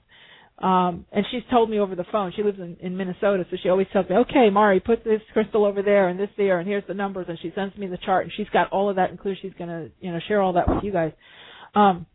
um, 0.58 1.06
and 1.12 1.24
she's 1.30 1.42
told 1.50 1.70
me 1.70 1.78
over 1.78 1.94
the 1.94 2.04
phone. 2.10 2.32
She 2.34 2.42
lives 2.42 2.58
in, 2.58 2.76
in 2.80 2.96
Minnesota, 2.96 3.44
so 3.48 3.56
she 3.62 3.68
always 3.68 3.86
tells 3.92 4.08
me, 4.08 4.16
"Okay, 4.16 4.50
Mari, 4.50 4.80
put 4.80 5.04
this 5.04 5.20
crystal 5.32 5.64
over 5.64 5.82
there 5.82 6.08
and 6.08 6.18
this 6.18 6.30
there, 6.36 6.58
and 6.58 6.68
here's 6.68 6.82
the 6.88 6.94
numbers." 6.94 7.26
And 7.28 7.38
she 7.40 7.52
sends 7.54 7.76
me 7.76 7.86
the 7.86 7.98
chart, 7.98 8.24
and 8.24 8.32
she's 8.36 8.48
got 8.52 8.68
all 8.72 8.90
of 8.90 8.96
that 8.96 9.10
included. 9.10 9.38
She's 9.40 9.52
gonna, 9.56 9.88
you 10.00 10.10
know, 10.10 10.18
share 10.26 10.42
all 10.42 10.54
that 10.54 10.68
with 10.68 10.82
you 10.82 10.90
guys. 10.90 11.12
Um, 11.76 12.06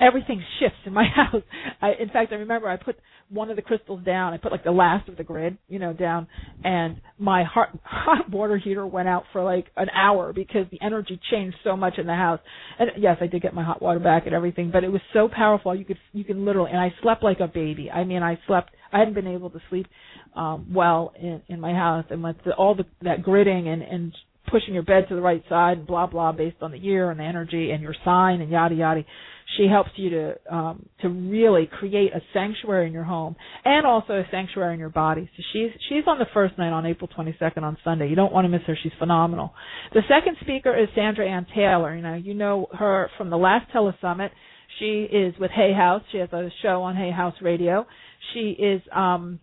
everything 0.00 0.42
shifts 0.60 0.78
in 0.84 0.92
my 0.92 1.04
house. 1.14 1.42
I, 1.80 1.92
in 2.00 2.08
fact, 2.08 2.32
I 2.32 2.36
remember 2.36 2.68
I 2.68 2.76
put 2.76 2.96
one 3.30 3.50
of 3.50 3.56
the 3.56 3.62
crystals 3.62 4.04
down. 4.04 4.32
I 4.32 4.36
put 4.36 4.52
like 4.52 4.64
the 4.64 4.70
last 4.70 5.08
of 5.08 5.16
the 5.16 5.24
grid, 5.24 5.58
you 5.68 5.78
know, 5.78 5.92
down, 5.92 6.26
and 6.62 7.00
my 7.18 7.44
hot, 7.44 7.68
hot 7.82 8.30
water 8.30 8.56
heater 8.56 8.86
went 8.86 9.08
out 9.08 9.24
for 9.32 9.42
like 9.42 9.66
an 9.76 9.88
hour 9.90 10.32
because 10.32 10.66
the 10.70 10.80
energy 10.82 11.18
changed 11.30 11.56
so 11.64 11.76
much 11.76 11.94
in 11.98 12.06
the 12.06 12.14
house. 12.14 12.40
And 12.78 12.90
yes, 12.98 13.16
I 13.20 13.26
did 13.26 13.42
get 13.42 13.54
my 13.54 13.64
hot 13.64 13.80
water 13.80 14.00
back 14.00 14.26
and 14.26 14.34
everything, 14.34 14.70
but 14.70 14.84
it 14.84 14.92
was 14.92 15.02
so 15.12 15.28
powerful. 15.34 15.74
You 15.74 15.84
could 15.84 15.98
you 16.12 16.24
can 16.24 16.44
literally, 16.44 16.70
and 16.70 16.80
I 16.80 16.92
slept 17.02 17.22
like 17.22 17.40
a 17.40 17.48
baby. 17.48 17.90
I 17.90 18.04
mean, 18.04 18.22
I 18.22 18.38
slept. 18.46 18.70
I 18.92 18.98
hadn't 18.98 19.14
been 19.14 19.26
able 19.26 19.50
to 19.50 19.58
sleep 19.70 19.86
um 20.36 20.72
well 20.72 21.12
in 21.20 21.42
in 21.48 21.60
my 21.60 21.72
house, 21.72 22.04
and 22.10 22.22
with 22.22 22.36
the, 22.44 22.52
all 22.52 22.74
the 22.74 22.84
that 23.02 23.22
gridding 23.22 23.66
and 23.68 23.82
and 23.82 24.14
pushing 24.50 24.74
your 24.74 24.82
bed 24.82 25.06
to 25.08 25.14
the 25.14 25.20
right 25.20 25.42
side 25.48 25.78
and 25.78 25.86
blah 25.86 26.06
blah 26.06 26.32
based 26.32 26.56
on 26.60 26.70
the 26.70 26.78
year 26.78 27.10
and 27.10 27.18
the 27.20 27.24
energy 27.24 27.70
and 27.70 27.82
your 27.82 27.94
sign 28.04 28.40
and 28.40 28.50
yada 28.50 28.74
yada 28.74 29.02
She 29.56 29.66
helps 29.68 29.90
you 29.96 30.10
to 30.10 30.54
um, 30.54 30.86
to 31.02 31.08
really 31.08 31.66
create 31.66 32.12
a 32.14 32.20
sanctuary 32.32 32.86
in 32.86 32.92
your 32.92 33.04
home 33.04 33.36
and 33.64 33.86
also 33.86 34.14
a 34.14 34.24
sanctuary 34.30 34.74
in 34.74 34.80
your 34.80 34.90
body. 34.90 35.28
So 35.36 35.42
she's 35.52 35.70
she's 35.88 36.04
on 36.06 36.18
the 36.18 36.26
first 36.34 36.58
night 36.58 36.72
on 36.72 36.86
April 36.86 37.08
22nd 37.16 37.62
on 37.62 37.76
Sunday. 37.84 38.08
You 38.08 38.16
don't 38.16 38.32
want 38.32 38.44
to 38.44 38.48
miss 38.48 38.62
her. 38.66 38.76
She's 38.82 38.92
phenomenal. 38.98 39.54
The 39.92 40.02
second 40.08 40.36
speaker 40.40 40.76
is 40.76 40.88
Sandra 40.94 41.28
Anne 41.28 41.46
Taylor. 41.54 41.94
You 41.94 42.02
know 42.02 42.14
you 42.14 42.34
know 42.34 42.66
her 42.72 43.10
from 43.16 43.30
the 43.30 43.38
last 43.38 43.70
telesummit. 43.72 44.30
She 44.78 45.04
is 45.04 45.34
with 45.38 45.50
Hay 45.52 45.72
House. 45.72 46.02
She 46.10 46.18
has 46.18 46.32
a 46.32 46.50
show 46.62 46.82
on 46.82 46.96
Hay 46.96 47.10
House 47.10 47.34
Radio. 47.40 47.86
She 48.32 48.56
is 48.58 48.82
um 48.92 49.40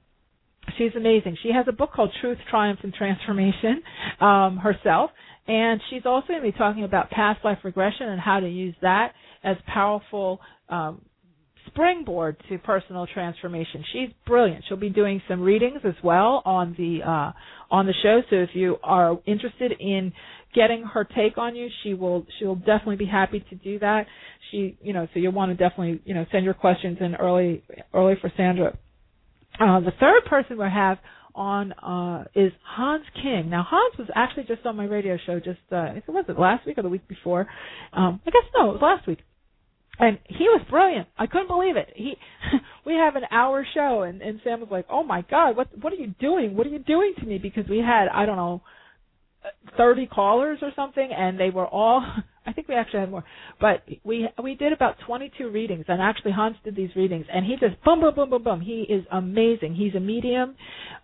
she's 0.77 0.91
amazing. 0.95 1.37
She 1.43 1.51
has 1.51 1.65
a 1.67 1.71
book 1.71 1.91
called 1.93 2.11
Truth, 2.21 2.37
Triumph, 2.49 2.79
and 2.83 2.93
Transformation 2.93 3.81
um, 4.19 4.57
herself, 4.57 5.11
and 5.47 5.81
she's 5.89 6.03
also 6.05 6.27
going 6.29 6.41
to 6.41 6.51
be 6.51 6.57
talking 6.57 6.83
about 6.83 7.09
past 7.09 7.43
life 7.43 7.59
regression 7.63 8.07
and 8.09 8.19
how 8.19 8.39
to 8.39 8.47
use 8.49 8.75
that 8.81 9.13
as 9.43 9.57
powerful 9.67 10.39
um, 10.69 11.01
springboard 11.67 12.35
to 12.49 12.57
personal 12.59 13.07
transformation. 13.07 13.83
She's 13.93 14.09
brilliant. 14.25 14.63
She'll 14.67 14.77
be 14.77 14.89
doing 14.89 15.21
some 15.27 15.41
readings 15.41 15.81
as 15.83 15.95
well 16.03 16.41
on 16.45 16.75
the 16.77 16.99
uh, 17.07 17.31
on 17.69 17.85
the 17.85 17.93
show. 18.03 18.21
So 18.29 18.35
if 18.37 18.49
you 18.53 18.77
are 18.83 19.17
interested 19.25 19.73
in 19.79 20.13
getting 20.53 20.83
her 20.83 21.03
take 21.05 21.37
on 21.37 21.55
you, 21.55 21.69
she 21.83 21.93
will 21.93 22.25
she 22.39 22.45
will 22.45 22.55
definitely 22.55 22.97
be 22.97 23.05
happy 23.05 23.43
to 23.49 23.55
do 23.55 23.79
that. 23.79 24.05
She 24.51 24.77
you 24.81 24.93
know 24.93 25.07
so 25.13 25.19
you'll 25.19 25.31
want 25.33 25.51
to 25.51 25.55
definitely 25.55 26.01
you 26.05 26.13
know 26.13 26.25
send 26.31 26.45
your 26.45 26.53
questions 26.53 26.97
in 26.99 27.15
early 27.15 27.63
early 27.93 28.15
for 28.21 28.31
Sandra. 28.35 28.77
Uh, 29.61 29.79
the 29.79 29.93
third 29.99 30.25
person 30.25 30.57
we 30.57 30.65
have 30.65 30.97
on 31.35 31.71
uh, 31.73 32.23
is 32.33 32.51
Hans 32.65 33.05
King. 33.21 33.49
Now 33.49 33.65
Hans 33.69 33.95
was 33.97 34.07
actually 34.15 34.45
just 34.45 34.65
on 34.65 34.75
my 34.75 34.85
radio 34.85 35.17
show 35.23 35.39
just 35.39 35.59
uh, 35.71 35.75
I 35.75 35.93
think 35.93 36.07
was 36.07 36.25
it 36.27 36.39
last 36.39 36.65
week 36.65 36.79
or 36.79 36.81
the 36.81 36.89
week 36.89 37.07
before. 37.07 37.47
Um, 37.93 38.19
I 38.25 38.31
guess 38.31 38.41
no, 38.55 38.71
it 38.71 38.73
was 38.73 38.81
last 38.81 39.07
week. 39.07 39.19
And 39.99 40.17
he 40.25 40.45
was 40.45 40.65
brilliant. 40.67 41.09
I 41.15 41.27
couldn't 41.27 41.47
believe 41.47 41.75
it. 41.77 41.93
He 41.95 42.15
we 42.87 42.93
have 42.93 43.15
an 43.15 43.23
hour 43.29 43.65
show 43.71 44.01
and, 44.01 44.21
and 44.23 44.41
Sam 44.43 44.61
was 44.61 44.69
like, 44.71 44.87
"Oh 44.89 45.03
my 45.03 45.23
god, 45.29 45.55
what 45.55 45.67
what 45.79 45.93
are 45.93 45.97
you 45.97 46.15
doing? 46.19 46.57
What 46.57 46.65
are 46.65 46.71
you 46.71 46.79
doing 46.79 47.13
to 47.19 47.25
me?" 47.25 47.37
because 47.37 47.69
we 47.69 47.77
had 47.77 48.07
I 48.07 48.25
don't 48.25 48.37
know 48.37 48.63
30 49.77 50.07
callers 50.07 50.57
or 50.63 50.71
something 50.75 51.09
and 51.15 51.39
they 51.39 51.51
were 51.51 51.67
all 51.67 52.03
I 52.45 52.53
think 52.53 52.67
we 52.67 52.75
actually 52.75 53.01
had 53.01 53.11
more. 53.11 53.23
But 53.59 53.83
we 54.03 54.27
we 54.41 54.55
did 54.55 54.73
about 54.73 54.95
22 55.05 55.49
readings 55.49 55.85
and 55.87 56.01
actually 56.01 56.31
Hans 56.31 56.57
did 56.63 56.75
these 56.75 56.89
readings 56.95 57.25
and 57.31 57.45
he 57.45 57.55
just 57.59 57.81
boom 57.83 58.01
boom 58.01 58.15
boom 58.15 58.29
boom 58.29 58.43
boom. 58.43 58.61
He 58.61 58.81
is 58.89 59.05
amazing. 59.11 59.75
He's 59.75 59.93
a 59.95 59.99
medium 59.99 60.55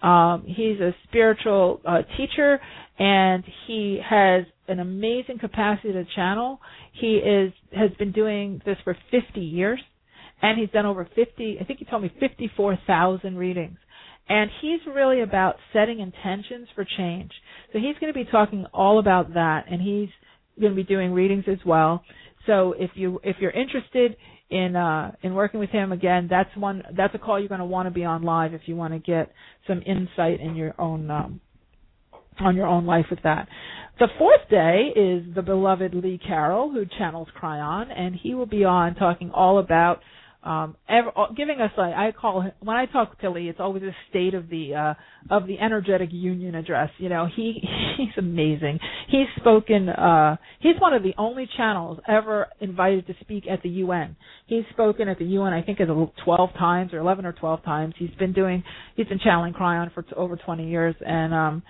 um 0.01 0.43
he's 0.45 0.79
a 0.79 0.93
spiritual 1.07 1.81
uh, 1.85 2.01
teacher 2.17 2.59
and 2.97 3.43
he 3.67 3.99
has 4.07 4.45
an 4.67 4.79
amazing 4.79 5.38
capacity 5.39 5.93
to 5.93 6.05
channel. 6.15 6.59
He 6.93 7.17
is 7.17 7.53
has 7.71 7.91
been 7.99 8.11
doing 8.11 8.61
this 8.65 8.77
for 8.83 8.97
50 9.11 9.39
years 9.39 9.79
and 10.41 10.59
he's 10.59 10.69
done 10.71 10.85
over 10.88 11.07
50 11.15 11.57
I 11.61 11.63
think 11.65 11.79
he 11.79 11.85
told 11.85 12.01
me 12.01 12.11
54,000 12.19 13.38
readings. 13.38 13.77
And 14.29 14.49
he's 14.61 14.81
really 14.93 15.21
about 15.21 15.55
setting 15.71 16.01
intentions 16.01 16.67
for 16.75 16.85
change. 16.97 17.31
So 17.71 17.79
he's 17.79 17.95
going 18.01 18.11
to 18.11 18.13
be 18.13 18.29
talking 18.29 18.65
all 18.73 18.99
about 18.99 19.35
that, 19.35 19.67
and 19.71 19.81
he's 19.81 20.09
going 20.59 20.71
to 20.71 20.75
be 20.75 20.83
doing 20.83 21.11
readings 21.11 21.45
as 21.47 21.59
well. 21.65 22.03
So 22.45 22.73
if 22.77 22.91
you 22.95 23.19
if 23.23 23.37
you're 23.39 23.51
interested 23.51 24.15
in 24.49 24.75
uh, 24.75 25.11
in 25.21 25.33
working 25.33 25.59
with 25.59 25.69
him 25.69 25.91
again, 25.91 26.27
that's 26.29 26.49
one 26.55 26.83
that's 26.95 27.13
a 27.13 27.17
call 27.17 27.39
you're 27.39 27.49
going 27.49 27.59
to 27.59 27.65
want 27.65 27.87
to 27.87 27.91
be 27.91 28.05
on 28.05 28.23
live 28.23 28.53
if 28.53 28.61
you 28.65 28.75
want 28.75 28.93
to 28.93 28.99
get 28.99 29.31
some 29.67 29.81
insight 29.85 30.39
in 30.39 30.55
your 30.55 30.73
own 30.79 31.11
um, 31.11 31.41
on 32.39 32.55
your 32.55 32.67
own 32.67 32.85
life 32.85 33.05
with 33.09 33.19
that. 33.23 33.47
The 33.99 34.07
fourth 34.17 34.47
day 34.49 34.91
is 34.95 35.23
the 35.33 35.41
beloved 35.41 35.93
Lee 35.95 36.19
Carroll, 36.25 36.71
who 36.71 36.85
channels 36.97 37.27
Kryon, 37.41 37.87
and 37.95 38.15
he 38.15 38.35
will 38.35 38.45
be 38.45 38.63
on 38.63 38.95
talking 38.95 39.31
all 39.31 39.57
about 39.57 40.01
um, 40.47 40.77
ever, 40.87 41.11
uh, 41.17 41.33
giving 41.35 41.59
us 41.59 41.71
I 41.77 42.13
call 42.17 42.49
when 42.61 42.77
I 42.77 42.85
talk 42.85 43.19
to 43.19 43.29
Lee, 43.29 43.49
it's 43.49 43.59
always 43.59 43.83
a 43.83 43.93
state 44.09 44.33
of 44.33 44.47
the 44.49 44.75
uh, 44.75 44.93
of 45.29 45.45
the 45.45 45.59
energetic 45.59 46.07
union 46.13 46.55
address. 46.55 46.89
You 46.99 47.09
know, 47.09 47.27
he 47.35 47.61
he's 47.97 48.17
amazing. 48.17 48.79
He's 49.09 49.27
spoken. 49.35 49.89
Uh, 49.89 50.37
he's 50.61 50.79
one 50.79 50.93
of 50.93 51.03
the 51.03 51.13
only 51.17 51.49
channels 51.57 51.99
ever 52.07 52.47
invited 52.61 53.07
to 53.07 53.13
speak 53.19 53.43
at 53.51 53.61
the 53.61 53.69
UN. 53.69 54.15
He's 54.45 54.63
spoken 54.71 55.09
at 55.09 55.19
the 55.19 55.25
UN, 55.25 55.51
I 55.51 55.61
think, 55.61 55.81
as 55.81 55.89
12 56.23 56.49
times 56.53 56.93
or 56.93 56.99
11 56.99 57.25
or 57.25 57.33
12 57.33 57.63
times. 57.65 57.93
He's 57.97 58.15
been 58.17 58.31
doing. 58.31 58.63
He's 58.95 59.07
been 59.07 59.19
channeling 59.19 59.51
Kryon 59.51 59.93
for 59.93 60.03
t- 60.03 60.13
over 60.15 60.37
20 60.37 60.69
years, 60.69 60.95
and 61.05 61.33
um, 61.33 61.63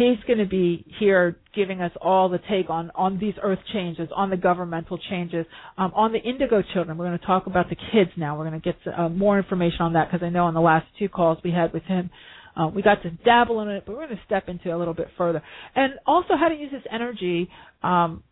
he's 0.00 0.24
going 0.26 0.38
to 0.38 0.46
be 0.46 0.84
here 0.98 1.36
giving 1.54 1.80
us 1.82 1.92
all 2.00 2.28
the 2.28 2.38
take 2.50 2.70
on 2.70 2.90
on 2.94 3.18
these 3.18 3.34
earth 3.42 3.58
changes, 3.72 4.08
on 4.16 4.30
the 4.30 4.36
governmental 4.36 4.98
changes, 5.10 5.44
um, 5.76 5.92
on 5.94 6.12
the 6.12 6.18
indigo 6.18 6.62
children. 6.72 6.96
We're 6.96 7.06
going 7.06 7.18
to 7.18 7.26
talk 7.26 7.46
about 7.46 7.68
the 7.68 7.76
kids 7.76 8.10
now. 8.16 8.38
We're 8.38 8.48
going 8.48 8.60
to 8.60 8.72
get 8.72 8.76
uh, 8.98 9.08
more 9.08 9.38
information 9.38 9.80
on 9.80 9.92
that 9.92 10.10
because 10.10 10.24
I 10.24 10.30
know 10.30 10.46
on 10.46 10.54
the 10.54 10.60
last 10.60 10.86
two 10.98 11.08
calls 11.08 11.38
we 11.44 11.50
had 11.50 11.72
with 11.72 11.82
him. 11.84 12.10
Uh, 12.56 12.68
we 12.68 12.82
got 12.82 13.02
to 13.02 13.10
dabble 13.10 13.60
in 13.60 13.68
it, 13.68 13.84
but 13.86 13.94
we're 13.94 14.06
going 14.06 14.16
to 14.16 14.22
step 14.26 14.48
into 14.48 14.70
it 14.70 14.72
a 14.72 14.78
little 14.78 14.94
bit 14.94 15.08
further. 15.16 15.42
And 15.76 15.94
also 16.06 16.34
how 16.38 16.48
to 16.48 16.54
use 16.54 16.72
this 16.72 16.82
energy 16.90 17.48
um, 17.82 18.24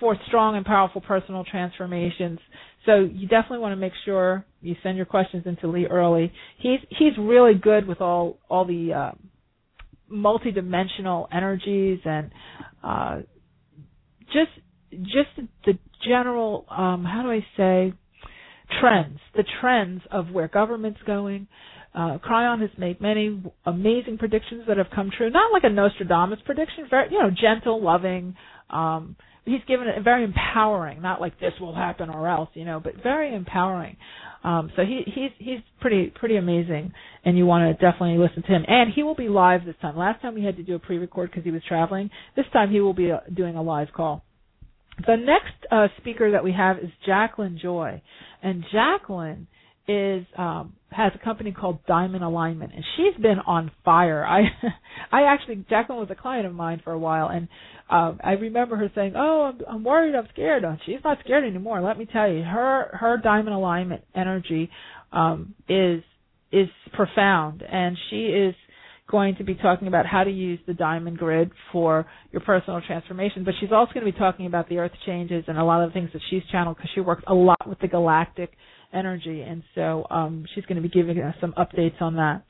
for 0.00 0.16
strong 0.26 0.56
and 0.56 0.64
powerful 0.64 1.00
personal 1.00 1.44
transformations. 1.44 2.38
So 2.86 3.00
you 3.00 3.28
definitely 3.28 3.58
want 3.58 3.72
to 3.72 3.76
make 3.76 3.92
sure 4.04 4.46
you 4.62 4.74
send 4.82 4.96
your 4.96 5.06
questions 5.06 5.44
into 5.46 5.68
Lee 5.68 5.86
early. 5.86 6.32
He's 6.58 6.80
he's 6.90 7.12
really 7.18 7.54
good 7.54 7.86
with 7.86 8.00
all 8.00 8.38
all 8.48 8.64
the 8.64 8.92
uh, 8.92 9.12
multidimensional 10.12 11.26
energies 11.32 12.00
and 12.04 12.30
uh, 12.82 13.18
just 14.26 14.50
just 15.02 15.48
the 15.66 15.78
general 16.06 16.64
um, 16.70 17.04
how 17.04 17.22
do 17.22 17.30
I 17.30 17.44
say 17.56 17.92
trends, 18.80 19.18
the 19.34 19.44
trends 19.60 20.02
of 20.10 20.30
where 20.30 20.48
government's 20.48 21.00
going. 21.06 21.46
Uh, 21.94 22.18
Kryon 22.18 22.60
has 22.60 22.70
made 22.78 23.00
many 23.00 23.42
amazing 23.64 24.18
predictions 24.18 24.64
that 24.68 24.76
have 24.76 24.88
come 24.94 25.10
true. 25.16 25.30
Not 25.30 25.52
like 25.52 25.64
a 25.64 25.70
Nostradamus 25.70 26.38
prediction, 26.44 26.86
very 26.90 27.10
you 27.10 27.18
know 27.18 27.30
gentle, 27.30 27.82
loving. 27.82 28.34
Um, 28.70 29.16
he's 29.44 29.62
given 29.66 29.88
it 29.88 30.02
very 30.04 30.24
empowering, 30.24 31.00
not 31.00 31.20
like 31.20 31.40
this 31.40 31.52
will 31.60 31.74
happen 31.74 32.10
or 32.10 32.28
else, 32.28 32.50
you 32.54 32.64
know, 32.64 32.80
but 32.80 33.02
very 33.02 33.34
empowering. 33.34 33.96
Um, 34.44 34.70
so 34.76 34.82
he 34.82 35.02
he's 35.06 35.30
he's 35.38 35.58
pretty 35.80 36.12
pretty 36.14 36.36
amazing, 36.36 36.92
and 37.24 37.36
you 37.36 37.44
want 37.44 37.66
to 37.66 37.72
definitely 37.84 38.18
listen 38.18 38.42
to 38.42 38.48
him. 38.48 38.64
And 38.68 38.92
he 38.92 39.02
will 39.02 39.16
be 39.16 39.28
live 39.28 39.64
this 39.64 39.74
time. 39.82 39.96
Last 39.96 40.22
time 40.22 40.34
we 40.34 40.44
had 40.44 40.56
to 40.56 40.62
do 40.62 40.74
a 40.76 40.78
pre-record 40.78 41.30
because 41.30 41.44
he 41.44 41.50
was 41.50 41.62
traveling. 41.66 42.10
This 42.36 42.46
time 42.52 42.70
he 42.70 42.80
will 42.80 42.94
be 42.94 43.10
uh, 43.10 43.18
doing 43.34 43.56
a 43.56 43.62
live 43.62 43.88
call. 43.94 44.24
The 45.06 45.16
next 45.16 45.54
uh, 45.70 45.88
speaker 46.00 46.32
that 46.32 46.42
we 46.42 46.52
have 46.52 46.78
is 46.78 46.90
Jacqueline 47.06 47.58
Joy, 47.60 48.00
and 48.42 48.64
Jacqueline 48.72 49.46
is 49.88 50.26
um 50.36 50.74
has 50.90 51.12
a 51.14 51.22
company 51.24 51.52
called 51.52 51.78
Diamond 51.86 52.24
Alignment 52.24 52.72
and 52.74 52.84
she's 52.96 53.20
been 53.20 53.38
on 53.40 53.70
fire. 53.84 54.24
I 54.26 54.42
I 55.12 55.22
actually 55.22 55.64
Jacqueline 55.68 55.98
was 55.98 56.10
a 56.10 56.14
client 56.14 56.46
of 56.46 56.54
mine 56.54 56.80
for 56.84 56.92
a 56.92 56.98
while 56.98 57.28
and 57.28 57.48
um 57.90 58.20
I 58.22 58.32
remember 58.32 58.76
her 58.76 58.90
saying, 58.94 59.14
"Oh, 59.16 59.52
I'm, 59.52 59.60
I'm 59.76 59.84
worried, 59.84 60.14
I'm 60.14 60.28
scared." 60.32 60.64
Oh, 60.64 60.76
she's 60.86 61.00
not 61.02 61.18
scared 61.24 61.44
anymore. 61.44 61.80
Let 61.80 61.98
me 61.98 62.06
tell 62.06 62.30
you, 62.30 62.42
her 62.42 62.90
her 62.92 63.18
Diamond 63.22 63.54
Alignment 63.54 64.04
energy 64.14 64.70
um 65.12 65.54
is 65.68 66.02
is 66.52 66.68
profound 66.94 67.62
and 67.62 67.96
she 68.10 68.26
is 68.26 68.54
going 69.10 69.36
to 69.36 69.44
be 69.44 69.54
talking 69.54 69.88
about 69.88 70.04
how 70.06 70.22
to 70.22 70.30
use 70.30 70.58
the 70.66 70.74
diamond 70.74 71.16
grid 71.16 71.50
for 71.72 72.06
your 72.30 72.42
personal 72.42 72.80
transformation, 72.86 73.42
but 73.42 73.54
she's 73.58 73.72
also 73.72 73.92
going 73.94 74.04
to 74.04 74.12
be 74.12 74.18
talking 74.18 74.44
about 74.46 74.68
the 74.68 74.76
earth 74.76 74.92
changes 75.06 75.44
and 75.48 75.56
a 75.58 75.64
lot 75.64 75.82
of 75.82 75.88
the 75.88 75.94
things 75.94 76.10
that 76.12 76.20
she's 76.28 76.42
channeled 76.52 76.76
because 76.76 76.90
she 76.94 77.00
works 77.00 77.22
a 77.26 77.34
lot 77.34 77.66
with 77.66 77.78
the 77.80 77.88
galactic 77.88 78.50
energy, 78.92 79.42
and 79.42 79.62
so 79.74 80.06
um, 80.10 80.44
she's 80.54 80.64
going 80.66 80.76
to 80.76 80.82
be 80.82 80.88
giving 80.88 81.18
us 81.20 81.34
some 81.40 81.52
updates 81.58 82.00
on 82.00 82.16
that. 82.16 82.44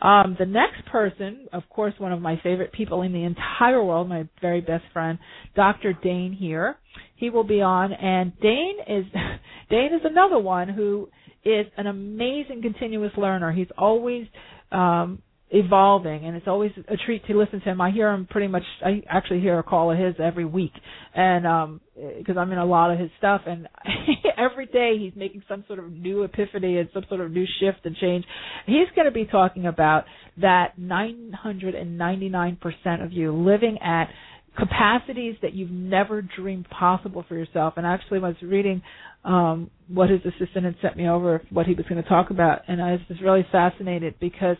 Um, 0.00 0.36
the 0.38 0.44
next 0.44 0.84
person, 0.90 1.46
of 1.52 1.62
course, 1.70 1.94
one 1.98 2.12
of 2.12 2.20
my 2.20 2.38
favorite 2.42 2.72
people 2.72 3.02
in 3.02 3.12
the 3.12 3.24
entire 3.24 3.82
world, 3.82 4.08
my 4.08 4.28
very 4.42 4.60
best 4.60 4.84
friend, 4.92 5.18
Dr. 5.54 5.94
Dain 5.94 6.32
Heer. 6.32 6.76
He 7.16 7.30
will 7.30 7.44
be 7.44 7.62
on, 7.62 7.92
and 7.94 8.38
Dain 8.40 8.76
is 8.86 9.04
Dain 9.70 9.94
is 9.94 10.02
another 10.04 10.38
one 10.38 10.68
who 10.68 11.08
is 11.44 11.66
an 11.76 11.86
amazing 11.86 12.60
continuous 12.60 13.12
learner. 13.16 13.52
He's 13.52 13.68
always 13.78 14.26
um, 14.70 15.22
evolving 15.50 16.24
and 16.24 16.36
it's 16.36 16.48
always 16.48 16.72
a 16.88 16.96
treat 16.96 17.24
to 17.26 17.38
listen 17.38 17.60
to 17.60 17.70
him. 17.70 17.80
I 17.80 17.92
hear 17.92 18.10
him 18.10 18.26
pretty 18.28 18.48
much 18.48 18.64
I 18.84 19.02
actually 19.08 19.40
hear 19.40 19.60
a 19.60 19.62
call 19.62 19.92
of 19.92 19.98
his 19.98 20.16
every 20.18 20.44
week 20.44 20.72
and 21.14 21.46
um 21.46 21.80
because 22.18 22.36
I'm 22.36 22.50
in 22.50 22.58
a 22.58 22.64
lot 22.64 22.90
of 22.90 22.98
his 22.98 23.10
stuff 23.18 23.42
and 23.46 23.68
every 24.36 24.66
day 24.66 24.96
he's 24.98 25.12
making 25.14 25.44
some 25.48 25.62
sort 25.68 25.78
of 25.78 25.92
new 25.92 26.24
epiphany 26.24 26.78
and 26.78 26.88
some 26.92 27.04
sort 27.08 27.20
of 27.20 27.30
new 27.30 27.46
shift 27.60 27.78
and 27.84 27.94
change. 27.96 28.24
He's 28.66 28.88
going 28.96 29.06
to 29.06 29.12
be 29.12 29.24
talking 29.24 29.66
about 29.66 30.06
that 30.40 30.80
999% 30.80 33.04
of 33.04 33.12
you 33.12 33.32
living 33.32 33.78
at 33.82 34.08
capacities 34.56 35.36
that 35.42 35.54
you've 35.54 35.70
never 35.70 36.22
dreamed 36.22 36.68
possible 36.70 37.24
for 37.28 37.36
yourself. 37.36 37.74
And 37.76 37.86
actually, 37.86 38.18
was 38.18 38.34
reading 38.42 38.82
um, 39.24 39.70
what 39.88 40.10
his 40.10 40.20
assistant 40.24 40.64
had 40.64 40.74
sent 40.82 40.96
me 40.96 41.08
over, 41.08 41.42
what 41.50 41.66
he 41.66 41.74
was 41.74 41.86
going 41.88 42.02
to 42.02 42.08
talk 42.08 42.30
about, 42.30 42.62
and 42.68 42.82
I 42.82 42.92
was 42.92 43.00
just 43.08 43.22
really 43.22 43.46
fascinated 43.52 44.14
because 44.20 44.56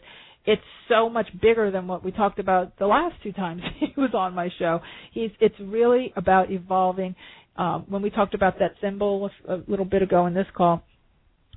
it's 0.47 0.63
so 0.89 1.09
much 1.09 1.27
bigger 1.41 1.71
than 1.71 1.87
what 1.89 2.05
we 2.05 2.13
talked 2.13 2.39
about 2.39 2.79
the 2.79 2.87
last 2.87 3.15
two 3.23 3.33
times 3.33 3.63
he 3.79 3.93
was 3.97 4.11
on 4.15 4.35
my 4.35 4.49
show. 4.59 4.81
He's 5.13 5.31
it's 5.41 5.57
really 5.61 6.13
about 6.17 6.51
evolving 6.51 7.15
um, 7.57 7.87
when 7.89 8.03
we 8.03 8.11
talked 8.11 8.35
about 8.35 8.59
that 8.59 8.73
symbol 8.81 9.31
a 9.49 9.57
little 9.67 9.85
bit 9.85 10.03
ago 10.03 10.27
in 10.27 10.35
this 10.35 10.47
call, 10.55 10.83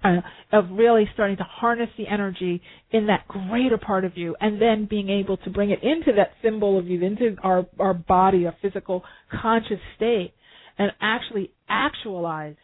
uh, 0.04 0.18
of 0.54 0.66
really 0.72 1.10
starting 1.14 1.38
to 1.38 1.44
harness 1.44 1.90
the 1.98 2.08
energy 2.08 2.62
in 2.92 3.08
that 3.08 3.28
greater 3.28 3.78
part 3.78 4.06
of 4.06 4.18
you 4.18 4.36
and 4.40 4.62
then 4.62 4.88
being 4.90 5.10
able 5.10 5.38
to 5.38 5.50
bring 5.50 5.72
it 5.72 5.84
into 5.84 6.14
that 6.16 6.32
symbol 6.42 6.80
of 6.80 6.88
you, 6.88 7.04
into 7.04 7.36
our, 7.44 7.66
our 7.80 7.94
body, 7.94 8.46
a 8.46 8.56
physical 8.62 9.04
conscious 9.42 9.80
state, 9.98 10.34
and 10.78 10.92
actually 11.02 11.52
actualize 11.68 12.56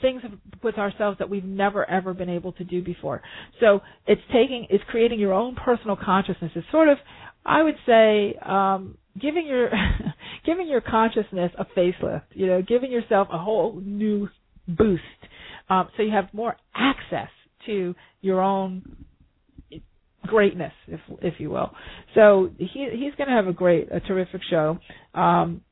things 0.00 0.22
with 0.62 0.76
ourselves 0.78 1.18
that 1.18 1.28
we've 1.30 1.44
never 1.44 1.88
ever 1.88 2.14
been 2.14 2.30
able 2.30 2.52
to 2.52 2.64
do 2.64 2.82
before. 2.82 3.22
So 3.60 3.80
it's 4.06 4.22
taking, 4.32 4.66
it's 4.70 4.84
creating 4.88 5.20
your 5.20 5.32
own 5.32 5.54
personal 5.56 5.96
consciousness. 5.96 6.52
It's 6.54 6.66
sort 6.70 6.88
of, 6.88 6.98
I 7.44 7.62
would 7.62 7.76
say, 7.86 8.34
um, 8.44 8.96
giving 9.20 9.46
your, 9.46 9.70
giving 10.46 10.68
your 10.68 10.80
consciousness 10.80 11.52
a 11.58 11.64
facelift. 11.78 12.22
You 12.32 12.46
know, 12.46 12.62
giving 12.62 12.90
yourself 12.90 13.28
a 13.32 13.38
whole 13.38 13.80
new 13.84 14.28
boost 14.66 15.02
um, 15.68 15.88
so 15.96 16.02
you 16.02 16.10
have 16.12 16.32
more 16.32 16.56
access 16.74 17.28
to 17.66 17.94
your 18.20 18.40
own 18.40 19.04
greatness, 20.26 20.72
if 20.88 21.00
if 21.22 21.34
you 21.38 21.50
will. 21.50 21.70
So 22.14 22.50
he 22.58 22.88
he's 22.92 23.14
going 23.16 23.28
to 23.28 23.34
have 23.34 23.46
a 23.46 23.52
great, 23.52 23.88
a 23.92 24.00
terrific 24.00 24.42
show. 24.48 24.78
Um, 25.14 25.62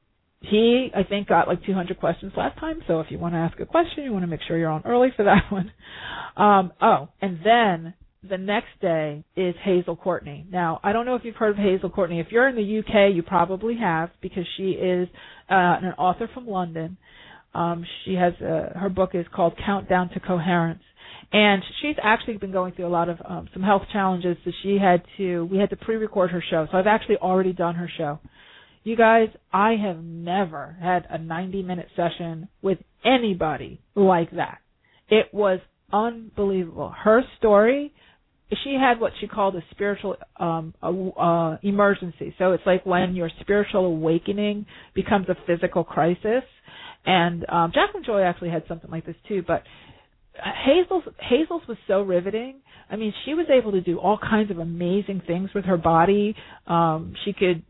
he 0.43 0.91
I 0.95 1.05
think 1.05 1.29
got 1.29 1.49
like 1.49 1.65
200 1.65 1.99
questions 1.99 2.33
last 2.37 2.59
time. 2.59 2.83
So 2.87 3.01
if 3.01 3.07
you 3.11 3.19
want 3.19 3.35
to 3.35 3.39
ask 3.39 3.59
a 3.61 3.67
question, 3.67 4.05
you 4.05 4.13
want 4.13 4.25
to 4.25 4.27
make 4.29 4.41
sure 4.47 4.59
you're 4.59 4.71
on 4.71 4.83
early 4.85 5.09
for 5.17 5.25
that 5.25 5.45
one. 5.51 5.73
Um, 6.37 6.73
oh, 6.81 7.09
and 7.21 7.39
then 7.45 7.95
the 8.29 8.39
next 8.39 8.69
day 8.81 9.25
is 9.37 9.55
Hazel 9.65 9.97
Courtney. 9.97 10.47
Now, 10.51 10.81
I 10.85 10.93
don't 10.93 11.07
know 11.07 11.17
if 11.17 11.25
you've 11.25 11.35
heard 11.37 11.51
of 11.51 11.57
Hazel 11.57 11.91
Courtney. 11.91 12.21
If 12.21 12.29
you're 12.31 12.49
in 12.49 12.55
the 12.55 12.79
UK, 12.81 13.15
you 13.15 13.23
probably 13.23 13.77
have 13.79 14.11
because 14.21 14.45
she 14.57 14.71
is 14.73 15.09
uh, 15.51 15.55
an 15.83 15.93
author 15.99 16.29
from 16.33 16.47
London. 16.47 16.97
Um, 17.55 17.85
she 18.05 18.15
has 18.15 18.33
uh, 18.41 18.79
her 18.79 18.89
book 18.89 19.11
is 19.15 19.27
called 19.35 19.55
Countdown 19.65 20.09
to 20.11 20.21
Coherence, 20.21 20.83
and 21.33 21.63
she's 21.83 21.97
actually 22.03 22.39
been 22.39 22.53
going 22.53 22.73
through 22.75 22.87
a 22.87 22.89
lot 22.89 23.09
of 23.09 23.19
um, 23.25 23.49
some 23.53 23.63
health 23.63 23.83
challenges. 23.93 24.37
So 24.45 24.53
she 24.63 24.79
had 24.79 25.03
to 25.19 25.45
we 25.47 25.59
had 25.59 25.69
to 25.71 25.77
pre-record 25.77 26.31
her 26.31 26.43
show. 26.49 26.67
So 26.71 26.79
I've 26.79 26.87
actually 26.87 27.17
already 27.17 27.53
done 27.53 27.75
her 27.75 27.91
show. 27.99 28.21
You 28.85 28.97
guys, 28.97 29.29
I 29.53 29.75
have 29.77 30.03
never 30.03 30.77
had 30.81 31.07
a 31.09 31.19
90-minute 31.19 31.89
session 31.95 32.49
with 32.63 32.79
anybody 33.05 33.81
like 33.95 34.31
that. 34.33 34.59
It 35.09 35.27
was 35.33 35.61
unbelievable. 35.93 36.93
Her 37.05 37.23
story 37.39 37.93
she 38.65 38.77
had 38.79 39.01
what 39.01 39.13
she 39.21 39.27
called 39.27 39.57
a 39.57 39.63
spiritual 39.71 40.17
um 40.39 40.75
uh, 40.83 41.57
emergency. 41.63 42.35
So 42.39 42.53
it's 42.53 42.65
like 42.67 42.85
when 42.85 43.15
your 43.15 43.31
spiritual 43.41 43.87
awakening 43.87 44.67
becomes 44.95 45.29
a 45.29 45.37
physical 45.47 45.85
crisis. 45.85 46.43
And 47.05 47.45
um, 47.49 47.73
Jacqueline 47.75 48.05
Joy 48.05 48.23
actually 48.23 48.51
had 48.51 48.65
something 48.69 48.91
like 48.91 49.07
this 49.07 49.17
too, 49.27 49.43
but 49.47 49.63
Hazel's 50.35 51.05
Hazel's 51.19 51.63
was 51.69 51.77
so 51.89 52.03
riveting. 52.03 52.61
I 52.91 52.97
mean, 52.97 53.13
she 53.25 53.35
was 53.35 53.47
able 53.51 53.73
to 53.73 53.81
do 53.81 53.99
all 53.99 54.19
kinds 54.19 54.51
of 54.51 54.59
amazing 54.59 55.23
things 55.27 55.51
with 55.55 55.65
her 55.65 55.77
body. 55.79 56.35
Um, 56.67 57.15
she 57.25 57.33
could 57.33 57.63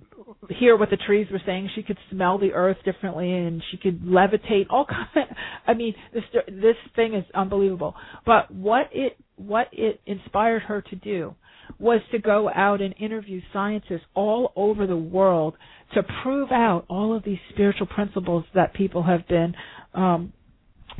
hear 0.49 0.77
what 0.77 0.91
the 0.91 0.97
trees 0.97 1.27
were 1.31 1.41
saying. 1.45 1.71
She 1.75 1.83
could 1.83 1.99
smell 2.11 2.39
the 2.39 2.53
earth 2.53 2.79
differently, 2.85 3.33
and 3.33 3.63
she 3.71 3.77
could 3.77 4.03
levitate. 4.03 4.67
All 4.71 4.87
kind. 5.15 5.31
Of, 5.31 5.37
I 5.67 5.75
mean, 5.75 5.95
this 6.13 6.25
this 6.49 6.77
thing 6.97 7.15
is 7.15 7.25
unbelievable. 7.35 7.95
But 8.27 8.51
what 8.51 8.89
it 8.93 9.17
what 9.37 9.69
it 9.73 10.01
inspired 10.07 10.63
her 10.63 10.83
to 10.83 10.97
do 10.97 11.35
was 11.79 12.01
to 12.13 12.19
go 12.19 12.51
out 12.55 12.81
and 12.81 12.95
interview 12.99 13.41
scientists 13.53 14.05
all 14.15 14.53
over 14.57 14.87
the 14.87 14.97
world 14.97 15.55
to 15.95 16.03
prove 16.23 16.51
out 16.51 16.85
all 16.89 17.15
of 17.17 17.25
these 17.25 17.39
spiritual 17.53 17.87
principles 17.87 18.45
that 18.55 18.75
people 18.75 19.03
have 19.03 19.27
been 19.29 19.55
um, 19.95 20.33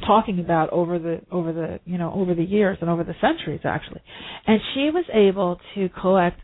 talking 0.07 0.41
about 0.41 0.71
over 0.71 0.99
the 0.99 1.21
over 1.31 1.53
the 1.53 1.79
you 1.85 1.99
know 1.99 2.13
over 2.15 2.35
the 2.35 2.43
years 2.43 2.79
and 2.81 2.89
over 2.89 3.05
the 3.05 3.15
centuries 3.21 3.61
actually 3.65 4.01
and 4.47 4.59
she 4.75 4.91
was 4.91 5.05
able 5.13 5.61
to 5.75 5.89
collect 6.01 6.41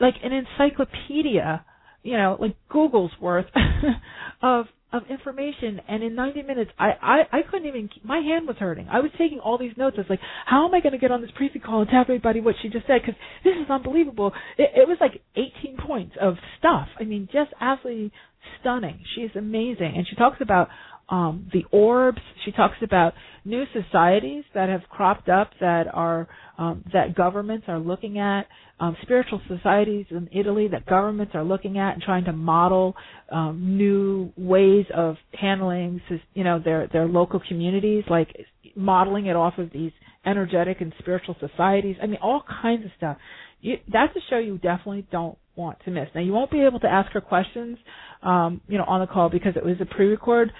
like 0.00 0.14
an 0.22 0.32
encyclopedia 0.32 1.64
you 2.02 2.16
know 2.16 2.36
like 2.40 2.56
google's 2.68 3.12
worth 3.20 3.46
of 4.42 4.66
of 4.92 5.02
information 5.10 5.80
and 5.88 6.02
in 6.02 6.14
90 6.14 6.42
minutes 6.42 6.70
I, 6.78 6.90
I 7.02 7.38
I 7.38 7.42
couldn't 7.50 7.66
even 7.66 7.90
my 8.04 8.18
hand 8.18 8.46
was 8.46 8.56
hurting. 8.58 8.86
I 8.90 9.00
was 9.00 9.10
taking 9.18 9.40
all 9.40 9.58
these 9.58 9.76
notes. 9.76 9.96
I 9.98 10.02
was 10.02 10.10
like, 10.10 10.20
how 10.46 10.66
am 10.66 10.74
I 10.74 10.80
going 10.80 10.92
to 10.92 10.98
get 10.98 11.10
on 11.10 11.20
this 11.20 11.30
pre 11.34 11.48
call 11.60 11.80
and 11.80 11.90
tell 11.90 12.02
everybody 12.02 12.40
what 12.40 12.54
she 12.62 12.68
just 12.68 12.86
said 12.86 13.04
cuz 13.04 13.14
this 13.42 13.56
is 13.56 13.68
unbelievable. 13.68 14.32
It, 14.56 14.70
it 14.76 14.88
was 14.88 14.98
like 15.00 15.20
18 15.34 15.76
points 15.78 16.16
of 16.20 16.36
stuff. 16.58 16.88
I 17.00 17.04
mean, 17.04 17.28
just 17.32 17.52
absolutely 17.60 18.12
stunning. 18.60 19.00
She's 19.14 19.34
amazing 19.34 19.94
and 19.96 20.06
she 20.06 20.14
talks 20.14 20.40
about 20.40 20.68
um, 21.08 21.48
the 21.52 21.64
orbs. 21.70 22.20
She 22.44 22.52
talks 22.52 22.76
about 22.82 23.14
new 23.44 23.64
societies 23.72 24.44
that 24.54 24.68
have 24.68 24.82
cropped 24.90 25.28
up 25.28 25.50
that 25.60 25.86
are 25.92 26.28
um, 26.58 26.84
that 26.92 27.14
governments 27.14 27.66
are 27.68 27.78
looking 27.78 28.18
at, 28.18 28.46
um, 28.80 28.96
spiritual 29.02 29.40
societies 29.46 30.06
in 30.10 30.28
Italy 30.32 30.68
that 30.68 30.86
governments 30.86 31.32
are 31.34 31.44
looking 31.44 31.78
at 31.78 31.94
and 31.94 32.02
trying 32.02 32.24
to 32.24 32.32
model 32.32 32.94
um, 33.30 33.76
new 33.76 34.32
ways 34.36 34.86
of 34.94 35.16
handling, 35.38 36.00
you 36.34 36.44
know, 36.44 36.58
their 36.62 36.88
their 36.92 37.06
local 37.06 37.40
communities, 37.46 38.04
like 38.08 38.28
modeling 38.74 39.26
it 39.26 39.36
off 39.36 39.58
of 39.58 39.70
these 39.72 39.92
energetic 40.24 40.80
and 40.80 40.92
spiritual 40.98 41.36
societies. 41.40 41.96
I 42.02 42.06
mean, 42.06 42.18
all 42.22 42.42
kinds 42.62 42.84
of 42.84 42.90
stuff. 42.96 43.16
You, 43.60 43.76
that's 43.90 44.14
a 44.16 44.20
show 44.28 44.38
you 44.38 44.58
definitely 44.58 45.06
don't 45.10 45.38
want 45.56 45.78
to 45.84 45.90
miss. 45.90 46.08
Now, 46.14 46.20
you 46.20 46.32
won't 46.32 46.50
be 46.50 46.60
able 46.62 46.80
to 46.80 46.86
ask 46.86 47.10
her 47.12 47.20
questions, 47.20 47.78
um, 48.22 48.60
you 48.68 48.76
know, 48.76 48.84
on 48.84 49.00
the 49.00 49.06
call 49.06 49.30
because 49.30 49.56
it 49.56 49.64
was 49.64 49.76
a 49.80 49.86
pre-record. 49.86 50.52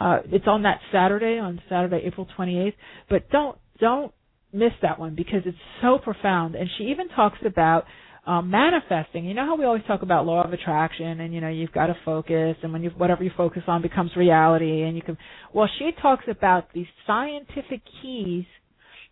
Uh, 0.00 0.20
it's 0.32 0.46
on 0.48 0.62
that 0.62 0.80
Saturday, 0.90 1.38
on 1.38 1.60
Saturday, 1.68 2.00
April 2.06 2.26
28th. 2.38 2.72
But 3.10 3.28
don't 3.30 3.58
don't 3.78 4.12
miss 4.52 4.72
that 4.82 4.98
one 4.98 5.14
because 5.14 5.42
it's 5.44 5.58
so 5.82 5.98
profound. 5.98 6.54
And 6.54 6.68
she 6.78 6.84
even 6.84 7.08
talks 7.10 7.38
about 7.44 7.84
um, 8.26 8.50
manifesting. 8.50 9.26
You 9.26 9.34
know 9.34 9.44
how 9.44 9.56
we 9.56 9.64
always 9.66 9.82
talk 9.86 10.00
about 10.02 10.24
law 10.24 10.42
of 10.42 10.52
attraction, 10.54 11.20
and 11.20 11.34
you 11.34 11.42
know 11.42 11.48
you've 11.48 11.72
got 11.72 11.86
to 11.86 11.96
focus, 12.04 12.56
and 12.62 12.72
when 12.72 12.82
you 12.82 12.90
whatever 12.90 13.22
you 13.22 13.30
focus 13.36 13.62
on 13.66 13.82
becomes 13.82 14.12
reality, 14.16 14.82
and 14.82 14.96
you 14.96 15.02
can. 15.02 15.18
Well, 15.52 15.68
she 15.78 15.90
talks 16.00 16.24
about 16.30 16.72
the 16.72 16.86
scientific 17.06 17.82
keys 18.00 18.46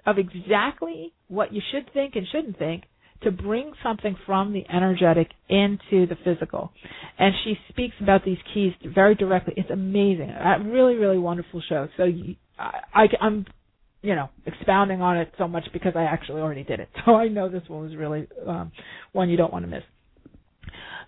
of 0.06 0.16
exactly 0.16 1.12
what 1.28 1.52
you 1.52 1.60
should 1.70 1.92
think 1.92 2.16
and 2.16 2.26
shouldn't 2.32 2.58
think 2.58 2.84
to 3.22 3.30
bring 3.30 3.72
something 3.82 4.16
from 4.26 4.52
the 4.52 4.64
energetic 4.72 5.28
into 5.48 6.06
the 6.06 6.16
physical. 6.24 6.70
And 7.18 7.34
she 7.44 7.54
speaks 7.68 7.94
about 8.00 8.24
these 8.24 8.38
keys 8.54 8.72
very 8.94 9.14
directly. 9.14 9.54
It's 9.56 9.70
amazing. 9.70 10.30
A 10.30 10.58
really, 10.64 10.94
really 10.94 11.18
wonderful 11.18 11.62
show. 11.68 11.88
So 11.96 12.04
I, 12.58 12.80
I, 12.94 13.04
I'm, 13.20 13.44
you 14.02 14.14
know, 14.14 14.28
expounding 14.46 15.02
on 15.02 15.16
it 15.16 15.32
so 15.36 15.48
much 15.48 15.64
because 15.72 15.94
I 15.96 16.02
actually 16.02 16.40
already 16.40 16.64
did 16.64 16.80
it. 16.80 16.88
So 17.04 17.14
I 17.14 17.28
know 17.28 17.48
this 17.48 17.62
one 17.68 17.82
was 17.82 17.96
really 17.96 18.28
um, 18.46 18.70
one 19.12 19.28
you 19.30 19.36
don't 19.36 19.52
want 19.52 19.64
to 19.64 19.70
miss. 19.70 19.82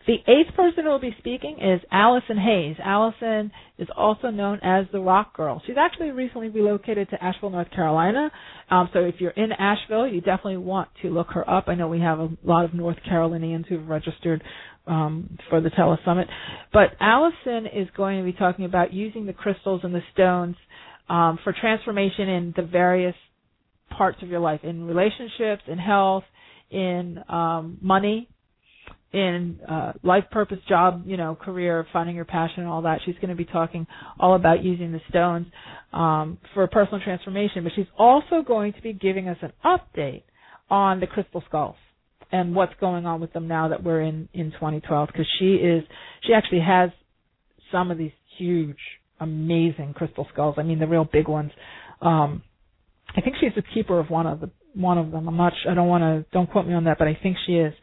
The 0.07 0.17
eighth 0.27 0.57
person 0.57 0.85
who 0.85 0.91
will 0.91 0.99
be 0.99 1.15
speaking 1.19 1.59
is 1.61 1.81
Allison 1.93 2.39
Hayes. 2.39 2.77
Allison 2.83 3.53
is 3.79 3.87
also 3.95 4.29
known 4.31 4.59
as 4.63 4.87
the 4.93 5.01
Rock 5.01 5.37
Girl. 5.37 5.61
She's 5.67 5.77
actually 5.79 6.11
recently 6.11 6.49
relocated 6.49 7.11
to 7.11 7.23
Asheville, 7.23 7.51
North 7.51 7.71
Carolina. 7.71 8.31
Um, 8.71 8.89
so 8.93 9.01
if 9.01 9.17
you're 9.19 9.31
in 9.33 9.51
Asheville, 9.53 10.07
you 10.07 10.21
definitely 10.21 10.59
want 10.59 10.89
to 11.03 11.09
look 11.11 11.29
her 11.33 11.49
up. 11.49 11.65
I 11.67 11.75
know 11.75 11.89
we 11.89 12.01
have 12.01 12.21
a 12.21 12.29
lot 12.45 12.65
of 12.65 12.73
North 12.73 12.99
Carolinians 13.07 13.67
who've 13.69 13.87
registered 13.89 14.43
um, 14.87 15.39
for 15.49 15.61
the 15.61 15.71
Telesummit. 15.71 16.27
But 16.73 16.91
Allison 17.01 17.67
is 17.67 17.89
going 17.97 18.19
to 18.19 18.25
be 18.25 18.33
talking 18.33 18.65
about 18.65 18.93
using 18.93 19.27
the 19.27 19.33
crystals 19.33 19.81
and 19.85 19.95
the 19.95 20.03
stones 20.15 20.57
um, 21.09 21.39
for 21.43 21.53
transformation 21.53 22.29
in 22.29 22.55
the 22.57 22.63
various 22.63 23.15
parts 23.97 24.19
of 24.23 24.29
your 24.29 24.41
life, 24.41 24.61
in 24.63 24.85
relationships, 24.87 25.63
in 25.67 25.79
health, 25.79 26.25
in 26.71 27.19
um, 27.29 27.79
money, 27.83 28.29
in 29.13 29.59
uh, 29.69 29.93
life 30.03 30.25
purpose, 30.31 30.59
job, 30.69 31.03
you 31.07 31.17
know, 31.17 31.35
career, 31.35 31.87
finding 31.93 32.15
your 32.15 32.25
passion, 32.25 32.61
and 32.61 32.69
all 32.69 32.83
that. 32.83 33.01
She's 33.05 33.17
going 33.17 33.31
to 33.31 33.35
be 33.35 33.45
talking 33.45 33.87
all 34.19 34.35
about 34.37 34.63
using 34.63 34.93
the 34.93 35.01
stones 35.09 35.47
um, 35.93 36.39
for 36.55 36.67
personal 36.69 37.01
transformation, 37.03 37.65
but 37.65 37.73
she's 37.75 37.87
also 37.99 38.43
going 38.47 38.73
to 38.75 38.83
be 38.83 38.93
giving 38.93 39.29
us 39.29 39.39
an 39.43 39.53
update 39.65 40.23
on 40.71 41.01
the 41.01 41.07
crystal 41.07 41.43
skulls 41.49 41.75
and 42.33 42.55
what's 42.55 42.73
going 42.81 43.07
on 43.07 43.21
with 43.21 43.33
them 43.33 43.49
now 43.49 43.69
that 43.69 43.83
we're 43.83 44.03
in 44.03 44.29
in 44.33 44.53
2012 44.53 45.09
because 45.13 45.27
she 45.39 45.55
is 45.55 45.83
she 46.23 46.33
actually 46.33 46.61
has 46.61 46.91
some 47.73 47.91
of 47.91 47.99
these 47.99 48.13
huge 48.39 48.77
amazing 49.19 49.93
crystal 49.95 50.27
skulls. 50.33 50.55
I 50.59 50.63
mean 50.63 50.79
the 50.79 50.87
real 50.87 51.05
big 51.05 51.29
ones. 51.29 51.51
Um 52.01 52.43
i 53.17 53.21
think 53.21 53.37
she's 53.41 53.55
the 53.57 53.63
keeper 53.75 53.99
of 53.99 54.09
one 54.11 54.27
of 54.27 54.41
the 54.41 54.51
one 54.75 54.99
of 54.99 55.11
them. 55.11 55.29
I'm 55.29 55.37
not 55.37 55.53
i 55.69 55.75
don't 55.75 55.89
want 55.89 56.03
to 56.03 56.25
don't 56.33 56.49
quote 56.51 56.67
me 56.67 56.75
on 56.75 56.85
that 56.85 56.99
but 56.99 57.09
i 57.09 57.19
think 57.21 57.37
she 57.47 57.55
is. 57.55 57.75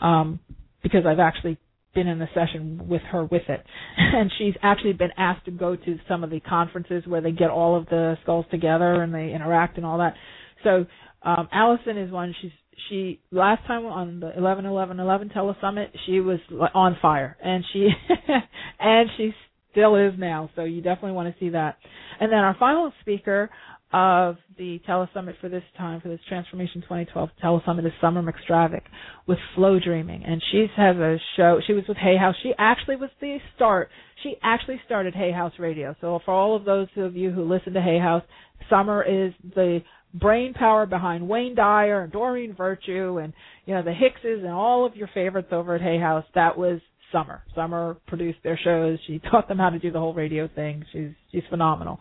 Um 0.00 0.40
because 0.84 1.04
I've 1.06 1.18
actually 1.18 1.58
been 1.94 2.06
in 2.06 2.20
a 2.20 2.28
session 2.34 2.86
with 2.88 3.02
her 3.10 3.24
with 3.24 3.42
it. 3.48 3.64
And 3.96 4.30
she's 4.38 4.54
actually 4.62 4.92
been 4.92 5.10
asked 5.16 5.46
to 5.46 5.50
go 5.50 5.74
to 5.76 5.98
some 6.08 6.22
of 6.22 6.30
the 6.30 6.40
conferences 6.40 7.02
where 7.06 7.20
they 7.20 7.32
get 7.32 7.50
all 7.50 7.76
of 7.76 7.86
the 7.86 8.16
skulls 8.22 8.46
together 8.50 9.02
and 9.02 9.12
they 9.12 9.32
interact 9.32 9.76
and 9.76 9.86
all 9.86 9.98
that. 9.98 10.14
So 10.62 10.86
um 11.22 11.48
Allison 11.52 11.98
is 11.98 12.10
one 12.12 12.34
she's 12.40 12.52
she 12.88 13.20
last 13.30 13.66
time 13.66 13.86
on 13.86 14.20
the 14.20 14.36
11 14.36 14.66
11 14.66 15.00
11 15.00 15.30
telesummit 15.30 15.86
she 16.06 16.20
was 16.20 16.38
on 16.74 16.96
fire 17.00 17.36
and 17.42 17.64
she 17.72 17.88
and 18.80 19.08
she 19.16 19.32
still 19.72 19.96
is 19.96 20.12
now. 20.18 20.50
So 20.54 20.64
you 20.64 20.80
definitely 20.82 21.12
want 21.12 21.32
to 21.34 21.40
see 21.40 21.50
that. 21.50 21.78
And 22.20 22.30
then 22.30 22.38
our 22.40 22.56
final 22.58 22.92
speaker 23.00 23.50
of 23.94 24.38
the 24.58 24.80
telesummit 24.88 25.38
for 25.40 25.48
this 25.48 25.62
time, 25.78 26.00
for 26.00 26.08
this 26.08 26.18
Transformation 26.28 26.82
2012 26.82 27.28
telesummit 27.42 27.86
is 27.86 27.92
Summer 28.00 28.22
McStravick 28.22 28.82
with 29.28 29.38
Flow 29.54 29.78
Dreaming. 29.78 30.24
And 30.24 30.42
she 30.50 30.66
has 30.76 30.96
a 30.96 31.16
show, 31.36 31.60
she 31.64 31.74
was 31.74 31.84
with 31.86 31.96
Hay 31.98 32.16
House. 32.16 32.34
She 32.42 32.52
actually 32.58 32.96
was 32.96 33.10
the 33.20 33.38
start, 33.54 33.90
she 34.24 34.34
actually 34.42 34.80
started 34.84 35.14
Hay 35.14 35.30
House 35.30 35.52
Radio. 35.60 35.94
So 36.00 36.18
for 36.24 36.34
all 36.34 36.56
of 36.56 36.64
those 36.64 36.88
of 36.96 37.14
you 37.14 37.30
who 37.30 37.44
listen 37.44 37.72
to 37.74 37.80
Hay 37.80 38.00
House, 38.00 38.24
Summer 38.68 39.04
is 39.04 39.32
the 39.54 39.78
brain 40.12 40.54
power 40.54 40.86
behind 40.86 41.28
Wayne 41.28 41.54
Dyer 41.54 42.02
and 42.02 42.12
Doreen 42.12 42.52
Virtue 42.52 43.18
and, 43.22 43.32
you 43.64 43.74
know, 43.74 43.82
the 43.84 43.92
Hickses 43.92 44.42
and 44.42 44.52
all 44.52 44.84
of 44.84 44.96
your 44.96 45.08
favorites 45.14 45.48
over 45.52 45.76
at 45.76 45.80
Hay 45.80 46.00
House. 46.00 46.24
That 46.34 46.58
was 46.58 46.80
Summer. 47.14 47.42
Summer 47.54 47.96
produced 48.08 48.38
their 48.42 48.58
shows. 48.62 48.98
She 49.06 49.18
taught 49.30 49.46
them 49.48 49.58
how 49.58 49.70
to 49.70 49.78
do 49.78 49.92
the 49.92 50.00
whole 50.00 50.12
radio 50.14 50.48
thing. 50.52 50.84
She's 50.92 51.10
she's 51.30 51.44
phenomenal. 51.48 52.00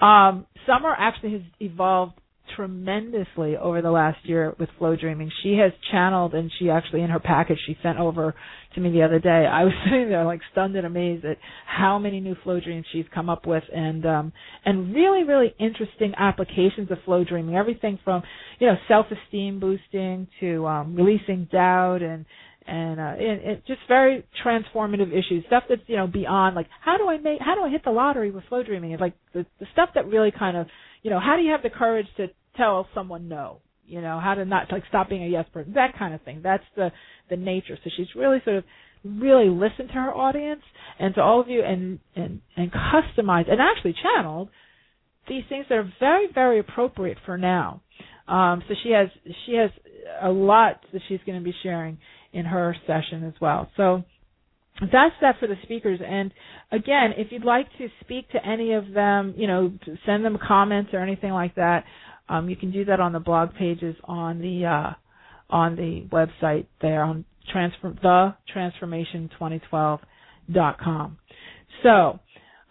Um, 0.00 0.46
Summer 0.66 0.94
actually 0.98 1.32
has 1.32 1.42
evolved 1.60 2.14
tremendously 2.56 3.56
over 3.56 3.82
the 3.82 3.90
last 3.90 4.18
year 4.24 4.54
with 4.58 4.70
flow 4.78 4.96
dreaming. 4.96 5.30
She 5.42 5.58
has 5.62 5.70
channeled 5.92 6.34
and 6.34 6.50
she 6.58 6.70
actually 6.70 7.02
in 7.02 7.10
her 7.10 7.20
package 7.20 7.58
she 7.66 7.76
sent 7.82 7.98
over 7.98 8.34
to 8.74 8.80
me 8.80 8.90
the 8.90 9.02
other 9.02 9.18
day. 9.18 9.46
I 9.46 9.64
was 9.64 9.72
sitting 9.84 10.08
there 10.08 10.24
like 10.24 10.40
stunned 10.52 10.74
and 10.76 10.86
amazed 10.86 11.26
at 11.26 11.36
how 11.66 11.98
many 11.98 12.20
new 12.20 12.34
flow 12.42 12.58
dreams 12.58 12.86
she's 12.92 13.04
come 13.14 13.28
up 13.28 13.46
with 13.46 13.64
and 13.74 14.06
um 14.06 14.32
and 14.64 14.94
really 14.94 15.24
really 15.24 15.54
interesting 15.58 16.14
applications 16.16 16.90
of 16.90 16.98
flow 17.04 17.22
dreaming. 17.24 17.54
Everything 17.54 17.98
from, 18.02 18.22
you 18.58 18.66
know, 18.66 18.76
self-esteem 18.88 19.60
boosting 19.60 20.26
to 20.40 20.66
um 20.66 20.96
releasing 20.96 21.48
doubt 21.52 22.02
and 22.02 22.24
and 22.68 23.00
uh 23.00 23.14
it, 23.16 23.66
just 23.66 23.80
very 23.88 24.24
transformative 24.44 25.08
issues 25.08 25.44
stuff 25.46 25.64
that's 25.68 25.80
you 25.86 25.96
know 25.96 26.06
beyond 26.06 26.54
like 26.54 26.66
how 26.84 26.96
do 26.98 27.08
i 27.08 27.16
make 27.16 27.40
how 27.40 27.54
do 27.54 27.62
i 27.62 27.70
hit 27.70 27.82
the 27.84 27.90
lottery 27.90 28.30
with 28.30 28.44
flow 28.44 28.62
dreaming? 28.62 28.92
It's 28.92 29.00
like 29.00 29.14
the 29.32 29.46
the 29.58 29.66
stuff 29.72 29.90
that 29.94 30.06
really 30.06 30.30
kind 30.30 30.56
of 30.56 30.66
you 31.02 31.10
know 31.10 31.20
how 31.20 31.36
do 31.36 31.42
you 31.42 31.52
have 31.52 31.62
the 31.62 31.70
courage 31.70 32.06
to 32.18 32.28
tell 32.56 32.86
someone 32.94 33.28
no? 33.28 33.60
You 33.86 34.02
know 34.02 34.20
how 34.20 34.34
to 34.34 34.44
not 34.44 34.70
like 34.70 34.82
stop 34.88 35.08
being 35.08 35.24
a 35.24 35.28
yes 35.28 35.46
person 35.52 35.72
that 35.74 35.98
kind 35.98 36.12
of 36.14 36.20
thing. 36.22 36.40
That's 36.42 36.64
the 36.76 36.90
the 37.30 37.36
nature. 37.36 37.78
So 37.82 37.90
she's 37.96 38.08
really 38.14 38.38
sort 38.44 38.56
of 38.56 38.64
really 39.04 39.48
listened 39.48 39.88
to 39.88 39.94
her 39.94 40.14
audience. 40.14 40.62
And 41.00 41.14
to 41.14 41.22
all 41.22 41.40
of 41.40 41.48
you 41.48 41.62
and 41.62 41.98
and 42.14 42.40
and 42.56 42.70
customized 42.70 43.50
and 43.50 43.60
actually 43.60 43.94
channeled 44.02 44.50
these 45.28 45.44
things 45.48 45.66
that 45.68 45.76
are 45.78 45.92
very 46.00 46.26
very 46.32 46.58
appropriate 46.58 47.18
for 47.24 47.38
now. 47.38 47.80
Um 48.26 48.62
so 48.68 48.74
she 48.82 48.90
has 48.90 49.08
she 49.46 49.54
has 49.54 49.70
a 50.20 50.28
lot 50.28 50.80
that 50.92 51.00
she's 51.08 51.20
going 51.24 51.38
to 51.38 51.44
be 51.44 51.54
sharing 51.62 51.98
in 52.32 52.46
her 52.46 52.74
session 52.86 53.24
as 53.24 53.34
well. 53.40 53.70
So 53.76 54.04
that's 54.80 55.14
that 55.20 55.36
for 55.40 55.46
the 55.48 55.56
speakers. 55.62 56.00
And 56.06 56.32
again, 56.70 57.14
if 57.16 57.32
you'd 57.32 57.44
like 57.44 57.66
to 57.78 57.88
speak 58.00 58.30
to 58.30 58.46
any 58.46 58.74
of 58.74 58.92
them, 58.92 59.34
you 59.36 59.46
know, 59.46 59.72
send 60.06 60.24
them 60.24 60.38
comments 60.46 60.90
or 60.92 61.00
anything 61.00 61.32
like 61.32 61.54
that, 61.56 61.84
um, 62.28 62.48
you 62.48 62.56
can 62.56 62.70
do 62.70 62.84
that 62.86 63.00
on 63.00 63.12
the 63.12 63.20
blog 63.20 63.54
pages 63.54 63.96
on 64.04 64.38
the 64.40 64.66
uh, 64.66 64.92
on 65.50 65.76
the 65.76 66.06
website 66.12 66.66
there 66.82 67.02
on 67.02 67.24
transfer 67.50 67.94
the 68.02 68.34
transformation2012.com. 68.54 71.18
So, 71.82 72.20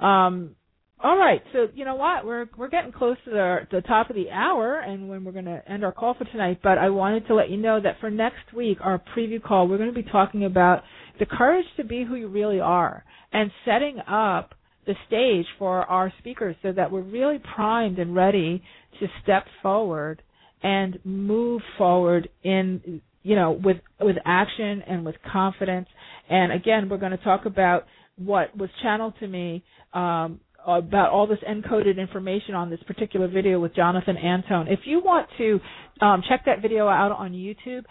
um, 0.05 0.51
all 0.99 1.15
right, 1.15 1.43
so 1.53 1.67
you 1.75 1.85
know 1.85 1.95
what? 1.95 2.25
We're 2.25 2.47
we're 2.57 2.69
getting 2.69 2.91
close 2.91 3.17
to 3.25 3.29
the 3.29 3.59
the 3.71 3.81
top 3.81 4.09
of 4.09 4.15
the 4.15 4.31
hour, 4.31 4.79
and 4.79 5.07
when 5.07 5.23
we're 5.23 5.31
going 5.31 5.45
to 5.45 5.61
end 5.69 5.85
our 5.85 5.91
call 5.91 6.15
for 6.15 6.25
tonight. 6.25 6.59
But 6.63 6.79
I 6.79 6.89
wanted 6.89 7.27
to 7.27 7.35
let 7.35 7.51
you 7.51 7.57
know 7.57 7.79
that 7.79 7.99
for 7.99 8.09
next 8.09 8.51
week, 8.55 8.79
our 8.81 8.99
preview 9.15 9.41
call, 9.41 9.67
we're 9.67 9.77
going 9.77 9.93
to 9.93 9.95
be 9.95 10.09
talking 10.09 10.45
about 10.45 10.81
the 11.19 11.27
courage 11.27 11.67
to 11.77 11.83
be 11.83 12.03
who 12.03 12.15
you 12.15 12.27
really 12.27 12.59
are, 12.59 13.03
and 13.31 13.51
setting 13.63 13.99
up 14.07 14.55
the 14.87 14.95
stage 15.05 15.45
for 15.59 15.81
our 15.81 16.11
speakers 16.17 16.55
so 16.63 16.71
that 16.71 16.91
we're 16.91 17.01
really 17.01 17.39
primed 17.53 17.99
and 17.99 18.15
ready 18.15 18.63
to 18.99 19.07
step 19.21 19.45
forward 19.61 20.23
and 20.63 20.97
move 21.03 21.61
forward 21.77 22.27
in 22.43 23.01
you 23.21 23.35
know 23.35 23.51
with 23.51 23.77
with 24.01 24.15
action 24.25 24.81
and 24.87 25.05
with 25.05 25.15
confidence. 25.31 25.89
And 26.27 26.51
again, 26.51 26.89
we're 26.89 26.97
going 26.97 27.11
to 27.11 27.23
talk 27.23 27.45
about 27.45 27.85
what 28.15 28.57
was 28.57 28.71
channeled 28.81 29.13
to 29.19 29.27
me 29.27 29.63
um, 29.93 30.39
about 30.67 31.11
all 31.11 31.25
this 31.25 31.39
encoded 31.49 31.97
information 31.97 32.53
on 32.53 32.69
this 32.69 32.81
particular 32.85 33.27
video 33.27 33.59
with 33.59 33.73
Jonathan 33.73 34.17
Antoine. 34.17 34.67
If 34.67 34.81
you 34.83 35.01
want 35.03 35.29
to 35.37 35.59
um, 36.01 36.21
check 36.27 36.43
that 36.45 36.61
video 36.61 36.87
out 36.87 37.11
on 37.11 37.31
YouTube, 37.31 37.85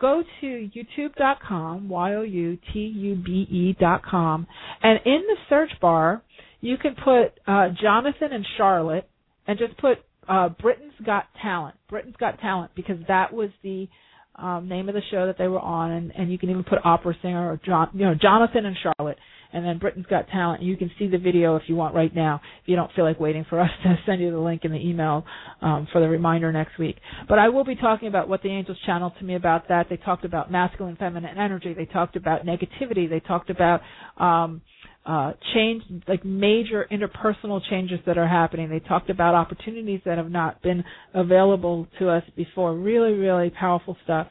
go 0.00 0.22
to 0.40 0.70
youtube.com, 0.74 1.88
Y-O-U-T-U-B-E 1.88 3.76
dot 3.78 4.02
com, 4.04 4.46
and 4.82 4.98
in 5.04 5.22
the 5.28 5.36
search 5.48 5.70
bar, 5.80 6.22
you 6.60 6.76
can 6.78 6.94
put 6.94 7.38
uh, 7.46 7.68
Jonathan 7.80 8.32
and 8.32 8.46
Charlotte, 8.56 9.08
and 9.46 9.58
just 9.58 9.76
put 9.78 9.98
uh, 10.28 10.48
Britain's 10.48 10.94
Got 11.04 11.26
Talent. 11.42 11.76
Britain's 11.88 12.16
Got 12.16 12.40
Talent, 12.40 12.70
because 12.74 12.98
that 13.08 13.32
was 13.32 13.50
the 13.62 13.88
um, 14.36 14.68
name 14.68 14.88
of 14.88 14.94
the 14.94 15.02
show 15.10 15.26
that 15.26 15.36
they 15.38 15.48
were 15.48 15.60
on, 15.60 15.90
and, 15.90 16.12
and 16.16 16.32
you 16.32 16.38
can 16.38 16.48
even 16.50 16.64
put 16.64 16.78
opera 16.84 17.14
singer 17.20 17.52
or 17.52 17.60
John, 17.64 17.90
you 17.92 18.04
know, 18.06 18.14
Jonathan 18.14 18.64
and 18.64 18.76
Charlotte 18.82 19.18
and 19.52 19.64
then 19.64 19.78
Britain's 19.78 20.06
Got 20.06 20.28
Talent. 20.28 20.62
You 20.62 20.76
can 20.76 20.90
see 20.98 21.08
the 21.08 21.18
video 21.18 21.56
if 21.56 21.62
you 21.66 21.76
want 21.76 21.94
right 21.94 22.14
now. 22.14 22.40
If 22.62 22.68
you 22.68 22.76
don't 22.76 22.90
feel 22.94 23.04
like 23.04 23.20
waiting 23.20 23.44
for 23.48 23.60
us 23.62 23.70
to 23.84 23.96
send 24.06 24.20
you 24.20 24.30
the 24.30 24.38
link 24.38 24.64
in 24.64 24.72
the 24.72 24.78
email 24.78 25.24
um, 25.60 25.86
for 25.92 26.00
the 26.00 26.08
reminder 26.08 26.52
next 26.52 26.78
week. 26.78 26.96
But 27.28 27.38
I 27.38 27.48
will 27.48 27.64
be 27.64 27.76
talking 27.76 28.08
about 28.08 28.28
what 28.28 28.42
the 28.42 28.48
angels 28.48 28.78
channeled 28.86 29.12
to 29.18 29.24
me 29.24 29.34
about 29.34 29.68
that. 29.68 29.86
They 29.88 29.96
talked 29.96 30.24
about 30.24 30.50
masculine, 30.50 30.96
feminine 30.96 31.36
energy. 31.38 31.74
They 31.74 31.86
talked 31.86 32.16
about 32.16 32.44
negativity. 32.46 33.08
They 33.08 33.20
talked 33.20 33.50
about 33.50 33.80
um, 34.18 34.62
uh, 35.04 35.32
change, 35.54 35.82
like 36.06 36.24
major 36.24 36.86
interpersonal 36.90 37.60
changes 37.68 37.98
that 38.06 38.16
are 38.16 38.28
happening. 38.28 38.70
They 38.70 38.78
talked 38.80 39.10
about 39.10 39.34
opportunities 39.34 40.00
that 40.04 40.16
have 40.16 40.30
not 40.30 40.62
been 40.62 40.84
available 41.12 41.88
to 41.98 42.08
us 42.08 42.22
before. 42.36 42.74
Really, 42.74 43.12
really 43.12 43.50
powerful 43.50 43.96
stuff. 44.04 44.28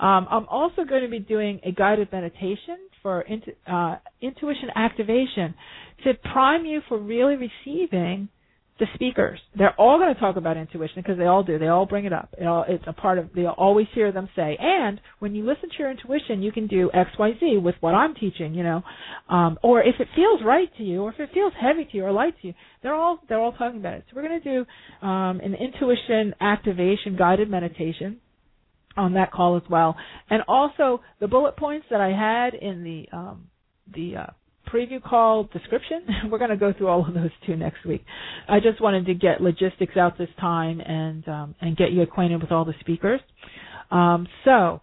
Um, 0.00 0.26
I'm 0.30 0.46
also 0.48 0.84
going 0.84 1.02
to 1.02 1.08
be 1.08 1.18
doing 1.18 1.60
a 1.64 1.72
guided 1.72 2.10
meditation 2.10 2.78
for 3.02 3.22
intu- 3.22 3.52
uh, 3.70 3.96
intuition 4.22 4.70
activation 4.74 5.54
to 6.04 6.14
prime 6.32 6.64
you 6.64 6.80
for 6.88 6.98
really 6.98 7.36
receiving 7.36 8.28
the 8.78 8.86
speakers. 8.94 9.38
They're 9.56 9.78
all 9.78 9.98
going 9.98 10.12
to 10.14 10.18
talk 10.18 10.36
about 10.36 10.56
intuition 10.56 11.02
because 11.02 11.18
they 11.18 11.26
all 11.26 11.42
do. 11.42 11.58
They 11.58 11.68
all 11.68 11.84
bring 11.84 12.06
it 12.06 12.14
up. 12.14 12.34
It 12.38 12.46
all, 12.46 12.64
it's 12.66 12.82
a 12.86 12.94
part 12.94 13.18
of. 13.18 13.28
they'll 13.34 13.48
always 13.48 13.86
hear 13.94 14.10
them 14.10 14.26
say. 14.34 14.56
And 14.58 14.98
when 15.18 15.34
you 15.34 15.44
listen 15.44 15.68
to 15.68 15.76
your 15.78 15.90
intuition, 15.90 16.42
you 16.42 16.50
can 16.50 16.66
do 16.66 16.90
X, 16.94 17.10
Y, 17.18 17.32
Z 17.38 17.58
with 17.62 17.74
what 17.80 17.94
I'm 17.94 18.14
teaching. 18.14 18.54
You 18.54 18.62
know, 18.62 18.82
um, 19.28 19.58
or 19.62 19.82
if 19.82 19.96
it 20.00 20.08
feels 20.16 20.40
right 20.42 20.74
to 20.78 20.82
you, 20.82 21.02
or 21.02 21.12
if 21.12 21.20
it 21.20 21.28
feels 21.34 21.52
heavy 21.60 21.84
to 21.84 21.96
you 21.98 22.06
or 22.06 22.12
light 22.12 22.34
to 22.40 22.48
you, 22.48 22.54
they're 22.82 22.94
all 22.94 23.18
they're 23.28 23.38
all 23.40 23.52
talking 23.52 23.80
about 23.80 23.94
it. 23.94 24.04
So 24.08 24.16
we're 24.16 24.26
going 24.26 24.40
to 24.40 24.64
do 25.02 25.06
um, 25.06 25.40
an 25.40 25.54
intuition 25.54 26.34
activation 26.40 27.16
guided 27.18 27.50
meditation 27.50 28.18
on 29.00 29.14
that 29.14 29.32
call 29.32 29.56
as 29.56 29.62
well. 29.68 29.96
And 30.28 30.42
also 30.46 31.00
the 31.20 31.28
bullet 31.28 31.56
points 31.56 31.86
that 31.90 32.00
I 32.00 32.08
had 32.08 32.54
in 32.54 32.84
the 32.84 33.16
um, 33.16 33.48
the 33.94 34.16
uh, 34.16 34.26
preview 34.72 35.02
call 35.02 35.44
description. 35.52 36.02
We're 36.30 36.38
going 36.38 36.50
to 36.50 36.56
go 36.56 36.72
through 36.72 36.88
all 36.88 37.06
of 37.06 37.14
those 37.14 37.30
too 37.46 37.56
next 37.56 37.84
week. 37.84 38.04
I 38.48 38.60
just 38.60 38.80
wanted 38.80 39.06
to 39.06 39.14
get 39.14 39.40
logistics 39.40 39.96
out 39.96 40.18
this 40.18 40.28
time 40.40 40.80
and 40.80 41.26
um, 41.28 41.54
and 41.60 41.76
get 41.76 41.92
you 41.92 42.02
acquainted 42.02 42.40
with 42.40 42.52
all 42.52 42.64
the 42.64 42.74
speakers. 42.80 43.20
Um, 43.90 44.28
so, 44.44 44.80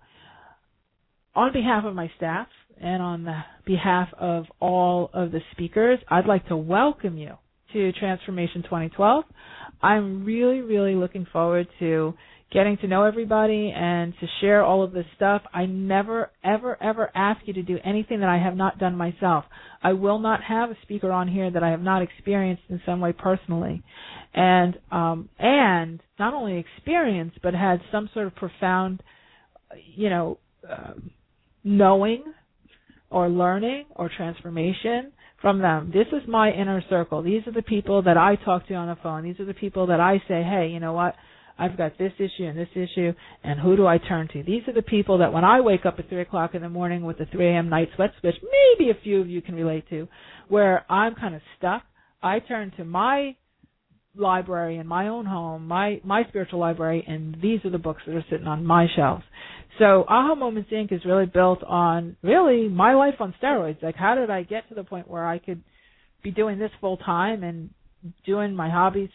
on 1.35 1.53
behalf 1.53 1.85
of 1.85 1.95
my 1.95 2.11
staff 2.17 2.47
and 2.81 3.01
on 3.01 3.23
the 3.23 3.39
behalf 3.65 4.09
of 4.19 4.45
all 4.59 5.09
of 5.13 5.31
the 5.31 5.39
speakers, 5.51 5.99
I'd 6.09 6.25
like 6.25 6.47
to 6.49 6.57
welcome 6.57 7.17
you 7.17 7.33
to 7.73 7.91
Transformation 7.93 8.63
2012. 8.63 9.23
I'm 9.81 10.25
really, 10.25 10.61
really 10.61 10.95
looking 10.95 11.27
forward 11.31 11.67
to 11.79 12.13
getting 12.51 12.77
to 12.77 12.87
know 12.87 13.03
everybody 13.03 13.73
and 13.75 14.13
to 14.19 14.27
share 14.39 14.63
all 14.63 14.83
of 14.83 14.93
this 14.93 15.05
stuff. 15.15 15.41
I 15.53 15.65
never, 15.65 16.31
ever, 16.43 16.81
ever 16.81 17.11
ask 17.13 17.41
you 17.45 17.53
to 17.53 17.63
do 17.63 17.77
anything 17.83 18.21
that 18.21 18.29
I 18.29 18.37
have 18.37 18.55
not 18.55 18.79
done 18.79 18.95
myself. 18.95 19.43
I 19.83 19.93
will 19.93 20.19
not 20.19 20.41
have 20.43 20.69
a 20.69 20.77
speaker 20.83 21.11
on 21.11 21.27
here 21.27 21.51
that 21.51 21.63
I 21.63 21.71
have 21.71 21.81
not 21.81 22.01
experienced 22.01 22.63
in 22.69 22.81
some 22.85 23.01
way 23.01 23.11
personally. 23.11 23.83
And, 24.33 24.77
um, 24.91 25.29
and 25.37 25.99
not 26.19 26.33
only 26.33 26.57
experienced, 26.57 27.39
but 27.43 27.53
had 27.53 27.81
some 27.91 28.09
sort 28.13 28.27
of 28.27 28.35
profound, 28.35 29.03
you 29.95 30.09
know, 30.09 30.37
uh, 30.69 30.93
knowing 31.63 32.23
or 33.09 33.29
learning 33.29 33.85
or 33.95 34.09
transformation 34.15 35.11
from 35.41 35.59
them. 35.59 35.91
This 35.93 36.07
is 36.13 36.27
my 36.27 36.51
inner 36.51 36.81
circle. 36.89 37.21
These 37.21 37.45
are 37.45 37.53
the 37.53 37.61
people 37.61 38.01
that 38.03 38.17
I 38.17 38.35
talk 38.35 38.67
to 38.67 38.73
on 38.73 38.87
the 38.87 38.97
phone. 39.01 39.23
These 39.23 39.39
are 39.39 39.45
the 39.45 39.53
people 39.53 39.87
that 39.87 39.99
I 39.99 40.17
say, 40.27 40.43
hey, 40.43 40.69
you 40.71 40.79
know 40.79 40.93
what? 40.93 41.15
I've 41.59 41.77
got 41.77 41.97
this 41.97 42.13
issue 42.17 42.45
and 42.45 42.57
this 42.57 42.69
issue, 42.75 43.13
and 43.43 43.59
who 43.59 43.75
do 43.75 43.87
I 43.87 43.97
turn 43.97 44.27
to? 44.33 44.43
These 44.43 44.63
are 44.67 44.73
the 44.73 44.81
people 44.81 45.17
that 45.19 45.33
when 45.33 45.43
I 45.43 45.61
wake 45.61 45.85
up 45.85 45.95
at 45.99 46.09
3 46.09 46.21
o'clock 46.21 46.55
in 46.55 46.61
the 46.61 46.69
morning 46.69 47.03
with 47.03 47.17
the 47.17 47.25
3 47.25 47.47
a.m. 47.47 47.69
night 47.69 47.89
sweat 47.95 48.11
switch, 48.19 48.35
maybe 48.43 48.91
a 48.91 49.01
few 49.03 49.21
of 49.21 49.29
you 49.29 49.41
can 49.41 49.55
relate 49.55 49.89
to, 49.89 50.07
where 50.47 50.85
I'm 50.91 51.15
kind 51.15 51.35
of 51.35 51.41
stuck. 51.57 51.83
I 52.21 52.39
turn 52.39 52.71
to 52.77 52.85
my 52.85 53.35
library 54.15 54.77
in 54.77 54.87
my 54.87 55.07
own 55.07 55.25
home, 55.25 55.67
my 55.67 56.01
my 56.03 56.23
spiritual 56.29 56.59
library, 56.59 57.03
and 57.07 57.37
these 57.41 57.63
are 57.65 57.69
the 57.69 57.77
books 57.77 58.01
that 58.05 58.15
are 58.15 58.25
sitting 58.29 58.47
on 58.47 58.65
my 58.65 58.87
shelves. 58.95 59.23
So 59.79 60.05
Aha 60.07 60.33
Moments 60.35 60.71
Inc. 60.71 60.91
is 60.91 61.05
really 61.05 61.27
built 61.27 61.63
on 61.63 62.17
really 62.23 62.67
my 62.67 62.95
life 62.95 63.15
on 63.19 63.35
steroids. 63.41 63.81
Like 63.83 63.95
how 63.95 64.15
did 64.15 64.29
I 64.29 64.43
get 64.43 64.67
to 64.69 64.75
the 64.75 64.83
point 64.83 65.07
where 65.07 65.25
I 65.25 65.37
could 65.37 65.61
be 66.23 66.31
doing 66.31 66.57
this 66.57 66.71
full 66.81 66.97
time 66.97 67.43
and 67.43 67.69
doing 68.25 68.55
my 68.55 68.69
hobbies 68.69 69.09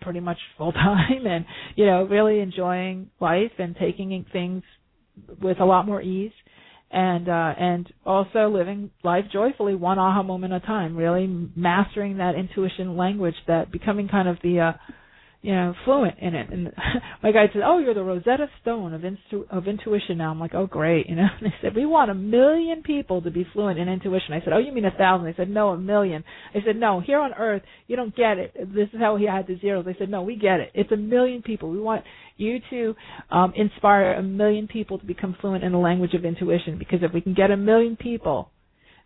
pretty 0.00 0.20
much 0.20 0.38
full 0.56 0.72
time 0.86 1.26
and 1.26 1.44
you 1.76 1.86
know 1.86 2.04
really 2.04 2.40
enjoying 2.40 3.10
life 3.20 3.52
and 3.58 3.76
taking 3.76 4.24
things 4.32 4.62
with 5.42 5.60
a 5.60 5.64
lot 5.64 5.86
more 5.86 6.00
ease 6.00 6.32
and 6.90 7.28
uh 7.28 7.54
and 7.58 7.92
also 8.06 8.48
living 8.48 8.90
life 9.04 9.24
joyfully 9.32 9.74
one 9.74 9.98
aha 9.98 10.22
moment 10.22 10.52
at 10.52 10.62
a 10.62 10.66
time 10.66 10.96
really 10.96 11.26
mastering 11.54 12.18
that 12.18 12.34
intuition 12.34 12.96
language 12.96 13.34
that 13.46 13.70
becoming 13.70 14.08
kind 14.08 14.28
of 14.28 14.36
the 14.42 14.60
uh 14.60 14.72
you 15.40 15.54
know, 15.54 15.72
fluent 15.84 16.18
in 16.18 16.34
it. 16.34 16.50
And 16.50 16.72
my 17.22 17.30
guy 17.30 17.46
said, 17.52 17.62
"Oh, 17.64 17.78
you're 17.78 17.94
the 17.94 18.02
Rosetta 18.02 18.48
Stone 18.62 18.92
of 18.92 19.04
intu- 19.04 19.46
of 19.50 19.68
intuition 19.68 20.18
now." 20.18 20.30
I'm 20.30 20.40
like, 20.40 20.54
"Oh, 20.54 20.66
great," 20.66 21.08
you 21.08 21.14
know. 21.14 21.26
And 21.40 21.46
they 21.52 21.54
said, 21.62 21.76
"We 21.76 21.86
want 21.86 22.10
a 22.10 22.14
million 22.14 22.82
people 22.82 23.22
to 23.22 23.30
be 23.30 23.46
fluent 23.52 23.78
in 23.78 23.88
intuition." 23.88 24.34
I 24.34 24.40
said, 24.40 24.52
"Oh, 24.52 24.58
you 24.58 24.72
mean 24.72 24.84
a 24.84 24.90
thousand? 24.90 25.26
They 25.26 25.34
said, 25.36 25.48
"No, 25.48 25.70
a 25.70 25.78
million. 25.78 26.24
I 26.54 26.58
said, 26.66 26.76
"No, 26.76 27.00
here 27.00 27.20
on 27.20 27.32
Earth, 27.34 27.62
you 27.86 27.96
don't 27.96 28.14
get 28.16 28.38
it. 28.38 28.54
This 28.74 28.88
is 28.92 29.00
how 29.00 29.16
he 29.16 29.26
had 29.26 29.46
the 29.46 29.58
zeros." 29.60 29.84
They 29.84 29.96
said, 29.98 30.10
"No, 30.10 30.22
we 30.22 30.36
get 30.36 30.60
it. 30.60 30.72
It's 30.74 30.90
a 30.92 30.96
million 30.96 31.42
people. 31.42 31.70
We 31.70 31.80
want 31.80 32.04
you 32.36 32.58
to 32.70 32.94
um, 33.30 33.52
inspire 33.56 34.14
a 34.14 34.22
million 34.22 34.66
people 34.66 34.98
to 34.98 35.06
become 35.06 35.36
fluent 35.40 35.62
in 35.62 35.72
the 35.72 35.78
language 35.78 36.14
of 36.14 36.24
intuition. 36.24 36.78
Because 36.78 37.00
if 37.02 37.12
we 37.12 37.20
can 37.20 37.34
get 37.34 37.50
a 37.50 37.56
million 37.56 37.96
people 37.96 38.50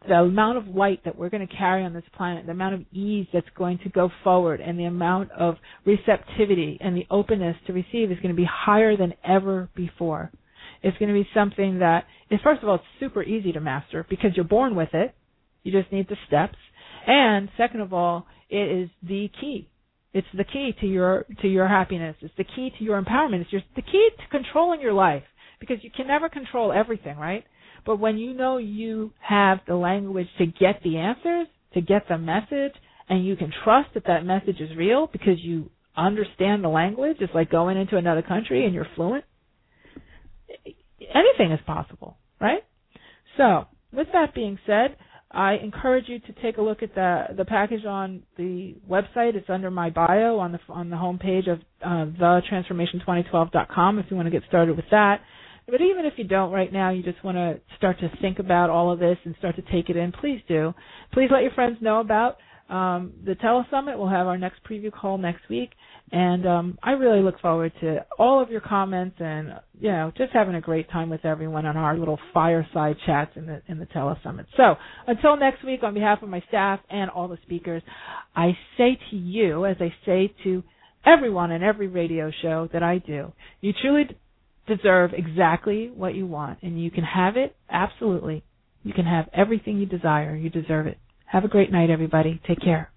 the 0.08 0.14
amount 0.14 0.58
of 0.58 0.68
light 0.68 1.04
that 1.04 1.16
we're 1.16 1.30
going 1.30 1.46
to 1.46 1.54
carry 1.54 1.84
on 1.84 1.92
this 1.92 2.04
planet, 2.16 2.46
the 2.46 2.52
amount 2.52 2.74
of 2.74 2.84
ease 2.92 3.26
that's 3.32 3.46
going 3.56 3.78
to 3.84 3.88
go 3.88 4.10
forward, 4.24 4.60
and 4.60 4.78
the 4.78 4.84
amount 4.84 5.30
of 5.32 5.56
receptivity 5.84 6.78
and 6.80 6.96
the 6.96 7.06
openness 7.10 7.56
to 7.66 7.72
receive 7.72 8.10
is 8.10 8.18
going 8.18 8.34
to 8.34 8.40
be 8.40 8.48
higher 8.50 8.96
than 8.96 9.14
ever 9.24 9.68
before. 9.74 10.30
It's 10.82 10.96
going 10.98 11.08
to 11.08 11.14
be 11.14 11.28
something 11.34 11.78
that 11.78 12.04
is, 12.30 12.40
first 12.42 12.62
of 12.62 12.68
all, 12.68 12.76
it's 12.76 12.84
super 12.98 13.22
easy 13.22 13.52
to 13.52 13.60
master 13.60 14.04
because 14.08 14.30
you're 14.34 14.44
born 14.44 14.74
with 14.74 14.90
it. 14.92 15.14
You 15.62 15.72
just 15.72 15.92
need 15.92 16.08
the 16.08 16.16
steps. 16.26 16.58
And 17.06 17.48
second 17.56 17.80
of 17.80 17.92
all, 17.92 18.26
it 18.50 18.82
is 18.82 18.90
the 19.02 19.30
key. 19.40 19.68
It's 20.12 20.26
the 20.36 20.44
key 20.44 20.74
to 20.80 20.86
your 20.86 21.24
to 21.40 21.48
your 21.48 21.68
happiness. 21.68 22.16
It's 22.20 22.34
the 22.36 22.44
key 22.44 22.70
to 22.78 22.84
your 22.84 23.00
empowerment. 23.00 23.46
It's 23.50 23.64
the 23.74 23.82
key 23.82 24.10
to 24.18 24.28
controlling 24.30 24.80
your 24.80 24.92
life 24.92 25.22
because 25.58 25.78
you 25.82 25.90
can 25.90 26.06
never 26.06 26.28
control 26.28 26.72
everything, 26.72 27.16
right? 27.16 27.44
But 27.84 27.98
when 27.98 28.18
you 28.18 28.32
know 28.34 28.58
you 28.58 29.12
have 29.20 29.58
the 29.66 29.74
language 29.74 30.28
to 30.38 30.46
get 30.46 30.82
the 30.82 30.98
answers, 30.98 31.48
to 31.74 31.80
get 31.80 32.06
the 32.08 32.18
message, 32.18 32.72
and 33.08 33.24
you 33.26 33.36
can 33.36 33.52
trust 33.64 33.90
that 33.94 34.06
that 34.06 34.24
message 34.24 34.60
is 34.60 34.76
real 34.76 35.08
because 35.10 35.38
you 35.40 35.70
understand 35.96 36.64
the 36.64 36.68
language, 36.68 37.16
it's 37.20 37.34
like 37.34 37.50
going 37.50 37.76
into 37.76 37.96
another 37.96 38.22
country 38.22 38.64
and 38.64 38.74
you're 38.74 38.86
fluent. 38.94 39.24
Anything 41.00 41.52
is 41.52 41.60
possible, 41.66 42.16
right? 42.40 42.62
So, 43.36 43.66
with 43.92 44.08
that 44.12 44.34
being 44.34 44.58
said, 44.66 44.96
I 45.30 45.54
encourage 45.54 46.08
you 46.08 46.18
to 46.20 46.32
take 46.42 46.58
a 46.58 46.62
look 46.62 46.82
at 46.82 46.94
the 46.94 47.24
the 47.36 47.44
package 47.46 47.86
on 47.86 48.22
the 48.36 48.74
website. 48.88 49.34
It's 49.34 49.48
under 49.48 49.70
my 49.70 49.88
bio 49.88 50.38
on 50.38 50.52
the 50.52 50.58
on 50.68 50.90
the 50.90 50.96
homepage 50.96 51.50
of 51.50 51.60
uh, 51.82 52.06
thetransformation2012.com 52.20 53.98
if 53.98 54.06
you 54.10 54.16
want 54.16 54.26
to 54.26 54.30
get 54.30 54.42
started 54.48 54.76
with 54.76 54.84
that. 54.90 55.20
But 55.72 55.80
even 55.80 56.04
if 56.04 56.12
you 56.18 56.24
don't 56.24 56.52
right 56.52 56.70
now, 56.70 56.90
you 56.90 57.02
just 57.02 57.24
want 57.24 57.38
to 57.38 57.58
start 57.78 57.98
to 58.00 58.12
think 58.20 58.38
about 58.38 58.68
all 58.68 58.92
of 58.92 58.98
this 58.98 59.16
and 59.24 59.34
start 59.38 59.56
to 59.56 59.62
take 59.72 59.88
it 59.88 59.96
in, 59.96 60.12
please 60.12 60.42
do. 60.46 60.74
Please 61.14 61.30
let 61.32 61.40
your 61.42 61.52
friends 61.52 61.78
know 61.80 62.00
about 62.00 62.36
um, 62.68 63.14
the 63.24 63.34
telesummit. 63.36 63.96
We'll 63.96 64.10
have 64.10 64.26
our 64.26 64.36
next 64.36 64.60
preview 64.70 64.92
call 64.92 65.16
next 65.16 65.48
week, 65.48 65.70
and 66.12 66.46
um, 66.46 66.78
I 66.82 66.90
really 66.90 67.22
look 67.22 67.40
forward 67.40 67.72
to 67.80 68.04
all 68.18 68.42
of 68.42 68.50
your 68.50 68.60
comments 68.60 69.16
and 69.18 69.54
you 69.80 69.90
know 69.90 70.12
just 70.14 70.34
having 70.34 70.56
a 70.56 70.60
great 70.60 70.90
time 70.90 71.08
with 71.08 71.24
everyone 71.24 71.64
on 71.64 71.78
our 71.78 71.96
little 71.96 72.18
fireside 72.34 72.96
chats 73.06 73.30
in 73.36 73.46
the 73.46 73.62
in 73.66 73.78
the 73.78 73.86
telesummit. 73.86 74.44
So 74.58 74.74
until 75.06 75.38
next 75.38 75.64
week, 75.64 75.82
on 75.82 75.94
behalf 75.94 76.22
of 76.22 76.28
my 76.28 76.42
staff 76.48 76.80
and 76.90 77.08
all 77.08 77.28
the 77.28 77.38
speakers, 77.44 77.82
I 78.36 78.58
say 78.76 78.98
to 79.10 79.16
you, 79.16 79.64
as 79.64 79.76
I 79.80 79.90
say 80.04 80.34
to 80.44 80.62
everyone 81.06 81.50
in 81.50 81.62
every 81.62 81.88
radio 81.88 82.30
show 82.42 82.68
that 82.74 82.82
I 82.82 82.98
do, 82.98 83.32
you 83.62 83.72
truly 83.80 84.04
deserve 84.66 85.12
exactly 85.14 85.90
what 85.94 86.14
you 86.14 86.26
want, 86.26 86.58
and 86.62 86.82
you 86.82 86.90
can 86.90 87.04
have 87.04 87.36
it 87.36 87.56
absolutely. 87.70 88.44
You 88.82 88.92
can 88.92 89.06
have 89.06 89.28
everything 89.32 89.78
you 89.78 89.86
desire. 89.86 90.34
You 90.34 90.50
deserve 90.50 90.86
it. 90.86 90.98
Have 91.26 91.44
a 91.44 91.48
great 91.48 91.72
night, 91.72 91.90
everybody. 91.90 92.40
Take 92.46 92.60
care. 92.60 92.92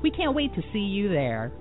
We 0.03 0.11
can't 0.11 0.35
wait 0.35 0.53
to 0.55 0.63
see 0.73 0.81
you 0.81 1.11
there. 1.11 1.53